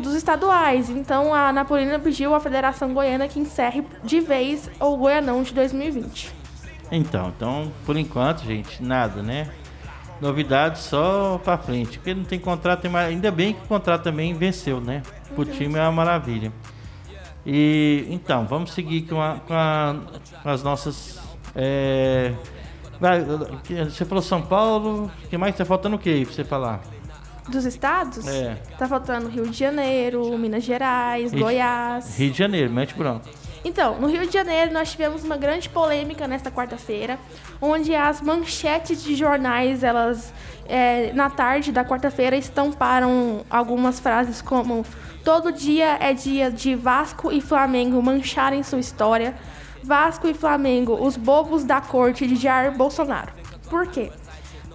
dos 0.00 0.14
estaduais. 0.14 0.88
Então 0.88 1.34
a 1.34 1.48
Anapolina 1.48 1.98
pediu 1.98 2.34
à 2.34 2.40
Federação 2.40 2.92
Goiana 2.94 3.28
que 3.28 3.38
encerre 3.38 3.84
de 4.02 4.20
vez 4.20 4.70
o 4.80 4.96
Goianão 4.96 5.42
de 5.42 5.52
2020. 5.52 6.34
Então, 6.90 7.32
então, 7.36 7.72
por 7.84 7.96
enquanto, 7.96 8.44
gente, 8.44 8.82
nada, 8.82 9.22
né? 9.22 9.50
Novidades 10.20 10.82
só 10.82 11.38
pra 11.42 11.58
frente. 11.58 11.98
Porque 11.98 12.14
não 12.14 12.24
tem 12.24 12.38
contrato, 12.38 12.82
tem 12.82 12.90
mais... 12.90 13.08
ainda 13.08 13.30
bem 13.30 13.52
que 13.52 13.64
o 13.64 13.68
contrato 13.68 14.02
também 14.02 14.34
venceu, 14.34 14.80
né? 14.80 15.02
O 15.36 15.44
time 15.44 15.78
é 15.78 15.82
uma 15.82 15.92
maravilha. 15.92 16.52
E 17.44 18.06
então, 18.08 18.46
vamos 18.46 18.72
seguir 18.72 19.02
com, 19.02 19.20
a, 19.20 19.36
com, 19.46 19.54
a, 19.54 19.96
com 20.42 20.48
as 20.48 20.62
nossas. 20.62 21.20
É... 21.54 22.32
Você 23.88 24.04
falou 24.04 24.22
São 24.22 24.40
Paulo, 24.40 25.10
o 25.24 25.28
que 25.28 25.36
mais 25.36 25.54
tá 25.54 25.64
faltando 25.64 25.96
o 25.96 25.98
que 25.98 26.24
pra 26.24 26.34
você 26.34 26.44
falar? 26.44 26.80
Dos 27.48 27.64
estados? 27.64 28.26
É. 28.26 28.56
Tá 28.78 28.88
faltando 28.88 29.28
Rio 29.28 29.46
de 29.46 29.56
Janeiro, 29.56 30.36
Minas 30.36 30.64
Gerais, 30.64 31.32
Rio 31.32 31.42
Goiás. 31.42 32.18
Rio 32.18 32.32
de 32.32 32.38
Janeiro, 32.38 32.72
mete 32.72 32.94
branco. 32.94 33.28
Então, 33.64 33.98
no 33.98 34.06
Rio 34.06 34.26
de 34.26 34.32
Janeiro 34.32 34.72
nós 34.72 34.90
tivemos 34.90 35.24
uma 35.24 35.36
grande 35.36 35.68
polêmica 35.68 36.28
nesta 36.28 36.50
quarta-feira, 36.50 37.18
onde 37.60 37.94
as 37.94 38.20
manchetes 38.20 39.02
de 39.02 39.14
jornais, 39.14 39.82
elas 39.82 40.32
é, 40.68 41.12
na 41.12 41.30
tarde 41.30 41.72
da 41.72 41.84
quarta-feira 41.84 42.36
estamparam 42.36 43.44
algumas 43.48 44.00
frases 44.00 44.40
como 44.40 44.84
todo 45.24 45.50
dia 45.52 45.96
é 46.00 46.12
dia 46.12 46.50
de 46.50 46.74
Vasco 46.74 47.32
e 47.32 47.40
Flamengo 47.40 48.00
mancharem 48.02 48.62
sua 48.62 48.78
história, 48.78 49.34
Vasco 49.82 50.26
e 50.26 50.34
Flamengo, 50.34 50.94
os 50.94 51.16
bobos 51.16 51.64
da 51.64 51.80
corte 51.80 52.26
de 52.26 52.36
Jair 52.36 52.72
Bolsonaro. 52.72 53.32
Por 53.68 53.86
quê? 53.86 54.10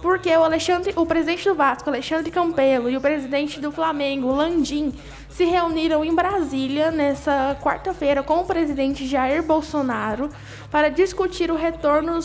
Porque 0.02 0.36
o 0.36 0.42
Alexandre, 0.42 0.92
o 0.96 1.06
presidente 1.06 1.48
do 1.48 1.54
Vasco, 1.54 1.88
Alexandre 1.88 2.28
Campelo, 2.28 2.90
e 2.90 2.96
o 2.96 3.00
presidente 3.00 3.60
do 3.60 3.70
Flamengo, 3.70 4.32
Landim, 4.32 4.92
se 5.30 5.44
reuniram 5.44 6.04
em 6.04 6.12
Brasília 6.12 6.90
nessa 6.90 7.56
quarta-feira 7.62 8.20
com 8.20 8.40
o 8.40 8.44
presidente 8.44 9.06
Jair 9.06 9.44
Bolsonaro 9.44 10.28
para 10.72 10.88
discutir 10.88 11.52
o 11.52 11.56
retorno 11.56 12.18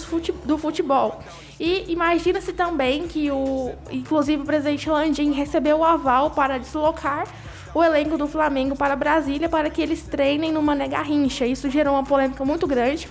do 0.43 0.57
futebol. 0.57 1.19
E 1.59 1.85
imagina-se 1.91 2.51
também 2.51 3.07
que 3.07 3.29
o, 3.29 3.71
inclusive 3.91 4.41
o 4.41 4.45
presidente 4.45 4.89
Landim 4.89 5.31
recebeu 5.31 5.77
o 5.77 5.83
aval 5.83 6.31
para 6.31 6.57
deslocar 6.57 7.27
o 7.75 7.83
elenco 7.83 8.17
do 8.17 8.27
Flamengo 8.27 8.75
para 8.75 8.95
Brasília 8.95 9.47
para 9.47 9.69
que 9.69 9.83
eles 9.83 10.01
treinem 10.01 10.51
no 10.51 10.63
Mané 10.63 10.87
Garrincha. 10.87 11.45
Isso 11.45 11.69
gerou 11.69 11.93
uma 11.93 12.03
polêmica 12.03 12.43
muito 12.43 12.65
grande. 12.65 13.07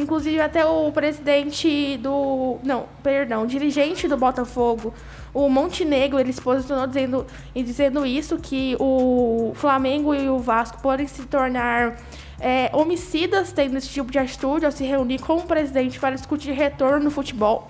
Inclusive 0.00 0.40
até 0.40 0.64
o 0.64 0.90
presidente 0.90 1.98
do. 1.98 2.58
Não, 2.64 2.86
perdão, 3.02 3.46
dirigente 3.46 4.08
do 4.08 4.16
Botafogo, 4.16 4.94
o 5.34 5.48
Montenegro, 5.48 6.18
ele 6.18 6.32
se 6.32 6.40
posicionou 6.40 6.86
dizendo, 6.86 7.26
dizendo 7.54 8.06
isso, 8.06 8.38
que 8.38 8.76
o 8.80 9.52
Flamengo 9.54 10.14
e 10.14 10.28
o 10.28 10.38
Vasco 10.38 10.80
podem 10.80 11.06
se 11.06 11.22
tornar 11.26 11.96
é, 12.40 12.70
homicidas 12.72 13.52
tendo 13.52 13.76
esse 13.76 13.88
tipo 13.90 14.10
de 14.10 14.18
atitude 14.18 14.64
ao 14.64 14.72
se 14.72 14.84
reunir 14.84 15.18
com 15.18 15.36
o 15.36 15.42
presidente 15.42 16.00
para 16.00 16.16
discutir 16.16 16.52
retorno 16.52 17.04
no 17.04 17.10
futebol. 17.10 17.68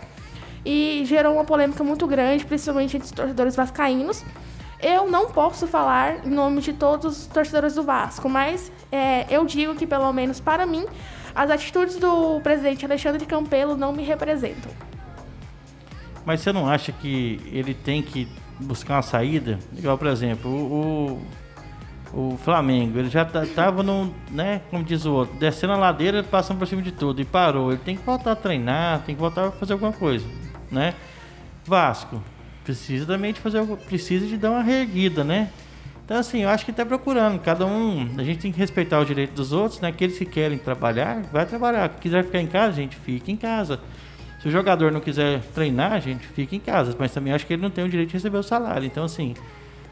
E 0.65 1.03
gerou 1.07 1.35
uma 1.35 1.45
polêmica 1.45 1.83
muito 1.83 2.07
grande, 2.07 2.45
principalmente 2.45 2.97
entre 2.97 3.07
os 3.07 3.13
torcedores 3.13 3.57
vascaínos. 3.57 4.25
Eu 4.81 5.11
não 5.11 5.27
posso 5.31 5.67
falar 5.67 6.25
em 6.25 6.31
nome 6.31 6.63
de 6.63 6.73
todos 6.73 7.19
os 7.19 7.27
torcedores 7.27 7.75
do 7.75 7.83
Vasco, 7.83 8.29
mas 8.29 8.71
é, 8.91 9.27
eu 9.29 9.45
digo 9.45 9.75
que, 9.75 9.87
pelo 9.87 10.11
menos 10.13 10.41
para 10.41 10.65
mim, 10.65 10.87
as 11.35 11.51
atitudes 11.51 11.97
do 11.97 12.41
presidente 12.41 12.85
Alexandre 12.85 13.25
Campelo 13.27 13.77
não 13.77 13.93
me 13.93 14.03
representam. 14.03 14.71
Mas 16.25 16.41
você 16.41 16.53
não 16.53 16.69
acha 16.69 16.93
que 16.93 17.41
ele 17.53 17.75
tem 17.75 18.03
que 18.03 18.29
buscar 18.59 18.97
uma 18.97 19.03
saída? 19.03 19.59
Igual, 19.77 19.97
por 19.97 20.07
exemplo, 20.07 20.51
o, 20.51 21.23
o, 22.13 22.33
o 22.33 22.39
Flamengo, 22.39 22.99
ele 22.99 23.09
já 23.09 23.23
estava 23.23 23.47
tá, 23.47 23.83
no, 23.83 24.15
né, 24.31 24.61
como 24.71 24.85
diz 24.85 25.05
o 25.07 25.13
outro, 25.13 25.39
descendo 25.39 25.73
a 25.73 25.77
ladeira, 25.77 26.23
passando 26.23 26.59
por 26.59 26.67
cima 26.67 26.83
de 26.83 26.93
tudo 26.93 27.21
e 27.21 27.25
parou. 27.25 27.73
Ele 27.73 27.81
tem 27.81 27.97
que 27.97 28.05
voltar 28.05 28.33
a 28.33 28.37
treinar, 28.37 29.03
tem 29.03 29.15
que 29.15 29.21
voltar 29.21 29.49
a 29.49 29.51
fazer 29.53 29.73
alguma 29.73 29.93
coisa, 29.93 30.27
né? 30.71 30.95
Vasco, 31.65 32.23
precisa 32.65 33.07
também 33.07 33.33
de 33.33 33.41
fazer, 33.41 33.65
precisa 33.87 34.27
de 34.27 34.37
dar 34.37 34.51
uma 34.51 34.63
reerguida, 34.63 35.25
né? 35.25 35.51
Então, 36.11 36.19
assim, 36.19 36.43
eu 36.43 36.49
acho 36.49 36.65
que 36.65 36.73
está 36.73 36.85
procurando. 36.85 37.39
Cada 37.39 37.65
um, 37.65 38.17
a 38.19 38.25
gente 38.25 38.41
tem 38.41 38.51
que 38.51 38.59
respeitar 38.59 38.99
o 38.99 39.05
direito 39.05 39.33
dos 39.33 39.53
outros, 39.53 39.81
né? 39.81 39.91
Aqueles 39.91 40.19
que 40.19 40.25
querem 40.25 40.59
trabalhar, 40.59 41.23
vai 41.33 41.47
trabalhar. 41.47 41.89
Se 41.89 42.01
quiser 42.01 42.25
ficar 42.25 42.41
em 42.41 42.49
casa, 42.49 42.73
gente, 42.73 42.97
fica 42.97 43.31
em 43.31 43.37
casa. 43.37 43.79
Se 44.43 44.49
o 44.49 44.51
jogador 44.51 44.91
não 44.91 44.99
quiser 44.99 45.41
treinar, 45.55 46.01
gente, 46.01 46.27
fica 46.27 46.57
em 46.57 46.59
casa. 46.59 46.97
Mas 46.99 47.13
também 47.13 47.33
acho 47.33 47.47
que 47.47 47.53
ele 47.53 47.63
não 47.63 47.71
tem 47.71 47.85
o 47.85 47.89
direito 47.89 48.09
de 48.09 48.15
receber 48.15 48.39
o 48.39 48.43
salário. 48.43 48.85
Então, 48.85 49.05
assim, 49.05 49.35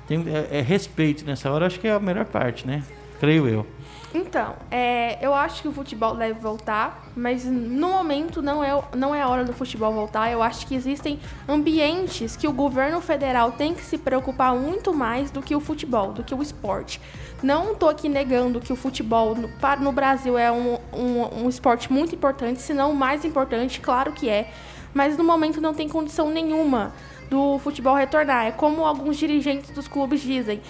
tem, 0.08 0.24
é, 0.26 0.58
é 0.58 0.60
respeito 0.60 1.24
nessa 1.24 1.52
hora, 1.52 1.66
acho 1.66 1.78
que 1.78 1.86
é 1.86 1.92
a 1.92 2.00
melhor 2.00 2.24
parte, 2.24 2.66
né? 2.66 2.82
Creio 3.18 3.48
eu. 3.48 3.66
Então, 4.14 4.54
é, 4.70 5.18
eu 5.20 5.34
acho 5.34 5.60
que 5.60 5.68
o 5.68 5.72
futebol 5.72 6.14
deve 6.14 6.40
voltar, 6.40 7.10
mas 7.14 7.44
no 7.44 7.90
momento 7.90 8.40
não 8.40 8.64
é, 8.64 8.82
não 8.96 9.14
é 9.14 9.20
a 9.20 9.28
hora 9.28 9.44
do 9.44 9.52
futebol 9.52 9.92
voltar. 9.92 10.30
Eu 10.32 10.42
acho 10.42 10.66
que 10.66 10.74
existem 10.74 11.20
ambientes 11.46 12.34
que 12.34 12.48
o 12.48 12.52
governo 12.52 13.02
federal 13.02 13.52
tem 13.52 13.74
que 13.74 13.82
se 13.82 13.98
preocupar 13.98 14.54
muito 14.54 14.94
mais 14.94 15.30
do 15.30 15.42
que 15.42 15.54
o 15.54 15.60
futebol, 15.60 16.12
do 16.12 16.24
que 16.24 16.34
o 16.34 16.40
esporte. 16.40 17.00
Não 17.42 17.72
estou 17.72 17.90
aqui 17.90 18.08
negando 18.08 18.60
que 18.60 18.72
o 18.72 18.76
futebol 18.76 19.34
no, 19.34 19.50
no 19.80 19.92
Brasil 19.92 20.38
é 20.38 20.50
um, 20.50 20.78
um, 20.92 21.44
um 21.44 21.48
esporte 21.48 21.92
muito 21.92 22.14
importante, 22.14 22.62
se 22.62 22.72
não 22.72 22.92
o 22.92 22.96
mais 22.96 23.26
importante, 23.26 23.78
claro 23.78 24.12
que 24.12 24.28
é, 24.28 24.50
mas 24.94 25.18
no 25.18 25.22
momento 25.22 25.60
não 25.60 25.74
tem 25.74 25.86
condição 25.86 26.30
nenhuma 26.30 26.94
do 27.28 27.58
futebol 27.58 27.94
retornar. 27.94 28.46
É 28.46 28.50
como 28.50 28.84
alguns 28.84 29.16
dirigentes 29.16 29.70
dos 29.70 29.86
clubes 29.86 30.20
dizem: 30.20 30.60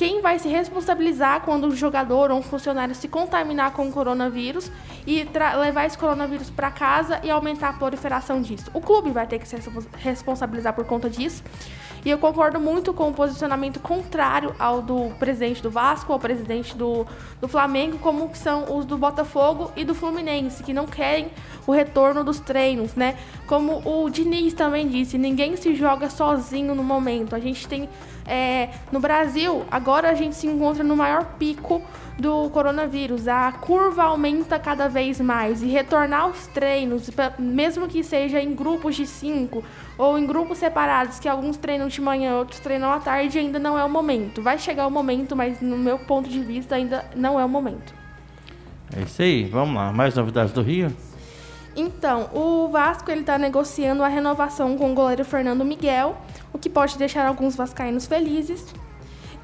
quem 0.00 0.22
vai 0.22 0.38
se 0.38 0.48
responsabilizar 0.48 1.42
quando 1.42 1.66
um 1.66 1.76
jogador 1.76 2.30
ou 2.30 2.38
um 2.38 2.42
funcionário 2.42 2.94
se 2.94 3.06
contaminar 3.06 3.72
com 3.72 3.86
o 3.86 3.92
coronavírus 3.92 4.72
e 5.06 5.28
levar 5.60 5.84
esse 5.84 5.98
coronavírus 5.98 6.48
para 6.48 6.70
casa 6.70 7.20
e 7.22 7.30
aumentar 7.30 7.68
a 7.68 7.72
proliferação 7.74 8.40
disso. 8.40 8.70
O 8.72 8.80
clube 8.80 9.10
vai 9.10 9.26
ter 9.26 9.38
que 9.38 9.46
se 9.46 9.56
responsabilizar 9.98 10.72
por 10.72 10.86
conta 10.86 11.10
disso. 11.10 11.42
E 12.02 12.08
eu 12.08 12.16
concordo 12.16 12.58
muito 12.58 12.94
com 12.94 13.10
o 13.10 13.12
posicionamento 13.12 13.78
contrário 13.78 14.54
ao 14.58 14.80
do 14.80 15.10
presidente 15.18 15.62
do 15.62 15.70
Vasco, 15.70 16.10
ao 16.14 16.18
presidente 16.18 16.74
do, 16.74 17.06
do 17.38 17.46
Flamengo, 17.46 17.98
como 17.98 18.30
são 18.32 18.74
os 18.78 18.86
do 18.86 18.96
Botafogo 18.96 19.70
e 19.76 19.84
do 19.84 19.94
Fluminense, 19.94 20.62
que 20.62 20.72
não 20.72 20.86
querem 20.86 21.30
o 21.66 21.72
retorno 21.72 22.24
dos 22.24 22.40
treinos, 22.40 22.94
né? 22.94 23.18
Como 23.46 23.82
o 23.84 24.08
Diniz 24.08 24.54
também 24.54 24.88
disse, 24.88 25.18
ninguém 25.18 25.56
se 25.56 25.74
joga 25.74 26.08
sozinho 26.08 26.74
no 26.74 26.82
momento. 26.82 27.36
A 27.36 27.38
gente 27.38 27.68
tem 27.68 27.86
é, 28.30 28.68
no 28.92 29.00
Brasil, 29.00 29.64
agora 29.68 30.08
a 30.08 30.14
gente 30.14 30.36
se 30.36 30.46
encontra 30.46 30.84
no 30.84 30.96
maior 30.96 31.24
pico 31.36 31.82
do 32.16 32.48
coronavírus. 32.50 33.26
A 33.26 33.50
curva 33.50 34.04
aumenta 34.04 34.56
cada 34.56 34.88
vez 34.88 35.20
mais 35.20 35.62
e 35.62 35.66
retornar 35.66 36.22
aos 36.22 36.46
treinos, 36.46 37.10
mesmo 37.38 37.88
que 37.88 38.04
seja 38.04 38.40
em 38.40 38.54
grupos 38.54 38.94
de 38.94 39.04
cinco 39.04 39.64
ou 39.98 40.16
em 40.16 40.24
grupos 40.24 40.58
separados, 40.58 41.18
que 41.18 41.28
alguns 41.28 41.56
treinam 41.56 41.88
de 41.88 42.00
manhã, 42.00 42.36
outros 42.36 42.60
treinam 42.60 42.92
à 42.92 43.00
tarde, 43.00 43.36
ainda 43.36 43.58
não 43.58 43.76
é 43.76 43.84
o 43.84 43.90
momento. 43.90 44.40
Vai 44.40 44.58
chegar 44.58 44.86
o 44.86 44.90
momento, 44.90 45.34
mas 45.34 45.60
no 45.60 45.76
meu 45.76 45.98
ponto 45.98 46.28
de 46.28 46.38
vista 46.40 46.76
ainda 46.76 47.04
não 47.16 47.40
é 47.40 47.44
o 47.44 47.48
momento. 47.48 47.92
É 48.96 49.02
isso 49.02 49.22
aí, 49.22 49.44
vamos 49.44 49.74
lá. 49.74 49.92
Mais 49.92 50.14
novidades 50.14 50.52
do 50.52 50.62
Rio? 50.62 50.94
Então, 51.76 52.28
o 52.34 52.68
Vasco 52.68 53.10
ele 53.10 53.20
está 53.20 53.38
negociando 53.38 54.02
a 54.02 54.08
renovação 54.08 54.76
com 54.76 54.92
o 54.92 54.94
goleiro 54.94 55.24
Fernando 55.24 55.64
Miguel, 55.64 56.16
o 56.52 56.58
que 56.58 56.68
pode 56.68 56.98
deixar 56.98 57.26
alguns 57.26 57.54
vascaínos 57.54 58.06
felizes. 58.06 58.66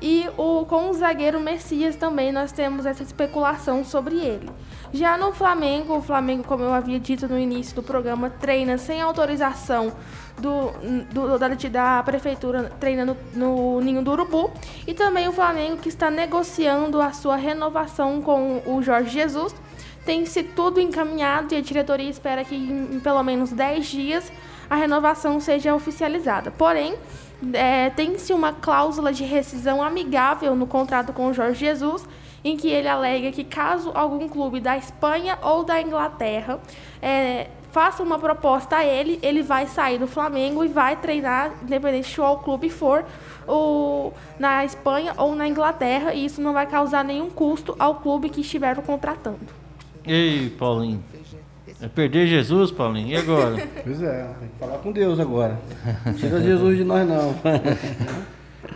E 0.01 0.29
o, 0.37 0.67
com 0.67 0.91
o 0.91 0.95
zagueiro 0.95 1.41
Messias 1.41 1.97
também 1.97 2.31
nós 2.31 2.53
temos 2.53 2.85
essa 2.85 3.03
especulação 3.03 3.83
sobre 3.83 4.17
ele. 4.17 4.51
Já 4.93 5.17
no 5.17 5.33
Flamengo, 5.33 5.97
o 5.97 6.03
Flamengo, 6.03 6.45
como 6.45 6.63
eu 6.63 6.73
havia 6.73 7.01
dito 7.01 7.27
no 7.27 7.39
início 7.39 7.75
do 7.75 7.83
programa, 7.83 8.29
treina 8.29 8.77
sem 8.77 9.01
autorização 9.01 9.93
do, 10.39 10.71
do 11.13 11.39
da, 11.39 11.49
da, 11.49 12.03
prefeitura, 12.03 12.71
treina 12.79 13.07
no, 13.07 13.17
no 13.35 13.81
Ninho 13.81 14.03
do 14.03 14.11
Urubu. 14.11 14.51
E 14.87 14.93
também 14.93 15.29
o 15.29 15.33
Flamengo 15.33 15.79
que 15.79 15.89
está 15.89 16.11
negociando 16.11 17.01
a 17.01 17.13
sua 17.13 17.37
renovação 17.37 18.21
com 18.21 18.63
o 18.67 18.83
Jorge 18.83 19.11
Jesus 19.11 19.55
tem-se 20.07 20.45
tudo 20.45 20.81
encaminhado 20.81 21.53
e 21.53 21.59
a 21.59 21.61
diretoria 21.61 22.09
espera 22.09 22.45
que 22.45 22.55
em 22.55 23.01
pelo 23.01 23.23
menos 23.25 23.51
10 23.51 23.87
dias 23.87 24.33
a 24.71 24.77
renovação 24.77 25.41
seja 25.41 25.75
oficializada. 25.75 26.51
Porém, 26.53 26.95
é, 27.53 27.91
tem-se 27.91 28.33
uma 28.33 28.53
cláusula 28.53 29.13
de 29.13 29.25
rescisão 29.25 29.83
amigável 29.83 30.55
no 30.55 30.67
contrato 30.67 31.13
com 31.13 31.27
o 31.27 31.35
Jorge 31.35 31.67
Jesus 31.67 32.07
em 32.45 32.57
que 32.57 32.69
ele 32.69 32.87
alega 32.87 33.33
que 33.33 33.43
caso 33.43 33.91
algum 33.93 34.29
clube 34.29 34.61
da 34.61 34.77
Espanha 34.77 35.37
ou 35.43 35.65
da 35.65 35.83
Inglaterra 35.83 36.61
é, 37.03 37.49
faça 37.73 38.03
uma 38.03 38.19
proposta 38.19 38.77
a 38.77 38.85
ele, 38.85 39.19
ele 39.21 39.43
vai 39.43 39.67
sair 39.67 39.99
do 39.99 40.07
Flamengo 40.07 40.65
e 40.65 40.69
vai 40.69 40.97
treinar, 40.97 41.53
independente 41.63 42.09
de 42.09 42.17
qual 42.17 42.39
clube 42.39 42.71
for, 42.71 43.05
na 44.39 44.65
Espanha 44.65 45.13
ou 45.19 45.35
na 45.35 45.47
Inglaterra, 45.49 46.15
e 46.15 46.25
isso 46.25 46.41
não 46.41 46.53
vai 46.53 46.67
causar 46.67 47.05
nenhum 47.05 47.29
custo 47.29 47.75
ao 47.79 47.97
clube 47.97 48.31
que 48.31 48.41
estiver 48.41 48.81
contratando. 48.83 49.66
Ei, 50.07 50.51
Paulinho. 50.59 51.03
É 51.83 51.89
perder 51.89 52.27
Jesus, 52.27 52.71
Paulinho? 52.71 53.09
E 53.09 53.17
agora? 53.17 53.57
Pois 53.85 54.03
é, 54.03 54.25
tem 54.41 54.49
que 54.49 54.59
falar 54.59 54.79
com 54.79 54.93
Deus 54.93 55.21
agora. 55.21 55.59
Tira 56.17 56.41
Jesus 56.41 56.77
de 56.79 56.85
nós 56.85 57.07
não. 57.09 57.35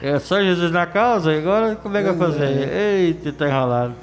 É 0.03 0.19
só 0.21 0.41
Jesus 0.41 0.71
na 0.71 0.87
causa? 0.87 1.35
E 1.35 1.39
agora 1.39 1.75
como 1.77 1.97
é 1.97 2.03
que 2.03 2.11
vai 2.13 2.29
fazer? 2.31 2.73
Eita, 2.73 3.33
tá 3.33 3.49
enrolado. 3.49 3.95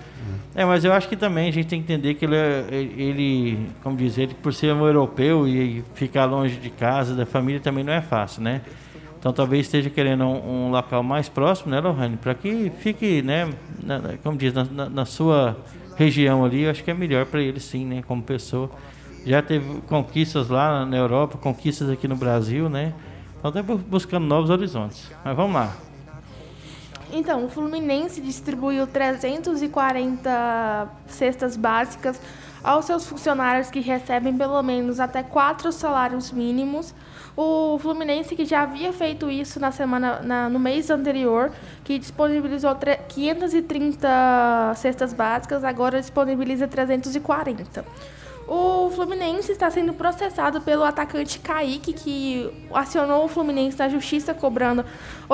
É, 0.54 0.66
mas 0.66 0.84
eu 0.84 0.92
acho 0.92 1.08
que 1.08 1.16
também 1.16 1.48
a 1.48 1.52
gente 1.52 1.68
tem 1.68 1.82
que 1.82 1.92
entender 1.94 2.16
que 2.16 2.26
ele, 2.26 2.36
é, 2.36 2.66
ele 2.72 3.70
como 3.82 3.96
dizer, 3.96 4.24
ele 4.24 4.34
por 4.34 4.54
ser 4.54 4.74
um 4.74 4.86
europeu 4.86 5.48
e 5.48 5.84
ficar 5.96 6.26
longe 6.26 6.58
de 6.58 6.70
casa, 6.70 7.16
da 7.16 7.26
família, 7.26 7.62
também 7.62 7.84
não 7.84 7.94
é 7.94 8.02
fácil, 8.02 8.42
né? 8.44 8.62
Então 9.18 9.32
talvez 9.32 9.66
esteja 9.68 9.90
querendo 9.90 10.24
um, 10.26 10.68
um 10.68 10.72
local 10.72 11.02
mais 11.04 11.30
próximo, 11.30 11.72
né, 11.72 11.80
Lohane? 11.80 12.18
Para 12.18 12.34
que 12.36 12.72
fique, 12.80 13.22
né, 13.22 13.50
na- 13.82 14.02
como 14.24 14.38
diz, 14.38 14.54
na, 14.54 14.66
na- 14.66 14.90
na 14.90 15.06
sua 15.06 15.56
região 15.98 16.46
ali, 16.46 16.68
acho 16.68 16.84
que 16.84 16.92
é 16.92 16.94
melhor 16.94 17.26
para 17.26 17.42
ele 17.42 17.60
sim, 17.60 17.86
né, 17.86 18.04
como 18.08 18.22
pessoa. 18.22 18.70
Já 19.26 19.42
teve 19.42 19.82
conquistas 19.88 20.48
lá 20.48 20.86
na 20.86 20.96
Europa, 20.96 21.38
conquistas 21.38 21.90
aqui 21.90 22.08
no 22.08 22.16
Brasil, 22.16 22.70
né? 22.70 22.94
Então 23.38 23.52
tá 23.52 23.62
bu- 23.62 23.78
buscando 23.78 24.26
novos 24.26 24.50
horizontes. 24.50 25.12
Mas 25.26 25.36
vamos 25.36 25.56
lá. 25.56 25.76
Então, 27.12 27.46
o 27.46 27.50
Fluminense 27.50 28.22
distribuiu 28.22 28.86
340 28.86 30.88
cestas 31.08 31.56
básicas 31.56 32.22
aos 32.64 32.86
seus 32.86 33.08
funcionários 33.08 33.70
que 33.70 33.80
recebem 33.80 34.36
pelo 34.38 34.62
menos 34.62 35.00
até 35.00 35.24
quatro 35.24 35.72
salários 35.72 36.32
mínimos. 36.32 36.94
O 37.40 37.78
Fluminense 37.78 38.36
que 38.36 38.46
já 38.46 38.64
havia 38.64 38.92
feito 38.92 39.30
isso 39.30 39.60
na 39.60 39.72
semana, 39.72 40.20
na- 40.24 40.50
no 40.50 40.58
mês 40.58 40.90
anterior, 40.90 41.52
que 41.84 42.00
disponibilizou 42.00 42.74
tre- 42.74 42.98
530 43.08 44.74
cestas 44.76 45.14
básicas, 45.14 45.64
agora 45.64 46.00
disponibiliza 46.02 46.68
340. 46.68 47.86
O 48.48 48.90
Fluminense 48.92 49.52
está 49.52 49.70
sendo 49.70 49.92
processado 49.92 50.62
pelo 50.62 50.86
atacante 50.86 51.38
Kaique, 51.38 51.92
que 51.92 52.50
acionou 52.74 53.26
o 53.26 53.28
Fluminense 53.28 53.78
na 53.78 53.90
justiça 53.90 54.34
cobrando 54.34 54.84
R$ 54.84 54.88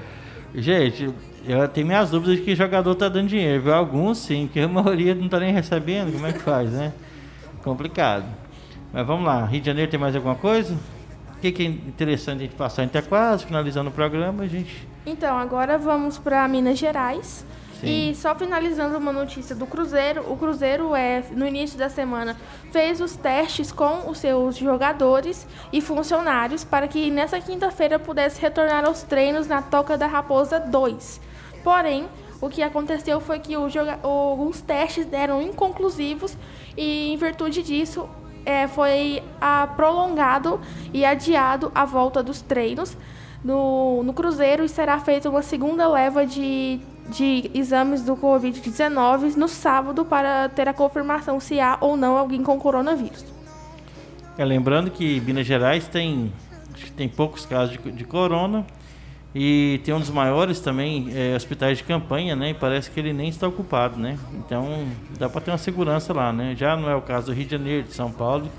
Gente, 0.55 1.13
eu 1.47 1.67
tenho 1.67 1.87
minhas 1.87 2.09
dúvidas 2.09 2.37
de 2.37 2.43
que 2.43 2.55
jogador 2.55 2.93
tá 2.95 3.07
dando 3.07 3.29
dinheiro. 3.29 3.63
Viu? 3.63 3.73
Alguns 3.73 4.17
sim, 4.17 4.47
porque 4.47 4.59
a 4.59 4.67
maioria 4.67 5.15
não 5.15 5.29
tá 5.29 5.39
nem 5.39 5.53
recebendo. 5.53 6.11
Como 6.11 6.25
é 6.27 6.33
que 6.33 6.39
faz, 6.39 6.71
né? 6.71 6.93
Complicado. 7.63 8.25
Mas 8.91 9.05
vamos 9.05 9.25
lá. 9.25 9.45
Rio 9.45 9.61
de 9.61 9.67
Janeiro 9.67 9.89
tem 9.89 9.99
mais 9.99 10.15
alguma 10.15 10.35
coisa? 10.35 10.77
O 11.35 11.39
que, 11.39 11.51
que 11.51 11.63
é 11.63 11.65
interessante 11.65 12.39
a 12.39 12.43
gente 12.43 12.55
passar? 12.55 12.81
A 12.81 12.85
gente 12.85 12.93
tá 12.93 13.01
quase 13.01 13.45
finalizando 13.45 13.89
o 13.89 13.93
programa, 13.93 14.43
a 14.43 14.47
gente. 14.47 14.87
Então, 15.05 15.37
agora 15.37 15.77
vamos 15.77 16.17
para 16.17 16.47
Minas 16.47 16.79
Gerais. 16.79 17.45
Sim. 17.79 18.09
E 18.11 18.15
só 18.15 18.33
finalizando 18.33 18.97
uma 18.97 19.13
notícia 19.13 19.55
do 19.55 19.67
Cruzeiro, 19.67 20.25
o 20.31 20.35
Cruzeiro 20.35 20.95
é 20.95 21.23
no 21.31 21.45
início 21.45 21.77
da 21.77 21.89
semana 21.89 22.35
fez 22.71 22.99
os 22.99 23.15
testes 23.15 23.71
com 23.71 24.09
os 24.09 24.17
seus 24.17 24.57
jogadores 24.57 25.47
e 25.71 25.79
funcionários 25.79 26.63
para 26.63 26.87
que 26.87 27.11
nessa 27.11 27.39
quinta-feira 27.39 27.99
pudesse 27.99 28.41
retornar 28.41 28.83
aos 28.83 29.03
treinos 29.03 29.47
na 29.47 29.61
Toca 29.61 29.95
da 29.95 30.07
Raposa 30.07 30.59
2. 30.59 31.21
Porém, 31.63 32.07
o 32.39 32.49
que 32.49 32.61
aconteceu 32.61 33.19
foi 33.19 33.39
que 33.39 33.53
alguns 34.03 34.61
testes 34.61 35.05
deram 35.05 35.41
inconclusivos 35.41 36.37
e 36.75 37.11
em 37.11 37.17
virtude 37.17 37.63
disso 37.63 38.07
é, 38.45 38.67
foi 38.67 39.23
ah, 39.41 39.67
prolongado 39.75 40.59
e 40.93 41.03
adiado 41.03 41.71
a 41.73 41.83
volta 41.83 42.21
dos 42.21 42.41
treinos 42.41 42.95
no, 43.43 44.03
no 44.03 44.13
Cruzeiro 44.13 44.63
e 44.63 44.69
será 44.69 44.99
feita 44.99 45.29
uma 45.29 45.41
segunda 45.41 45.87
leva 45.87 46.25
de, 46.25 46.79
de 47.09 47.51
exames 47.53 48.03
do 48.03 48.15
Covid-19 48.15 49.35
no 49.35 49.47
sábado 49.47 50.05
para 50.05 50.47
ter 50.49 50.69
a 50.69 50.73
confirmação 50.73 51.39
se 51.39 51.59
há 51.59 51.77
ou 51.81 51.97
não 51.97 52.17
alguém 52.17 52.43
com 52.43 52.57
coronavírus. 52.59 53.25
É, 54.37 54.45
lembrando 54.45 54.91
que 54.91 55.19
Minas 55.21 55.47
Gerais 55.47 55.87
tem, 55.87 56.31
tem 56.95 57.09
poucos 57.09 57.45
casos 57.45 57.77
de, 57.77 57.91
de 57.91 58.05
corona 58.05 58.65
e 59.39 59.79
tem 59.83 59.93
um 59.93 59.99
dos 59.99 60.09
maiores 60.09 60.59
também 60.59 61.09
é, 61.13 61.35
hospitais 61.35 61.77
de 61.77 61.83
campanha, 61.83 62.35
né? 62.35 62.49
E 62.49 62.53
parece 62.55 62.89
que 62.89 62.99
ele 62.99 63.13
nem 63.13 63.29
está 63.29 63.47
ocupado, 63.47 63.99
né? 63.99 64.17
Então 64.33 64.87
dá 65.19 65.29
para 65.29 65.41
ter 65.41 65.51
uma 65.51 65.59
segurança 65.59 66.11
lá, 66.11 66.33
né? 66.33 66.55
Já 66.57 66.75
não 66.75 66.89
é 66.89 66.95
o 66.95 67.03
caso 67.03 67.27
do 67.27 67.33
Rio 67.33 67.45
de 67.45 67.51
Janeiro, 67.51 67.83
de 67.83 67.93
São 67.93 68.11
Paulo 68.11 68.49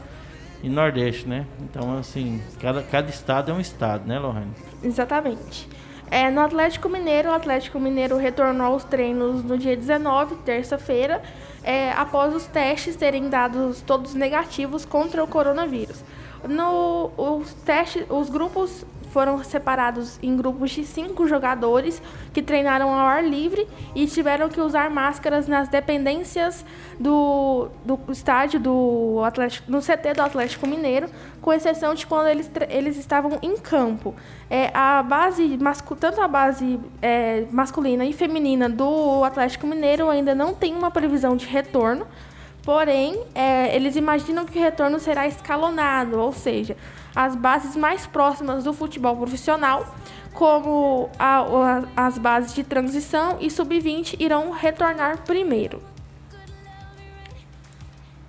e 0.63 0.69
Nordeste, 0.69 1.29
né? 1.29 1.47
Então 1.63 1.99
assim, 1.99 2.41
cada, 2.61 2.81
cada 2.81 3.11
estado 3.11 3.51
é 3.51 3.55
um 3.55 3.59
estado, 3.59 4.07
né, 4.07 4.21
Lohane? 4.21 4.53
Exatamente. 4.81 5.69
É, 6.13 6.31
no 6.31 6.41
Atlético 6.41 6.89
Mineiro, 6.89 7.31
o 7.31 7.33
Atlético 7.33 7.81
Mineiro 7.81 8.17
retornou 8.17 8.69
aos 8.69 8.85
treinos 8.85 9.43
no 9.43 9.59
dia 9.59 9.77
19, 9.77 10.37
terça-feira, 10.45 11.21
é, 11.65 11.91
após 11.91 12.33
os 12.33 12.47
testes 12.47 12.95
serem 12.95 13.29
dados 13.29 13.83
todos 13.83 14.15
negativos 14.15 14.85
contra 14.85 15.25
o 15.25 15.27
coronavírus. 15.27 16.05
No, 16.49 17.11
os, 17.17 17.53
testes, 17.53 18.07
os 18.09 18.31
grupos 18.31 18.87
foram 19.13 19.43
separados 19.43 20.19
em 20.23 20.37
grupos 20.37 20.71
de 20.71 20.85
cinco 20.85 21.27
jogadores 21.27 22.01
que 22.33 22.43
treinaram 22.43 22.91
ao 22.91 23.07
ar 23.07 23.25
livre 23.25 23.67
e 23.95 24.07
tiveram 24.07 24.49
que 24.49 24.61
usar 24.61 24.91
máscaras 24.91 25.49
nas 25.49 25.69
dependências 25.69 26.65
do, 26.99 27.69
do 27.85 27.99
estádio 28.13 28.61
do 28.61 29.23
Atlético, 29.25 29.71
no 29.71 29.81
CT 29.81 30.15
do 30.15 30.23
Atlético 30.23 30.67
Mineiro, 30.67 31.09
com 31.41 31.53
exceção 31.53 31.95
de 31.95 32.07
quando 32.07 32.29
eles, 32.29 32.51
eles 32.69 32.97
estavam 32.97 33.39
em 33.43 33.57
campo. 33.57 34.15
É, 34.51 34.71
a 34.75 35.03
base, 35.03 35.59
tanto 36.01 36.21
a 36.21 36.29
base 36.29 36.81
é, 37.01 37.47
masculina 37.51 38.05
e 38.05 38.13
feminina 38.13 38.69
do 38.69 39.25
Atlético 39.25 39.67
Mineiro 39.67 40.09
ainda 40.09 40.35
não 40.35 40.55
tem 40.55 40.75
uma 40.75 40.91
previsão 40.91 41.37
de 41.37 41.47
retorno, 41.47 42.07
Porém, 42.73 43.19
é, 43.35 43.75
eles 43.75 43.97
imaginam 43.97 44.45
que 44.45 44.59
o 44.59 44.63
retorno 44.63 45.01
será 45.01 45.27
escalonado, 45.27 46.19
ou 46.19 46.35
seja, 46.35 46.77
as 47.17 47.35
bases 47.35 47.75
mais 47.75 48.07
próximas 48.07 48.65
do 48.65 48.75
futebol 48.75 49.17
profissional, 49.17 49.87
como 50.35 51.09
a- 51.19 51.85
as 51.97 52.19
bases 52.19 52.53
de 52.55 52.63
transição 52.63 53.39
e 53.41 53.51
sub-20, 53.51 54.17
irão 54.21 54.51
retornar 54.51 55.23
primeiro. 55.25 55.83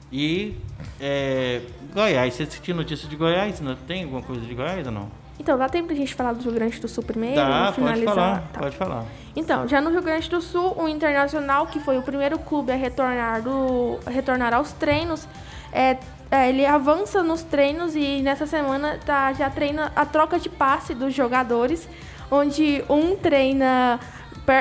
E 0.10 0.56
é, 1.02 1.62
Goiás, 1.94 2.34
você 2.36 2.44
assistiu 2.44 2.74
notícia 2.74 3.10
de 3.10 3.18
Goiás? 3.18 3.60
Não 3.60 3.76
tem 3.76 4.04
alguma 4.06 4.22
coisa 4.22 4.46
de 4.46 4.56
Goiás 4.56 4.88
ou 4.88 4.94
não? 4.94 5.19
Então, 5.40 5.58
dá 5.58 5.70
tempo 5.70 5.88
de 5.88 5.94
a 5.94 5.98
gente 5.98 6.14
falar 6.14 6.34
do 6.34 6.44
Rio 6.44 6.52
Grande 6.52 6.80
do 6.80 6.88
Sul 6.88 7.04
primeiro? 7.04 7.38
Dá, 7.38 7.48
e 7.48 7.64
pode 7.64 7.76
finalizar? 7.76 8.14
falar, 8.14 8.44
Tá. 8.52 8.60
pode 8.60 8.76
falar. 8.76 9.06
Então, 9.36 9.68
já 9.68 9.80
no 9.80 9.90
Rio 9.90 10.02
Grande 10.02 10.30
do 10.30 10.42
Sul, 10.42 10.76
o 10.78 10.88
Internacional, 10.88 11.68
que 11.68 11.80
foi 11.80 11.98
o 11.98 12.02
primeiro 12.02 12.38
clube 12.38 12.72
a 12.72 12.76
retornar, 12.76 13.42
do, 13.42 14.00
a 14.06 14.10
retornar 14.10 14.54
aos 14.54 14.74
treinos, 14.74 15.26
é, 15.72 15.98
é, 16.30 16.50
ele 16.50 16.66
avança 16.66 17.24
nos 17.24 17.42
treinos 17.42 17.96
e 17.96 18.22
nessa 18.22 18.46
semana 18.46 19.00
tá, 19.06 19.32
já 19.34 19.50
treina 19.50 19.92
a 19.96 20.06
troca 20.06 20.38
de 20.38 20.50
passe 20.50 20.94
dos 20.94 21.14
jogadores, 21.14 21.88
onde 22.30 22.84
um 22.90 23.16
treina, 23.16 24.00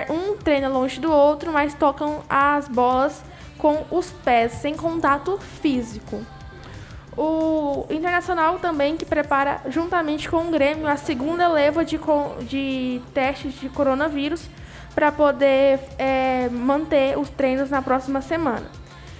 um 0.08 0.36
treina 0.36 0.68
longe 0.68 1.00
do 1.00 1.10
outro, 1.10 1.52
mas 1.52 1.74
tocam 1.74 2.22
as 2.28 2.68
bolas 2.68 3.22
com 3.58 3.84
os 3.90 4.10
pés, 4.10 4.52
sem 4.52 4.74
contato 4.76 5.38
físico. 5.60 6.22
O 7.20 7.84
Internacional 7.90 8.60
também 8.60 8.96
que 8.96 9.04
prepara, 9.04 9.60
juntamente 9.66 10.28
com 10.28 10.36
o 10.36 10.50
Grêmio, 10.52 10.86
a 10.86 10.96
segunda 10.96 11.48
leva 11.48 11.84
de, 11.84 11.98
de 12.42 13.02
testes 13.12 13.54
de 13.54 13.68
coronavírus 13.68 14.48
para 14.94 15.10
poder 15.10 15.80
é, 15.98 16.48
manter 16.48 17.18
os 17.18 17.28
treinos 17.28 17.70
na 17.70 17.82
próxima 17.82 18.22
semana. 18.22 18.70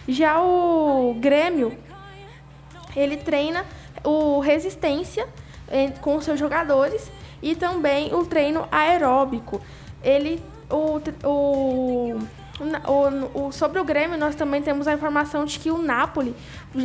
Já 0.07 0.41
o 0.41 1.17
Grêmio, 1.19 1.77
ele 2.95 3.17
treina 3.17 3.67
o 4.05 4.39
resistência 4.39 5.27
com 6.01 6.21
seus 6.21 6.39
jogadores 6.39 7.11
e 7.43 7.57
também 7.57 8.15
o 8.15 8.25
treino 8.25 8.69
aeróbico. 8.71 9.61
Ele, 10.05 10.41
o, 10.71 11.01
o, 11.29 12.19
o, 13.35 13.47
o- 13.47 13.53
sobre 13.53 13.79
o 13.81 13.85
Grêmio, 13.85 14.19
nós 14.19 14.35
também 14.35 14.61
temos 14.63 14.87
a 14.89 14.93
informação 14.93 15.45
de 15.45 15.59
que 15.59 15.71
o 15.71 15.79
Napoli 15.79 16.35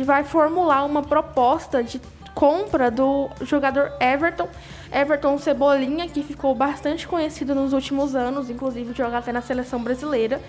vai 0.04 0.24
formular 0.24 0.84
uma 0.84 1.02
proposta 1.02 1.82
de 1.82 2.00
compra 2.34 2.90
do 2.90 3.28
jogador 3.42 3.92
Everton. 4.00 4.48
Everton 4.92 5.38
Cebolinha, 5.38 6.08
que 6.08 6.22
ficou 6.22 6.54
bastante 6.54 7.06
conhecido 7.06 7.54
nos 7.54 7.72
últimos 7.72 8.14
anos, 8.14 8.50
inclusive 8.50 8.92
joga 8.94 9.18
até 9.18 9.32
na 9.32 9.40
seleção 9.40 9.80
brasileira. 9.82 10.40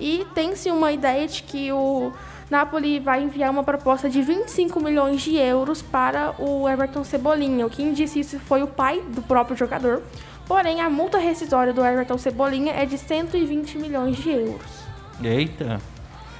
E 0.00 0.26
tem-se 0.34 0.70
uma 0.70 0.90
ideia 0.92 1.26
de 1.26 1.42
que 1.42 1.70
o 1.72 2.12
Napoli 2.50 2.98
vai 2.98 3.22
enviar 3.22 3.50
uma 3.50 3.62
proposta 3.62 4.08
de 4.10 4.20
25 4.22 4.80
milhões 4.80 5.22
de 5.22 5.36
euros 5.36 5.80
para 5.82 6.34
o 6.38 6.68
Everton 6.68 7.04
Cebolinha. 7.04 7.68
Quem 7.70 7.92
disse 7.92 8.20
isso 8.20 8.38
foi 8.40 8.62
o 8.62 8.66
pai 8.66 9.00
do 9.08 9.22
próprio 9.22 9.56
jogador. 9.56 10.02
Porém, 10.46 10.80
a 10.80 10.90
multa 10.90 11.18
rescisória 11.18 11.72
do 11.72 11.84
Everton 11.84 12.18
Cebolinha 12.18 12.72
é 12.74 12.84
de 12.84 12.98
120 12.98 13.78
milhões 13.78 14.16
de 14.16 14.30
euros. 14.30 14.84
Eita. 15.22 15.80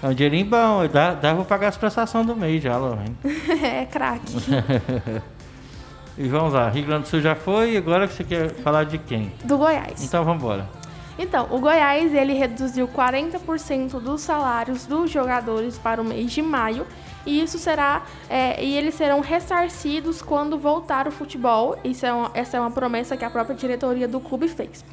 É 0.03 0.09
um 0.09 0.13
dinheirinho 0.13 0.47
bom, 0.47 0.87
dá, 0.93 1.15
dá 1.15 1.35
pra 1.35 1.45
pagar 1.45 1.69
as 1.69 1.77
prestações 1.79 2.27
do 2.27 2.37
mês 2.37 2.63
já, 2.63 2.77
Lorraine. 2.77 3.17
é, 3.63 3.87
craque. 3.87 4.35
e 6.19 6.29
vamos 6.29 6.53
lá, 6.53 6.69
Rio 6.69 6.85
Grande 6.85 7.05
do 7.05 7.09
Sul 7.09 7.23
já 7.23 7.35
foi, 7.35 7.77
agora 7.77 8.07
você 8.07 8.23
quer 8.23 8.51
falar 8.51 8.85
de 8.85 8.99
quem? 8.99 9.33
Do 9.45 9.57
Goiás. 9.57 10.05
Então 10.05 10.23
vamos 10.23 10.43
embora. 10.43 10.69
Então, 11.19 11.49
o 11.51 11.59
Goiás 11.59 12.13
ele 12.13 12.33
reduziu 12.33 12.89
40% 12.89 14.01
dos 14.01 14.21
salários 14.21 14.85
dos 14.87 15.11
jogadores 15.11 15.79
para 15.79 16.01
o 16.01 16.05
mês 16.05 16.33
de 16.33 16.43
maio 16.43 16.87
e 17.27 17.41
isso 17.41 17.59
será 17.59 18.03
é, 18.29 18.63
e 18.63 18.77
eles 18.77 18.95
serão 18.95 19.21
ressarcidos 19.21 20.21
quando 20.21 20.59
voltar 20.59 21.09
o 21.09 21.13
futebol. 21.13 21.79
Isso 21.85 22.05
é 22.05 22.13
uma, 22.13 22.31
essa 22.35 22.57
é 22.57 22.61
uma 22.61 22.71
promessa 22.71 23.17
que 23.17 23.25
a 23.25 23.31
própria 23.31 23.57
diretoria 23.57 24.09
do 24.09 24.21
clube 24.21 24.49
fez. 24.49 24.85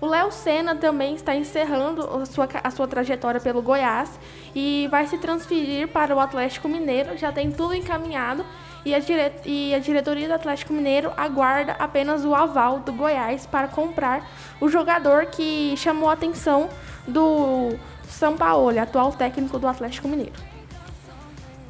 O 0.00 0.06
Léo 0.06 0.30
Senna 0.30 0.76
também 0.76 1.14
está 1.14 1.34
encerrando 1.34 2.02
a 2.02 2.26
sua, 2.26 2.48
a 2.62 2.70
sua 2.70 2.86
trajetória 2.86 3.40
pelo 3.40 3.60
Goiás 3.60 4.08
e 4.54 4.86
vai 4.90 5.06
se 5.06 5.18
transferir 5.18 5.88
para 5.88 6.14
o 6.14 6.20
Atlético 6.20 6.68
Mineiro. 6.68 7.16
Já 7.16 7.32
tem 7.32 7.50
tudo 7.50 7.74
encaminhado 7.74 8.44
e 8.88 8.94
a, 8.94 8.98
dire... 8.98 9.32
e 9.44 9.74
a 9.74 9.78
diretoria 9.78 10.26
do 10.26 10.34
Atlético 10.34 10.72
Mineiro 10.72 11.12
aguarda 11.16 11.72
apenas 11.72 12.24
o 12.24 12.34
aval 12.34 12.80
do 12.80 12.92
Goiás 12.92 13.46
para 13.46 13.68
comprar 13.68 14.26
o 14.60 14.68
jogador 14.68 15.26
que 15.26 15.74
chamou 15.76 16.08
a 16.08 16.14
atenção 16.14 16.68
do 17.06 17.76
São 18.08 18.36
Paulo, 18.36 18.78
atual 18.78 19.12
técnico 19.12 19.58
do 19.58 19.66
Atlético 19.66 20.08
Mineiro. 20.08 20.32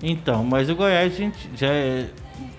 Então, 0.00 0.44
mas 0.44 0.70
o 0.70 0.76
Goiás, 0.76 1.16
gente, 1.16 1.50
já 1.56 1.66
é, 1.66 2.08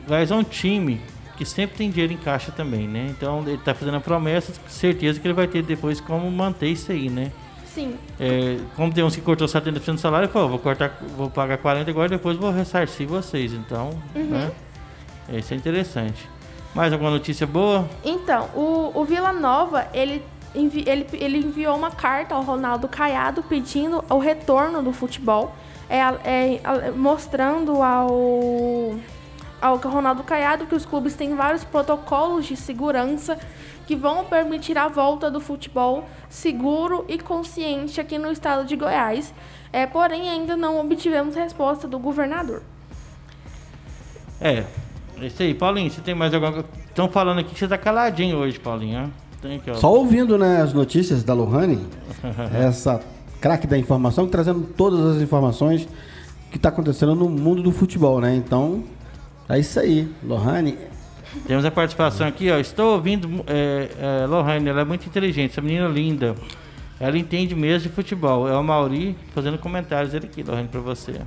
o 0.05 0.09
Goiás 0.09 0.29
é 0.29 0.35
um 0.35 0.43
time 0.43 0.99
que 1.37 1.45
sempre 1.45 1.77
tem 1.77 1.89
dinheiro 1.89 2.11
em 2.11 2.17
caixa 2.17 2.51
também, 2.51 2.85
né? 2.85 3.07
Então 3.09 3.41
ele 3.47 3.57
tá 3.57 3.73
fazendo 3.73 3.95
a 3.95 4.01
promessa, 4.01 4.51
certeza 4.67 5.21
que 5.21 5.25
ele 5.25 5.33
vai 5.33 5.47
ter 5.47 5.63
depois 5.63 6.01
como 6.01 6.29
manter 6.29 6.67
isso 6.67 6.91
aí, 6.91 7.09
né? 7.09 7.31
Sim. 7.79 7.97
É, 8.19 8.59
como 8.75 8.93
tem 8.93 9.03
uns 9.03 9.15
que 9.15 9.21
cortou 9.21 9.47
70% 9.47 9.93
do 9.93 9.99
salário, 9.99 10.27
falou, 10.27 10.49
vou 10.49 10.59
cortar, 10.59 10.97
vou 11.15 11.29
pagar 11.29 11.57
40 11.57 11.89
agora 11.89 12.09
depois 12.09 12.35
vou 12.35 12.51
ressarcir 12.51 13.07
vocês. 13.07 13.53
Então, 13.53 13.97
uhum. 14.13 14.25
né? 14.25 14.51
Isso 15.31 15.53
é 15.53 15.57
interessante. 15.57 16.29
Mais 16.75 16.91
alguma 16.91 17.11
notícia 17.11 17.47
boa? 17.47 17.87
Então, 18.03 18.49
o, 18.53 18.91
o 18.93 19.05
Vila 19.05 19.31
Nova, 19.31 19.87
ele, 19.93 20.23
envi, 20.53 20.83
ele, 20.87 21.07
ele 21.13 21.37
enviou 21.37 21.77
uma 21.77 21.91
carta 21.91 22.35
ao 22.35 22.43
Ronaldo 22.43 22.87
Caiado 22.87 23.41
pedindo 23.43 24.03
o 24.09 24.17
retorno 24.17 24.83
do 24.83 24.91
futebol, 24.91 25.55
é, 25.89 25.99
é, 25.99 26.91
mostrando 26.91 27.81
ao 27.81 28.97
ao 29.61 29.75
Ronaldo 29.75 30.23
Caiado 30.23 30.65
que 30.65 30.75
os 30.75 30.85
clubes 30.85 31.15
têm 31.15 31.35
vários 31.35 31.65
protocolos 31.65 32.45
de 32.45 32.55
segurança 32.55 33.37
que 33.89 33.95
vão 33.95 34.23
permitir 34.23 34.77
a 34.77 34.87
volta 34.87 35.31
do 35.31 35.41
futebol 35.41 36.07
seguro 36.29 37.05
e 37.07 37.17
consciente 37.17 37.99
aqui 37.99 38.19
no 38.19 38.31
estado 38.31 38.63
de 38.63 38.75
Goiás. 38.75 39.33
É, 39.73 39.87
porém, 39.87 40.29
ainda 40.29 40.55
não 40.55 40.79
obtivemos 40.79 41.33
resposta 41.33 41.87
do 41.87 41.97
governador. 41.97 42.61
É, 44.39 44.63
é 45.19 45.25
isso 45.25 45.41
aí. 45.41 45.55
Paulinho, 45.55 45.89
você 45.89 46.01
tem 46.01 46.13
mais 46.13 46.31
alguma 46.35 46.51
coisa? 46.51 46.67
Estão 46.87 47.09
falando 47.09 47.39
aqui 47.39 47.51
que 47.51 47.57
você 47.57 47.65
está 47.65 47.79
caladinho 47.79 48.37
hoje, 48.37 48.59
Paulinho. 48.59 49.11
Aqui, 49.43 49.79
Só 49.79 49.91
ouvindo 49.91 50.37
né, 50.37 50.61
as 50.61 50.71
notícias 50.71 51.23
da 51.23 51.33
Lohane, 51.33 51.83
essa 52.53 53.01
craque 53.41 53.65
da 53.65 53.75
informação, 53.75 54.27
trazendo 54.27 54.67
todas 54.77 55.15
as 55.15 55.19
informações 55.19 55.89
que 56.51 56.57
está 56.57 56.69
acontecendo 56.69 57.15
no 57.15 57.27
mundo 57.27 57.63
do 57.63 57.71
futebol, 57.71 58.21
né? 58.21 58.35
Então, 58.35 58.83
é 59.49 59.57
isso 59.57 59.79
aí, 59.79 60.07
Lohane. 60.23 60.77
Temos 61.45 61.65
a 61.65 61.71
participação 61.71 62.27
aqui, 62.27 62.51
ó. 62.51 62.57
Estou 62.57 62.93
ouvindo 62.93 63.43
é, 63.47 63.89
é, 64.23 64.25
Lohane, 64.25 64.69
ela 64.69 64.81
é 64.81 64.85
muito 64.85 65.05
inteligente, 65.05 65.51
essa 65.51 65.61
menina 65.61 65.87
linda. 65.87 66.35
Ela 66.99 67.17
entende 67.17 67.55
mesmo 67.55 67.89
de 67.89 67.95
futebol. 67.95 68.47
É 68.47 68.55
o 68.57 68.63
Mauri 68.63 69.15
fazendo 69.33 69.57
comentários 69.57 70.11
dele 70.11 70.25
aqui, 70.25 70.43
Lohane, 70.43 70.67
para 70.67 70.81
você. 70.81 71.21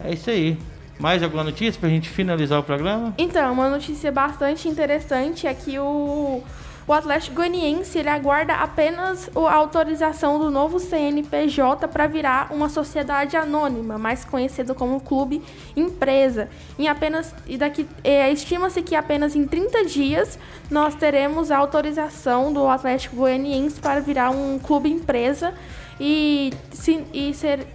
É 0.00 0.12
isso 0.12 0.30
aí. 0.30 0.58
Mais 0.98 1.22
alguma 1.22 1.44
notícia 1.44 1.78
para 1.78 1.88
a 1.88 1.92
gente 1.92 2.08
finalizar 2.08 2.58
o 2.58 2.62
programa? 2.62 3.14
Então, 3.16 3.52
uma 3.52 3.68
notícia 3.68 4.10
bastante 4.10 4.68
interessante 4.68 5.46
é 5.46 5.54
que 5.54 5.78
o 5.78 6.42
o 6.88 6.92
Atlético 6.94 7.36
Goianiense 7.36 7.98
ele 7.98 8.08
aguarda 8.08 8.54
apenas 8.54 9.30
a 9.36 9.52
autorização 9.52 10.38
do 10.38 10.50
novo 10.50 10.78
CNPJ 10.80 11.86
para 11.86 12.06
virar 12.06 12.50
uma 12.50 12.70
sociedade 12.70 13.36
anônima, 13.36 13.98
mais 13.98 14.24
conhecido 14.24 14.74
como 14.74 14.98
clube 14.98 15.42
empresa. 15.76 16.48
Em 16.78 16.88
apenas 16.88 17.34
e 17.46 17.58
daqui 17.58 17.86
é, 18.02 18.32
estima-se 18.32 18.80
que 18.80 18.94
apenas 18.94 19.36
em 19.36 19.46
30 19.46 19.84
dias 19.84 20.38
nós 20.70 20.94
teremos 20.94 21.50
a 21.50 21.58
autorização 21.58 22.54
do 22.54 22.66
Atlético 22.66 23.16
Goianiense 23.16 23.78
para 23.78 24.00
virar 24.00 24.30
um 24.30 24.58
clube 24.58 24.90
empresa 24.90 25.52
e, 26.00 26.54
se, 26.72 27.04
e 27.12 27.34
ser, 27.34 27.66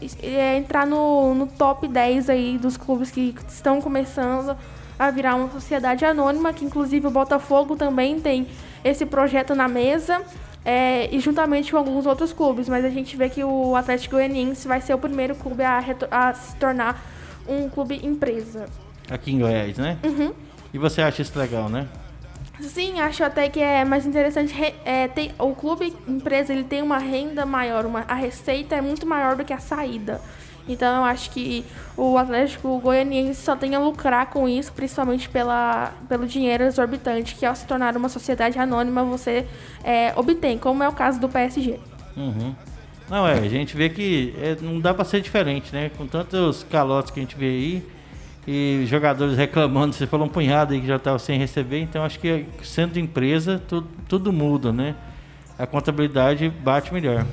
entrar 0.57 0.87
no, 0.87 1.35
no 1.35 1.45
top 1.45 1.87
10 1.87 2.31
aí 2.31 2.57
dos 2.57 2.77
clubes 2.77 3.11
que 3.11 3.35
estão 3.47 3.79
começando 3.79 4.57
a 4.97 5.11
virar 5.11 5.35
uma 5.35 5.51
sociedade 5.51 6.05
anônima, 6.05 6.53
que 6.53 6.65
inclusive 6.65 7.07
o 7.07 7.11
Botafogo 7.11 7.75
também 7.75 8.19
tem 8.19 8.47
esse 8.83 9.05
projeto 9.05 9.55
na 9.55 9.67
mesa. 9.67 10.21
É, 10.65 11.13
e 11.13 11.19
juntamente 11.19 11.71
com 11.71 11.77
alguns 11.77 12.05
outros 12.05 12.31
clubes, 12.31 12.69
mas 12.69 12.85
a 12.85 12.89
gente 12.89 13.17
vê 13.17 13.27
que 13.27 13.43
o 13.43 13.75
Atlético 13.75 14.15
Goianiense 14.15 14.65
vai 14.65 14.79
ser 14.79 14.93
o 14.93 14.97
primeiro 14.97 15.35
clube 15.35 15.61
a, 15.61 15.83
a 16.09 16.33
se 16.33 16.55
tornar 16.55 17.03
um 17.45 17.67
clube 17.67 17.99
empresa. 18.01 18.65
Aqui 19.11 19.33
em 19.33 19.39
Goiás, 19.39 19.77
né? 19.77 19.97
Uhum. 20.03 20.31
E 20.73 20.77
você 20.77 21.01
acha 21.01 21.21
isso 21.21 21.37
legal, 21.37 21.67
né? 21.67 21.87
Sim, 22.61 23.01
acho 23.01 23.23
até 23.23 23.49
que 23.49 23.59
é 23.59 23.83
mais 23.83 24.05
interessante. 24.05 24.53
É, 24.85 25.07
tem, 25.07 25.31
o 25.37 25.53
clube 25.53 25.93
empresa 26.07 26.53
ele 26.53 26.63
tem 26.63 26.81
uma 26.81 26.97
renda 26.97 27.45
maior, 27.45 27.85
uma, 27.85 28.05
a 28.07 28.15
receita 28.15 28.75
é 28.75 28.81
muito 28.81 29.05
maior 29.05 29.35
do 29.35 29.43
que 29.43 29.51
a 29.51 29.59
saída. 29.59 30.21
Então 30.67 30.97
eu 30.97 31.03
acho 31.03 31.29
que 31.31 31.65
o 31.97 32.17
Atlético 32.17 32.79
Goianiense 32.79 33.41
só 33.41 33.55
tem 33.55 33.75
a 33.75 33.79
lucrar 33.79 34.27
com 34.27 34.47
isso, 34.47 34.71
principalmente 34.71 35.27
pela, 35.27 35.91
pelo 36.07 36.25
dinheiro 36.25 36.63
exorbitante 36.63 37.35
que 37.35 37.45
ao 37.45 37.55
se 37.55 37.65
tornar 37.65 37.97
uma 37.97 38.09
sociedade 38.09 38.57
anônima 38.57 39.03
você 39.03 39.45
é, 39.83 40.13
obtém, 40.15 40.57
como 40.57 40.81
é 40.81 40.87
o 40.87 40.93
caso 40.93 41.19
do 41.19 41.27
PSG. 41.27 41.79
Uhum. 42.15 42.55
Não, 43.09 43.27
é, 43.27 43.33
a 43.33 43.49
gente 43.49 43.75
vê 43.75 43.89
que 43.89 44.33
é, 44.41 44.57
não 44.61 44.79
dá 44.79 44.93
para 44.93 45.03
ser 45.03 45.21
diferente, 45.21 45.73
né? 45.73 45.91
Com 45.97 46.07
tantos 46.07 46.63
calotes 46.63 47.11
que 47.11 47.19
a 47.19 47.23
gente 47.23 47.35
vê 47.35 47.45
aí 47.45 47.83
e 48.47 48.85
jogadores 48.87 49.37
reclamando, 49.37 49.93
você 49.93 50.07
falou 50.07 50.27
um 50.27 50.29
punhado 50.29 50.73
aí 50.73 50.81
que 50.81 50.87
já 50.87 50.97
estava 50.97 51.17
sem 51.17 51.37
receber, 51.37 51.79
então 51.79 52.03
acho 52.03 52.19
que 52.19 52.45
sendo 52.61 52.99
empresa 52.99 53.61
tudo, 53.67 53.87
tudo 54.07 54.33
muda, 54.33 54.71
né? 54.71 54.95
A 55.57 55.67
contabilidade 55.67 56.49
bate 56.49 56.93
melhor. 56.93 57.25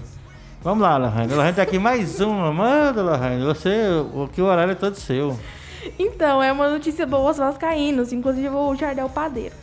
Vamos 0.62 0.82
lá, 0.82 0.98
Lohane. 0.98 1.32
Lohane 1.32 1.54
tá 1.54 1.62
aqui 1.62 1.78
mais 1.78 2.20
uma. 2.20 2.52
Manda, 2.52 3.02
Lohane. 3.02 3.42
Você, 3.44 3.70
o 4.12 4.28
que 4.28 4.42
o 4.42 4.44
horário 4.44 4.72
é 4.72 4.74
todo 4.74 4.94
seu. 4.94 5.38
Então, 5.98 6.42
é 6.42 6.52
uma 6.52 6.68
notícia 6.68 7.06
boa 7.06 7.28
aos 7.28 7.38
vascaínos, 7.38 8.12
inclusive 8.12 8.50
o 8.50 8.74
Jardel 8.74 9.08
Padeiro. 9.08 9.54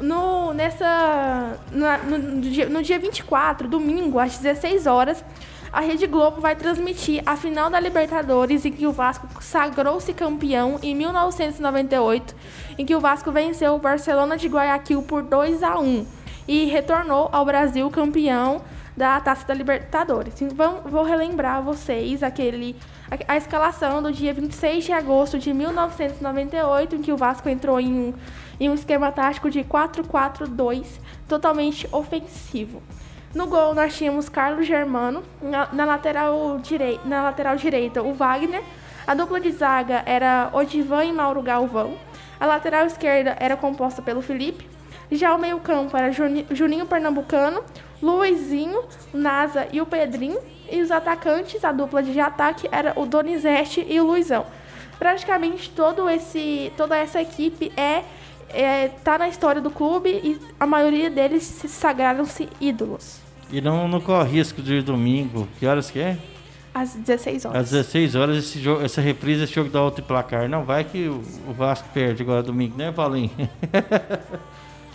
No, 0.00 0.52
nessa, 0.52 1.56
no, 1.70 2.18
no, 2.18 2.40
dia, 2.40 2.68
no 2.68 2.82
dia 2.82 2.98
24, 2.98 3.68
domingo, 3.68 4.18
às 4.18 4.36
16 4.38 4.88
horas, 4.88 5.24
a 5.72 5.80
Rede 5.80 6.08
Globo 6.08 6.40
vai 6.40 6.56
transmitir 6.56 7.22
a 7.24 7.36
final 7.36 7.70
da 7.70 7.78
Libertadores 7.78 8.64
em 8.64 8.72
que 8.72 8.88
o 8.88 8.92
Vasco 8.92 9.28
sagrou-se 9.40 10.12
campeão 10.12 10.80
em 10.82 10.96
1998, 10.96 12.34
em 12.76 12.84
que 12.84 12.96
o 12.96 12.98
Vasco 12.98 13.30
venceu 13.30 13.76
o 13.76 13.78
Barcelona 13.78 14.36
de 14.36 14.48
Guayaquil 14.48 15.00
por 15.04 15.22
2 15.22 15.62
a 15.62 15.78
1 15.78 16.04
e 16.48 16.64
retornou 16.64 17.28
ao 17.30 17.44
Brasil 17.44 17.88
campeão 17.88 18.62
da 18.96 19.20
Taça 19.20 19.46
da 19.46 19.54
Libertadores. 19.54 20.40
Então, 20.40 20.82
vou 20.84 21.02
relembrar 21.02 21.56
a 21.56 21.60
vocês 21.60 22.22
aquele, 22.22 22.76
a, 23.10 23.32
a, 23.32 23.36
escalação 23.36 24.02
do 24.02 24.12
dia 24.12 24.32
26 24.32 24.84
de 24.84 24.92
agosto 24.92 25.38
de 25.38 25.52
1998, 25.52 26.96
em 26.96 27.02
que 27.02 27.12
o 27.12 27.16
Vasco 27.16 27.48
entrou 27.48 27.80
em 27.80 27.92
um, 27.92 28.14
em 28.60 28.70
um 28.70 28.74
esquema 28.74 29.10
tático 29.10 29.50
de 29.50 29.64
4-4-2, 29.64 30.86
totalmente 31.28 31.88
ofensivo. 31.90 32.82
No 33.34 33.48
gol 33.48 33.74
nós 33.74 33.96
tínhamos 33.96 34.28
Carlos 34.28 34.64
Germano, 34.64 35.24
na, 35.42 35.68
na, 35.72 35.84
lateral 35.84 36.58
direi, 36.58 37.00
na 37.04 37.24
lateral 37.24 37.56
direita 37.56 38.00
o 38.00 38.14
Wagner, 38.14 38.62
a 39.04 39.12
dupla 39.12 39.40
de 39.40 39.50
zaga 39.50 40.04
era 40.06 40.50
Odivan 40.52 41.04
e 41.04 41.12
Mauro 41.12 41.42
Galvão, 41.42 41.96
a 42.38 42.46
lateral 42.46 42.86
esquerda 42.86 43.36
era 43.40 43.56
composta 43.56 44.00
pelo 44.00 44.22
Felipe, 44.22 44.68
já 45.10 45.34
o 45.34 45.38
meio-campo 45.38 45.96
era 45.96 46.10
Juninho 46.50 46.86
Pernambucano, 46.86 47.62
Luizinho, 48.04 48.82
Nasa 49.14 49.66
e 49.72 49.80
o 49.80 49.86
Pedrinho. 49.86 50.38
E 50.70 50.82
os 50.82 50.90
atacantes, 50.90 51.64
a 51.64 51.72
dupla 51.72 52.02
de 52.02 52.18
ataque 52.20 52.68
era 52.70 52.92
o 52.96 53.06
Donizete 53.06 53.84
e 53.88 53.98
o 53.98 54.04
Luizão. 54.04 54.44
praticamente 54.98 55.70
todo 55.70 56.08
esse, 56.08 56.72
toda 56.76 56.96
essa 56.96 57.20
equipe 57.20 57.72
é, 57.76 58.04
é 58.50 58.88
tá 59.02 59.18
na 59.18 59.28
história 59.28 59.60
do 59.60 59.70
clube 59.70 60.08
e 60.10 60.38
a 60.58 60.66
maioria 60.66 61.10
deles 61.10 61.42
se 61.42 61.68
sagraram-se 61.68 62.48
ídolos. 62.60 63.20
E 63.50 63.60
não, 63.60 63.88
não 63.88 64.00
corre 64.00 64.38
risco 64.38 64.60
de 64.60 64.82
domingo. 64.82 65.48
Que 65.58 65.66
horas 65.66 65.90
que 65.90 65.98
é? 65.98 66.18
Às 66.74 66.94
16 66.94 67.44
horas. 67.44 67.60
Às 67.60 67.70
16 67.70 68.16
horas, 68.16 68.36
esse 68.36 68.60
jogo, 68.60 68.84
essa 68.84 69.00
reprise, 69.00 69.44
esse 69.44 69.54
jogo 69.54 69.70
da 69.70 69.82
outro 69.82 70.04
placar. 70.04 70.48
Não 70.48 70.64
vai 70.64 70.84
que 70.84 71.08
o, 71.08 71.22
o 71.48 71.52
Vasco 71.52 71.88
perde 71.94 72.22
agora 72.22 72.42
domingo, 72.42 72.76
né, 72.76 72.90
Paulinho? 72.90 73.30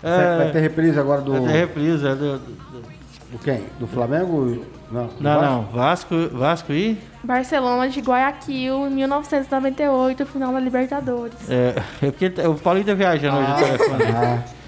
É, 0.04 0.38
vai 0.38 0.52
ter 0.52 0.60
reprise 0.60 1.00
agora 1.00 1.22
do. 1.22 1.32
Vai 1.32 1.42
ter 1.42 1.60
reprise. 1.60 2.06
É 2.06 2.16
do, 2.16 2.38
do, 2.38 2.82
do 2.82 2.99
quem? 3.38 3.66
Do 3.80 3.86
Flamengo? 3.86 4.66
Não, 4.92 5.10
não, 5.20 5.42
não. 5.42 5.64
Vasco, 5.66 6.16
Vasco 6.34 6.74
e. 6.74 6.98
Barcelona 7.24 7.88
de 7.88 8.00
Guayaquil, 8.02 8.88
em 8.88 8.90
1998, 8.92 10.26
final 10.26 10.52
da 10.52 10.60
Libertadores. 10.60 11.50
É, 11.50 11.76
é 12.02 12.12
porque 12.12 12.34
o 12.48 12.56
Paulinho 12.56 12.88
tá 12.88 12.94
viajando 12.94 13.38
ah, 13.38 13.40
hoje 13.40 13.52
no 13.52 13.78
telefone. 13.78 14.04
Ah. 14.16 14.60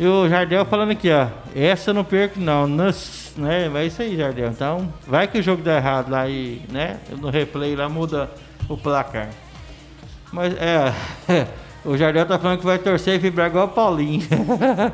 E 0.00 0.06
o 0.06 0.26
Jardel 0.30 0.64
falando 0.64 0.92
aqui, 0.92 1.10
ó. 1.10 1.28
Essa 1.54 1.90
eu 1.90 1.94
não 1.94 2.04
perco, 2.04 2.40
não. 2.40 2.66
Nos, 2.66 3.34
né? 3.36 3.68
Vai 3.68 3.86
isso 3.86 4.00
aí, 4.00 4.16
Jardel. 4.16 4.48
Então, 4.48 4.90
vai 5.06 5.28
que 5.28 5.38
o 5.38 5.42
jogo 5.42 5.62
dá 5.62 5.76
errado 5.76 6.10
lá 6.10 6.26
e, 6.26 6.62
né? 6.70 6.98
No 7.18 7.28
replay 7.28 7.76
lá 7.76 7.86
muda 7.86 8.30
o 8.66 8.78
placar. 8.78 9.28
Mas, 10.32 10.54
é. 10.54 10.94
O 11.84 11.96
Jardel 11.96 12.26
tá 12.26 12.38
falando 12.38 12.58
que 12.58 12.66
vai 12.66 12.78
torcer 12.78 13.14
e 13.14 13.18
vibrar 13.18 13.48
igual 13.48 13.66
o 13.66 13.70
Paulinho. 13.70 14.26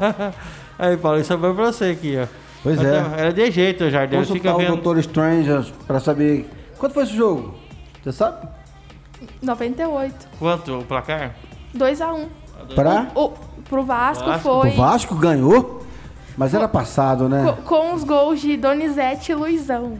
aí, 0.78 0.96
Paulinho, 0.96 1.24
só 1.24 1.36
foi 1.36 1.52
pra 1.52 1.64
você 1.64 1.86
aqui, 1.86 2.16
ó. 2.16 2.45
Pois 2.66 2.78
Mas, 2.78 2.86
é. 2.88 3.20
Era 3.20 3.32
de 3.32 3.48
jeito, 3.48 3.88
Jardel. 3.88 4.18
Consultar 4.18 4.40
Fica 4.40 4.58
vendo... 4.58 4.72
o 4.72 4.74
Doutor 4.74 4.98
Strange 4.98 5.72
pra 5.86 6.00
saber... 6.00 6.50
Quanto 6.76 6.94
foi 6.94 7.04
esse 7.04 7.14
jogo? 7.14 7.54
Você 8.02 8.10
sabe? 8.10 8.44
98. 9.40 10.28
Quanto 10.36 10.80
o 10.80 10.84
placar? 10.84 11.36
2x1. 11.76 12.12
Um. 12.12 12.74
Pra? 12.74 13.06
O, 13.14 13.28
pro 13.68 13.84
Vasco, 13.84 14.24
Vasco, 14.24 14.42
foi... 14.42 14.70
O 14.70 14.72
Vasco 14.72 15.14
ganhou? 15.14 15.86
Mas 16.36 16.54
era 16.54 16.66
passado, 16.66 17.28
né? 17.28 17.44
Com, 17.44 17.62
com 17.62 17.94
os 17.94 18.02
gols 18.02 18.40
de 18.40 18.56
Donizete 18.56 19.30
e 19.30 19.36
Luizão. 19.36 19.96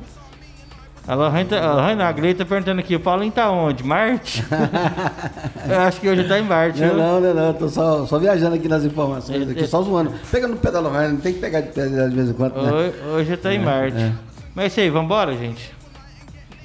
A 1.09 1.15
Lohane, 1.15 1.55
a 1.55 1.73
Lohane, 1.73 2.03
a 2.03 2.11
Grey 2.11 2.35
tá 2.35 2.45
perguntando 2.45 2.81
aqui, 2.81 2.97
o 2.97 3.01
Paulinho 3.01 3.31
tá 3.31 3.49
onde? 3.49 3.85
Marte? 3.85 4.45
eu 5.69 5.81
acho 5.81 6.01
que 6.01 6.09
hoje 6.09 6.25
tá 6.25 6.37
em 6.37 6.43
Marte. 6.43 6.81
Não, 6.81 6.97
não, 6.97 7.21
não, 7.21 7.35
não, 7.35 7.55
tô 7.55 7.69
só, 7.69 8.05
só 8.07 8.19
viajando 8.19 8.57
aqui 8.57 8.67
nas 8.67 8.83
informações, 8.83 9.49
aqui, 9.49 9.67
só 9.69 9.83
zoando. 9.83 10.13
Pega 10.33 10.49
no 10.49 10.57
pé 10.57 10.73
da 10.73 10.81
Lohane, 10.81 11.13
não 11.13 11.21
tem 11.21 11.33
que 11.33 11.39
pegar 11.39 11.61
de 11.61 11.71
pé 11.71 11.87
de 11.87 12.15
vez 12.15 12.31
em 12.31 12.33
quando, 12.33 12.61
né? 12.61 12.73
Hoje, 12.73 12.95
hoje 13.15 13.37
tá 13.37 13.55
em 13.55 13.59
é, 13.59 13.65
Marte. 13.65 13.99
É. 13.99 14.13
Mas 14.53 14.65
é 14.65 14.67
isso 14.67 14.81
aí, 14.81 14.91
vambora, 14.91 15.37
gente? 15.37 15.73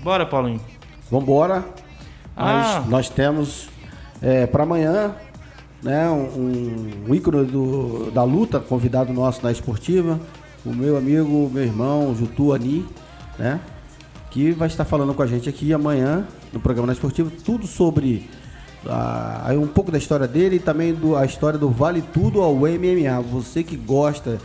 Bora, 0.04 0.26
Paulinho. 0.26 0.62
Vambora. 1.12 1.64
Ah. 2.36 2.80
Nós, 2.80 2.90
nós 2.90 3.10
temos 3.10 3.70
é, 4.24 4.48
para 4.48 4.64
amanhã 4.64 5.14
né, 5.84 6.10
um, 6.10 7.06
um 7.08 7.14
ícone 7.14 7.46
do, 7.46 8.10
da 8.12 8.24
luta, 8.24 8.60
convidado 8.60 9.14
nosso 9.14 9.44
na 9.44 9.52
esportiva, 9.52 10.20
o 10.66 10.74
meu 10.74 10.98
amigo, 10.98 11.50
meu 11.54 11.64
irmão, 11.64 12.16
Jutu 12.16 12.54
Ani, 12.54 12.88
né? 13.38 13.60
Que 14.32 14.52
vai 14.52 14.68
estar 14.70 14.86
falando 14.86 15.14
com 15.14 15.22
a 15.22 15.28
gente 15.28 15.48
aqui 15.48 15.74
amanhã 15.74 16.26
no 16.52 16.60
programa 16.60 16.88
na 16.88 16.94
Esportivo, 16.94 17.30
tudo 17.30 17.68
sobre 17.68 18.30
a, 18.88 19.52
um 19.54 19.68
pouco 19.68 19.92
da 19.92 19.98
história 19.98 20.26
dele 20.26 20.56
e 20.56 20.60
também 20.60 20.94
do, 20.94 21.18
a 21.18 21.26
história 21.26 21.60
do 21.60 21.70
Vale 21.70 22.02
Tudo 22.02 22.42
ao 22.42 22.56
MMA. 22.56 23.22
Você 23.30 23.62
que 23.62 23.76
gosta 23.76 24.40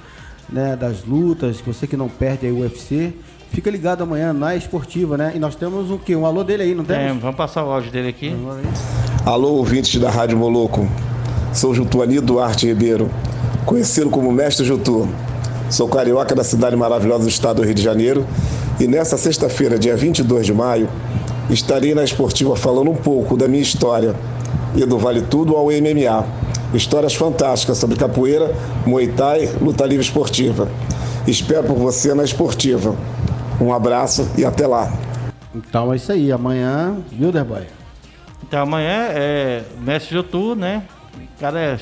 né, 0.49 0.76
das 0.76 1.05
lutas, 1.05 1.61
você 1.64 1.87
que 1.87 1.97
não 1.97 2.09
perde 2.09 2.49
a 2.49 2.53
UFC, 2.53 3.14
fica 3.53 3.70
ligado 3.70 4.03
amanhã 4.03 4.32
na 4.32 4.57
Esportiva, 4.57 5.16
né? 5.16 5.32
E 5.37 5.39
nós 5.39 5.55
temos 5.55 5.89
um 5.89 5.99
que 5.99 6.16
um 6.16 6.26
alô 6.26 6.43
dele 6.43 6.64
aí, 6.64 6.74
não 6.74 6.84
temos? 6.84 7.05
Tem, 7.05 7.18
vamos 7.18 7.37
passar 7.37 7.64
o 7.64 7.70
áudio 7.70 7.93
dele 7.93 8.09
aqui. 8.09 8.34
Alô, 9.24 9.53
ouvintes 9.53 10.01
da 10.01 10.11
Rádio 10.11 10.37
Moloco. 10.37 10.87
Sou 11.53 11.72
Jutuani 11.72 12.20
Duarte 12.20 12.66
Ribeiro, 12.66 13.09
conhecido 13.64 14.11
como 14.11 14.32
Mestre 14.32 14.66
Jutu. 14.66 15.09
Sou 15.70 15.89
carioca 15.89 16.34
da 16.34 16.45
cidade 16.45 16.76
maravilhosa 16.76 17.24
do 17.24 17.28
estado 17.28 17.57
do 17.57 17.64
Rio 17.64 17.74
de 17.74 17.82
Janeiro 17.82 18.26
e 18.78 18.86
nessa 18.86 19.16
sexta-feira, 19.16 19.78
dia 19.78 19.96
22 19.96 20.44
de 20.44 20.52
maio, 20.52 20.88
estarei 21.48 21.94
na 21.94 22.04
Esportiva 22.04 22.54
falando 22.54 22.90
um 22.90 22.94
pouco 22.94 23.34
da 23.34 23.48
minha 23.48 23.62
história 23.62 24.14
e 24.74 24.84
do 24.84 24.98
Vale 24.98 25.22
Tudo 25.22 25.56
ao 25.56 25.66
MMA. 25.66 26.26
Histórias 26.74 27.14
fantásticas 27.14 27.78
sobre 27.78 27.96
capoeira, 27.96 28.54
muay 28.86 29.08
thai, 29.08 29.48
luta 29.62 29.86
livre 29.86 30.04
esportiva. 30.04 30.68
Espero 31.26 31.64
por 31.64 31.76
você 31.76 32.12
na 32.12 32.22
Esportiva. 32.22 32.94
Um 33.58 33.72
abraço 33.72 34.28
e 34.36 34.44
até 34.44 34.66
lá. 34.66 34.92
Então 35.54 35.90
é 35.90 35.96
isso 35.96 36.12
aí. 36.12 36.30
Amanhã, 36.30 36.98
viu, 37.10 37.32
Derboy? 37.32 37.62
Então 38.46 38.62
amanhã 38.62 39.06
é 39.10 39.64
mestre 39.80 40.14
Jotu, 40.14 40.54
né? 40.54 40.82
O 41.16 41.40
cara 41.40 41.58
é, 41.58 41.78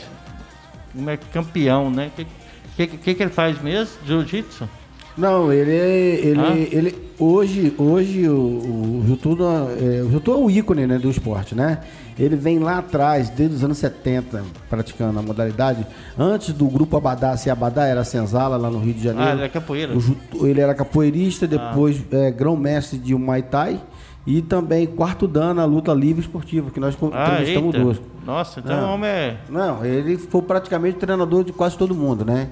é 1.11 1.17
campeão, 1.33 1.91
né? 1.91 2.13
O 2.17 2.77
que, 2.77 2.87
que, 2.87 3.15
que 3.15 3.23
ele 3.23 3.33
faz 3.33 3.61
mesmo? 3.61 3.95
Jiu-jitsu? 4.07 4.69
Não, 5.17 5.53
ele 5.53 5.71
ele, 5.71 6.41
ah? 6.41 6.57
ele 6.57 6.95
hoje 7.19 7.73
hoje 7.79 8.29
o, 8.29 8.35
o 8.35 9.05
Jutu 9.07 9.37
é, 9.41 10.03
o 10.03 10.11
Jutu 10.11 10.33
é 10.33 10.37
o 10.37 10.51
ícone 10.51 10.87
né, 10.87 10.99
do 10.99 11.11
esporte, 11.11 11.55
né? 11.55 11.81
Ele 12.19 12.37
vem 12.37 12.61
lá 12.61 12.79
atrás, 12.79 13.29
desde 13.29 13.57
os 13.57 13.65
anos 13.65 13.79
70, 13.79 14.45
praticando 14.71 15.19
a 15.19 15.23
modalidade. 15.23 15.85
Antes 16.17 16.53
do 16.53 16.67
grupo 16.67 16.97
Abadá, 16.97 17.37
se 17.37 17.51
Abadá 17.51 17.87
era 17.87 18.05
Senzala 18.05 18.57
lá 18.57 18.71
no 18.71 18.79
Rio 18.79 18.95
de 18.95 19.03
Janeiro. 19.03 19.31
Ah, 19.31 19.33
ele 19.33 19.41
era 19.41 19.49
capoeira. 19.49 19.99
Jutu, 19.99 20.47
ele 20.47 20.61
era 20.61 20.75
capoeirista, 20.75 21.47
depois 21.47 22.01
ah. 22.13 22.17
é, 22.17 22.31
grão-mestre 22.31 22.99
de 22.99 23.15
Muay 23.17 23.43
Thai 23.43 23.81
e 24.27 24.41
também 24.41 24.87
quarto 24.87 25.29
dan 25.29 25.55
na 25.55 25.65
luta 25.65 25.93
livre 25.93 26.23
esportiva, 26.23 26.71
que 26.71 26.81
nós 26.81 26.97
ah, 27.13 27.33
entrevistamos 27.33 27.75
duas. 27.75 28.01
Nossa, 28.25 28.61
então 28.61 28.81
não, 28.81 28.91
o 28.91 28.95
homem 28.95 29.11
é. 29.11 29.37
Não, 29.51 29.85
ele 29.85 30.17
foi 30.17 30.41
praticamente 30.43 30.99
treinador 30.99 31.45
de 31.45 31.53
quase 31.53 31.77
todo 31.77 31.95
mundo, 31.95 32.25
né? 32.25 32.49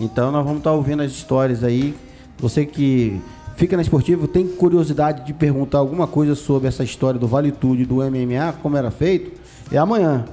Então 0.00 0.30
nós 0.30 0.44
vamos 0.44 0.58
estar 0.58 0.72
ouvindo 0.72 1.02
as 1.02 1.12
histórias 1.12 1.64
aí. 1.64 1.94
Você 2.38 2.64
que 2.64 3.20
fica 3.56 3.76
na 3.76 3.82
esportiva, 3.82 4.28
tem 4.28 4.46
curiosidade 4.46 5.26
de 5.26 5.32
perguntar 5.32 5.78
alguma 5.78 6.06
coisa 6.06 6.34
sobre 6.34 6.68
essa 6.68 6.84
história 6.84 7.18
do 7.18 7.26
Vale 7.26 7.50
Tudo 7.50 7.84
do 7.84 7.96
MMA, 7.96 8.52
como 8.62 8.76
era 8.76 8.90
feito, 8.90 9.32
é 9.72 9.76
amanhã. 9.76 10.24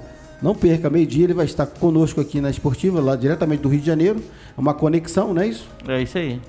Não 0.41 0.53
perca, 0.53 0.89
meio-dia 0.89 1.23
ele 1.23 1.33
vai 1.33 1.45
estar 1.45 1.65
conosco 1.65 2.21
aqui 2.21 2.39
na 2.39 2.49
esportiva, 2.49 3.01
lá 3.01 3.15
diretamente 3.15 3.63
do 3.63 3.69
Rio 3.69 3.79
de 3.79 3.85
Janeiro. 3.87 4.21
É 4.55 4.61
uma 4.61 4.73
conexão, 4.73 5.33
não 5.33 5.41
é 5.41 5.47
isso? 5.47 5.67
É 5.87 6.01
isso 6.01 6.17
aí. 6.17 6.39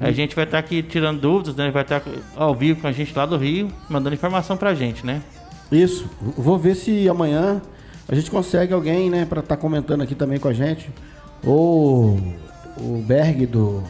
A 0.00 0.10
gente 0.10 0.34
vai 0.34 0.44
estar 0.44 0.58
aqui 0.58 0.82
tirando 0.82 1.20
dúvidas, 1.20 1.54
né? 1.54 1.70
Vai 1.70 1.82
estar 1.82 2.02
ao 2.34 2.54
vivo 2.54 2.80
com 2.80 2.86
a 2.88 2.92
gente 2.92 3.14
lá 3.14 3.26
do 3.26 3.36
Rio, 3.36 3.68
mandando 3.88 4.14
informação 4.14 4.56
pra 4.56 4.74
gente, 4.74 5.04
né? 5.04 5.22
Isso. 5.70 6.08
Vou 6.36 6.58
ver 6.58 6.74
se 6.74 7.08
amanhã 7.08 7.60
a 8.08 8.14
gente 8.14 8.30
consegue 8.30 8.72
alguém, 8.72 9.10
né, 9.10 9.24
para 9.24 9.40
estar 9.40 9.54
tá 9.54 9.60
comentando 9.60 10.00
aqui 10.00 10.16
também 10.16 10.38
com 10.38 10.48
a 10.48 10.52
gente 10.52 10.90
ou 11.44 12.18
o 12.76 13.02
Berg 13.06 13.46
do 13.46 13.82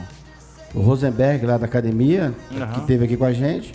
o 0.75 0.81
Rosenberg 0.81 1.45
lá 1.45 1.59
da 1.59 1.67
academia, 1.67 2.33
uhum. 2.51 2.67
que 2.73 2.81
teve 2.87 3.05
aqui 3.05 3.17
com 3.17 3.25
a 3.25 3.33
gente, 3.33 3.75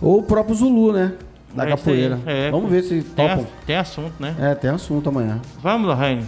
ou 0.00 0.18
o 0.18 0.22
próprio 0.22 0.54
Zulu, 0.54 0.92
né? 0.92 1.12
Da 1.54 1.64
é 1.64 1.68
capoeira. 1.68 2.18
É, 2.26 2.50
Vamos 2.50 2.70
ver 2.70 2.82
se 2.82 3.02
tem, 3.02 3.28
topam. 3.28 3.46
Tem 3.64 3.76
assunto, 3.76 4.14
né? 4.18 4.34
É, 4.40 4.54
tem 4.54 4.70
assunto 4.70 5.08
amanhã. 5.08 5.40
Vamos, 5.62 5.86
Lorraine. 5.86 6.26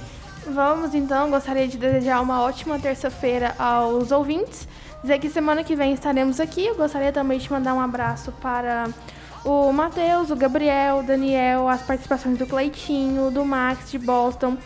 Vamos 0.49 0.95
então, 0.95 1.29
gostaria 1.29 1.67
de 1.67 1.77
desejar 1.77 2.21
uma 2.21 2.41
ótima 2.43 2.79
terça-feira 2.79 3.53
aos 3.59 4.13
ouvintes. 4.13 4.69
Dizer 5.03 5.19
que 5.19 5.29
semana 5.29 5.65
que 5.65 5.75
vem 5.75 5.93
estaremos 5.93 6.39
aqui. 6.39 6.67
Eu 6.67 6.77
gostaria 6.77 7.11
também 7.11 7.39
de 7.39 7.51
mandar 7.51 7.75
um 7.75 7.81
abraço 7.81 8.31
para 8.41 8.89
o 9.45 9.73
Matheus, 9.73 10.31
o 10.31 10.37
Gabriel, 10.37 10.99
o 10.99 11.03
Daniel, 11.03 11.69
as 11.69 11.83
participações 11.83 12.39
do 12.39 12.47
Cleitinho, 12.47 13.31
do 13.31 13.45
Max 13.45 13.91
de 13.91 13.99
Boston, 13.99 14.57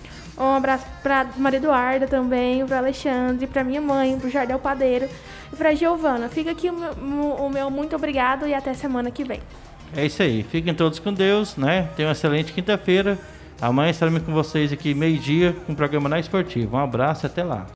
um 0.40 0.54
abraço 0.54 0.86
para 1.02 1.26
Maria 1.36 1.58
Eduarda 1.58 2.06
também, 2.06 2.64
para 2.66 2.78
Alexandre, 2.78 3.46
para 3.46 3.62
minha 3.62 3.80
mãe, 3.80 4.18
para 4.18 4.26
o 4.26 4.30
Jardel 4.30 4.58
Padeiro 4.58 5.08
e 5.52 5.56
para 5.56 5.74
Giovana. 5.74 6.28
Fica 6.28 6.50
aqui 6.50 6.70
o 6.70 6.72
meu, 6.72 6.92
o 7.34 7.50
meu 7.50 7.70
muito 7.70 7.94
obrigado 7.94 8.46
e 8.46 8.54
até 8.54 8.72
semana 8.72 9.10
que 9.10 9.22
vem. 9.22 9.40
É 9.94 10.06
isso 10.06 10.22
aí. 10.22 10.42
Fiquem 10.42 10.72
todos 10.72 10.98
com 10.98 11.12
Deus, 11.12 11.56
né? 11.56 11.88
Tenham 11.96 12.08
uma 12.08 12.12
excelente 12.12 12.52
quinta-feira. 12.52 13.18
Amanhã 13.60 13.90
estaremos 13.90 14.22
com 14.22 14.32
vocês 14.32 14.72
aqui 14.72 14.94
meio-dia 14.94 15.54
com 15.66 15.72
o 15.72 15.76
programa 15.76 16.08
na 16.08 16.18
Esportiva. 16.18 16.78
Um 16.78 16.80
abraço 16.80 17.26
e 17.26 17.28
até 17.28 17.44
lá. 17.44 17.66